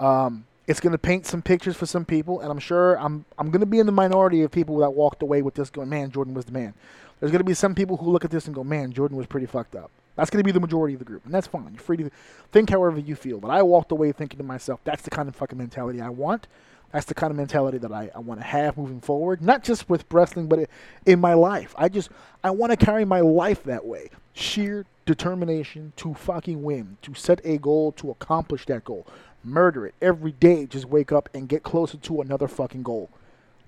Um, 0.00 0.44
It's 0.66 0.80
going 0.80 0.92
to 0.92 0.98
paint 0.98 1.26
some 1.26 1.42
pictures 1.42 1.76
for 1.76 1.86
some 1.86 2.04
people, 2.04 2.40
and 2.40 2.50
I'm 2.50 2.58
sure 2.58 2.98
I'm 2.98 3.24
I'm 3.38 3.50
going 3.50 3.60
to 3.60 3.66
be 3.66 3.80
in 3.80 3.86
the 3.86 3.92
minority 3.92 4.42
of 4.42 4.50
people 4.50 4.78
that 4.78 4.90
walked 4.90 5.22
away 5.22 5.42
with 5.42 5.54
this 5.54 5.70
going, 5.70 5.88
man, 5.88 6.10
Jordan 6.10 6.34
was 6.34 6.46
the 6.46 6.52
man. 6.52 6.74
There's 7.18 7.30
going 7.32 7.40
to 7.40 7.44
be 7.44 7.54
some 7.54 7.74
people 7.74 7.96
who 7.98 8.10
look 8.10 8.24
at 8.24 8.30
this 8.30 8.46
and 8.46 8.54
go, 8.54 8.64
man, 8.64 8.92
Jordan 8.92 9.16
was 9.16 9.26
pretty 9.26 9.46
fucked 9.46 9.74
up. 9.76 9.90
That's 10.16 10.30
going 10.30 10.40
to 10.40 10.44
be 10.44 10.52
the 10.52 10.60
majority 10.60 10.94
of 10.94 10.98
the 10.98 11.04
group, 11.04 11.24
and 11.24 11.32
that's 11.32 11.46
fine. 11.46 11.70
You're 11.72 11.82
free 11.82 11.96
to 11.96 12.10
think 12.50 12.70
however 12.70 12.98
you 12.98 13.14
feel. 13.14 13.40
But 13.40 13.50
I 13.50 13.62
walked 13.62 13.92
away 13.92 14.12
thinking 14.12 14.38
to 14.38 14.44
myself, 14.44 14.80
that's 14.84 15.02
the 15.02 15.10
kind 15.10 15.28
of 15.28 15.36
fucking 15.36 15.56
mentality 15.56 16.00
I 16.00 16.10
want. 16.10 16.48
That's 16.92 17.06
the 17.06 17.14
kind 17.14 17.30
of 17.30 17.38
mentality 17.38 17.78
that 17.78 17.90
I, 17.90 18.10
I 18.14 18.18
want 18.18 18.40
to 18.40 18.46
have 18.46 18.76
moving 18.76 19.00
forward, 19.00 19.40
not 19.40 19.64
just 19.64 19.88
with 19.88 20.04
wrestling, 20.10 20.46
but 20.46 20.68
in 21.06 21.20
my 21.20 21.32
life. 21.32 21.74
I 21.78 21.88
just 21.88 22.10
I 22.44 22.50
want 22.50 22.70
to 22.70 22.76
carry 22.76 23.06
my 23.06 23.20
life 23.20 23.64
that 23.64 23.86
way. 23.86 24.10
Sheer 24.34 24.84
determination 25.06 25.94
to 25.96 26.12
fucking 26.12 26.62
win, 26.62 26.98
to 27.02 27.14
set 27.14 27.40
a 27.44 27.56
goal, 27.56 27.92
to 27.92 28.10
accomplish 28.10 28.66
that 28.66 28.84
goal. 28.84 29.06
Murder 29.42 29.86
it 29.86 29.94
every 30.02 30.32
day. 30.32 30.66
Just 30.66 30.84
wake 30.84 31.12
up 31.12 31.30
and 31.34 31.48
get 31.48 31.62
closer 31.62 31.96
to 31.96 32.20
another 32.20 32.46
fucking 32.46 32.82
goal. 32.82 33.08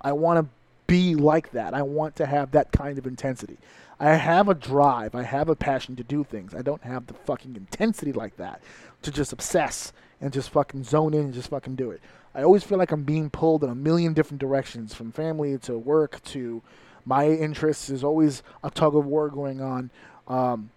I 0.01 0.11
want 0.11 0.45
to 0.45 0.54
be 0.87 1.15
like 1.15 1.51
that. 1.51 1.73
I 1.73 1.81
want 1.81 2.15
to 2.17 2.25
have 2.25 2.51
that 2.51 2.71
kind 2.71 2.97
of 2.97 3.07
intensity. 3.07 3.57
I 3.99 4.15
have 4.15 4.49
a 4.49 4.53
drive. 4.53 5.15
I 5.15 5.23
have 5.23 5.49
a 5.49 5.55
passion 5.55 5.95
to 5.95 6.03
do 6.03 6.23
things. 6.23 6.53
I 6.53 6.61
don't 6.61 6.83
have 6.83 7.07
the 7.07 7.13
fucking 7.13 7.55
intensity 7.55 8.11
like 8.11 8.37
that 8.37 8.61
to 9.03 9.11
just 9.11 9.31
obsess 9.31 9.93
and 10.19 10.33
just 10.33 10.49
fucking 10.49 10.83
zone 10.83 11.13
in 11.13 11.21
and 11.21 11.33
just 11.33 11.49
fucking 11.49 11.75
do 11.75 11.91
it. 11.91 12.01
I 12.33 12.43
always 12.43 12.63
feel 12.63 12.77
like 12.77 12.91
I'm 12.91 13.03
being 13.03 13.29
pulled 13.29 13.63
in 13.63 13.69
a 13.69 13.75
million 13.75 14.13
different 14.13 14.41
directions 14.41 14.93
from 14.93 15.11
family 15.11 15.57
to 15.59 15.77
work 15.77 16.21
to 16.25 16.61
my 17.05 17.29
interests. 17.29 17.87
There's 17.87 18.03
always 18.03 18.43
a 18.63 18.69
tug 18.69 18.95
of 18.95 19.05
war 19.05 19.29
going 19.29 19.61
on 19.61 19.89
um, 20.27 20.69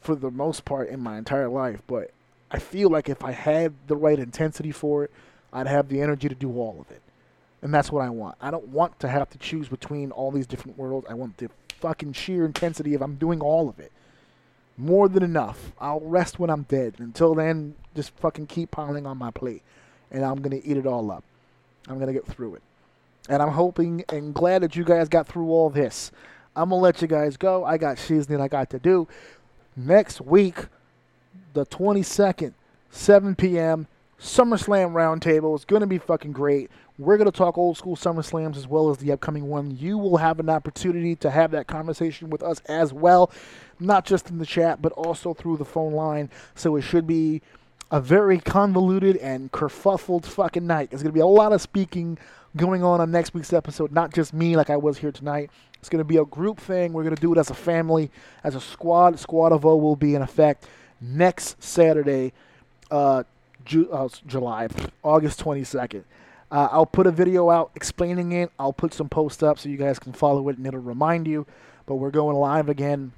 for 0.00 0.14
the 0.14 0.30
most 0.30 0.64
part 0.64 0.88
in 0.88 1.00
my 1.00 1.16
entire 1.16 1.48
life. 1.48 1.80
But 1.86 2.10
I 2.50 2.58
feel 2.58 2.90
like 2.90 3.08
if 3.08 3.24
I 3.24 3.32
had 3.32 3.72
the 3.86 3.96
right 3.96 4.18
intensity 4.18 4.72
for 4.72 5.04
it, 5.04 5.10
I'd 5.52 5.66
have 5.66 5.88
the 5.88 6.02
energy 6.02 6.28
to 6.28 6.34
do 6.34 6.52
all 6.58 6.76
of 6.80 6.90
it. 6.90 7.00
And 7.62 7.72
that's 7.72 7.90
what 7.90 8.04
I 8.04 8.10
want. 8.10 8.36
I 8.40 8.50
don't 8.50 8.68
want 8.68 9.00
to 9.00 9.08
have 9.08 9.30
to 9.30 9.38
choose 9.38 9.68
between 9.68 10.10
all 10.10 10.30
these 10.30 10.46
different 10.46 10.78
worlds. 10.78 11.06
I 11.08 11.14
want 11.14 11.38
the 11.38 11.50
fucking 11.80 12.12
sheer 12.12 12.44
intensity 12.44 12.94
of 12.94 13.02
I'm 13.02 13.16
doing 13.16 13.40
all 13.40 13.68
of 13.68 13.78
it. 13.78 13.92
More 14.76 15.08
than 15.08 15.22
enough. 15.22 15.72
I'll 15.80 16.00
rest 16.00 16.38
when 16.38 16.50
I'm 16.50 16.62
dead. 16.62 16.96
Until 16.98 17.34
then, 17.34 17.74
just 17.94 18.10
fucking 18.18 18.46
keep 18.46 18.70
piling 18.70 19.06
on 19.06 19.16
my 19.16 19.30
plate. 19.30 19.62
And 20.10 20.24
I'm 20.24 20.42
going 20.42 20.60
to 20.60 20.66
eat 20.66 20.76
it 20.76 20.86
all 20.86 21.10
up. 21.10 21.24
I'm 21.88 21.96
going 21.96 22.08
to 22.08 22.12
get 22.12 22.26
through 22.26 22.56
it. 22.56 22.62
And 23.28 23.42
I'm 23.42 23.52
hoping 23.52 24.04
and 24.10 24.34
glad 24.34 24.62
that 24.62 24.76
you 24.76 24.84
guys 24.84 25.08
got 25.08 25.26
through 25.26 25.50
all 25.50 25.70
this. 25.70 26.12
I'm 26.54 26.68
going 26.68 26.78
to 26.78 26.82
let 26.82 27.02
you 27.02 27.08
guys 27.08 27.36
go. 27.36 27.64
I 27.64 27.78
got 27.78 27.98
seasoning 27.98 28.40
I 28.40 28.48
got 28.48 28.70
to 28.70 28.78
do. 28.78 29.08
Next 29.76 30.20
week, 30.20 30.66
the 31.52 31.66
22nd, 31.66 32.54
7 32.90 33.34
p.m., 33.34 33.88
SummerSlam 34.20 34.92
Roundtable. 34.92 35.54
It's 35.54 35.64
going 35.64 35.80
to 35.80 35.86
be 35.86 35.98
fucking 35.98 36.32
great. 36.32 36.70
We're 36.98 37.18
going 37.18 37.30
to 37.30 37.36
talk 37.36 37.58
old 37.58 37.76
school 37.76 37.96
SummerSlams 37.96 38.56
as 38.56 38.66
well 38.66 38.90
as 38.90 38.98
the 38.98 39.12
upcoming 39.12 39.48
one. 39.48 39.76
You 39.76 39.98
will 39.98 40.16
have 40.16 40.40
an 40.40 40.48
opportunity 40.48 41.14
to 41.16 41.30
have 41.30 41.50
that 41.50 41.66
conversation 41.66 42.30
with 42.30 42.42
us 42.42 42.60
as 42.66 42.92
well, 42.92 43.30
not 43.78 44.06
just 44.06 44.30
in 44.30 44.38
the 44.38 44.46
chat, 44.46 44.80
but 44.80 44.92
also 44.92 45.34
through 45.34 45.58
the 45.58 45.64
phone 45.64 45.92
line. 45.92 46.30
So 46.54 46.76
it 46.76 46.82
should 46.82 47.06
be 47.06 47.42
a 47.90 48.00
very 48.00 48.38
convoluted 48.38 49.16
and 49.18 49.52
kerfuffled 49.52 50.24
fucking 50.24 50.66
night. 50.66 50.90
There's 50.90 51.02
going 51.02 51.12
to 51.12 51.14
be 51.14 51.20
a 51.20 51.26
lot 51.26 51.52
of 51.52 51.60
speaking 51.60 52.18
going 52.56 52.82
on 52.82 53.00
on 53.02 53.10
next 53.10 53.34
week's 53.34 53.52
episode, 53.52 53.92
not 53.92 54.14
just 54.14 54.32
me 54.32 54.56
like 54.56 54.70
I 54.70 54.76
was 54.76 54.96
here 54.96 55.12
tonight. 55.12 55.50
It's 55.78 55.90
going 55.90 56.00
to 56.00 56.04
be 56.04 56.16
a 56.16 56.24
group 56.24 56.58
thing. 56.58 56.94
We're 56.94 57.04
going 57.04 57.14
to 57.14 57.20
do 57.20 57.32
it 57.32 57.38
as 57.38 57.50
a 57.50 57.54
family, 57.54 58.10
as 58.42 58.54
a 58.54 58.60
squad. 58.60 59.18
Squad 59.20 59.52
of 59.52 59.66
O 59.66 59.76
will 59.76 59.94
be 59.94 60.14
in 60.14 60.22
effect 60.22 60.66
next 61.00 61.62
Saturday, 61.62 62.32
uh, 62.90 63.24
Ju- 63.66 63.90
uh, 63.90 64.08
July, 64.26 64.68
August 65.02 65.42
22nd. 65.44 66.04
Uh, 66.50 66.68
I'll 66.70 66.86
put 66.86 67.06
a 67.06 67.10
video 67.10 67.50
out 67.50 67.72
explaining 67.74 68.32
it. 68.32 68.50
I'll 68.58 68.72
put 68.72 68.94
some 68.94 69.08
posts 69.08 69.42
up 69.42 69.58
so 69.58 69.68
you 69.68 69.76
guys 69.76 69.98
can 69.98 70.12
follow 70.12 70.48
it 70.48 70.56
and 70.56 70.66
it'll 70.66 70.80
remind 70.80 71.26
you. 71.26 71.46
But 71.86 71.96
we're 71.96 72.10
going 72.10 72.36
live 72.36 72.68
again 72.68 73.12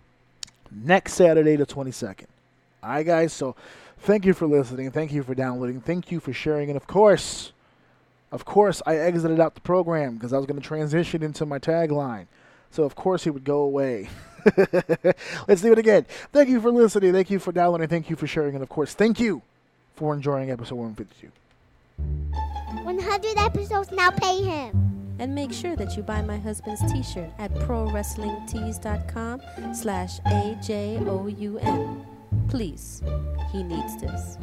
next 0.71 1.15
Saturday, 1.15 1.57
the 1.57 1.67
22nd. 1.67 2.27
All 2.83 2.91
right, 2.91 3.05
guys. 3.05 3.33
So 3.33 3.55
thank 3.99 4.25
you 4.25 4.33
for 4.33 4.47
listening. 4.47 4.91
Thank 4.91 5.13
you 5.13 5.23
for 5.23 5.35
downloading. 5.35 5.81
Thank 5.81 6.11
you 6.11 6.21
for 6.21 6.33
sharing. 6.33 6.71
And 6.71 6.77
of 6.77 6.87
course, 6.87 7.53
of 8.33 8.45
course, 8.45 8.83
I 8.87 8.97
exited 8.97 9.41
out 9.41 9.55
the 9.55 9.61
program 9.61 10.15
because 10.15 10.33
I 10.33 10.39
was 10.39 10.47
going 10.47 10.61
to 10.61 10.67
transition 10.67 11.23
into 11.23 11.45
my 11.47 11.59
tagline. 11.59 12.27
So 12.71 12.85
of 12.85 12.95
course 12.95 13.25
he 13.25 13.31
would 13.31 13.45
go 13.45 13.61
away. 13.61 14.09
Let's 15.49 15.63
do 15.63 15.73
it 15.73 15.79
again. 15.79 16.07
Thank 16.33 16.49
you 16.49 16.61
for 16.61 16.71
listening. 16.71 17.13
Thank 17.13 17.31
you 17.31 17.39
for 17.39 17.53
downloading. 17.53 17.89
Thank 17.89 18.11
you 18.11 18.17
for 18.17 18.27
sharing. 18.27 18.55
And 18.55 18.63
of 18.63 18.69
course, 18.69 18.95
thank 18.95 19.21
you 19.21 19.43
for 19.99 20.15
enjoying 20.15 20.51
episode 20.53 20.77
152. 20.77 21.31
100 22.85 23.39
episodes 23.39 23.91
now 23.91 24.11
pay 24.13 24.43
him. 24.43 25.17
And 25.19 25.35
make 25.35 25.53
sure 25.53 25.75
that 25.75 25.97
you 25.97 26.05
buy 26.05 26.23
my 26.23 26.39
husband's 26.39 26.81
t-shirt 26.93 27.31
at 27.41 27.53
prowrestlingtees.com 27.55 29.43
slash 29.75 30.21
A-J-O-U-N. 30.27 32.07
Please, 32.49 33.03
he 33.51 33.65
needs 33.65 34.01
this. 34.01 34.39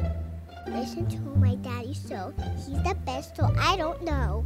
Listen 0.68 1.06
to 1.08 1.18
my 1.38 1.54
daddy 1.54 1.94
so 1.94 2.34
he's 2.56 2.82
the 2.82 2.94
best 3.06 3.34
so 3.36 3.50
I 3.58 3.78
don't 3.78 4.02
know. 4.04 4.44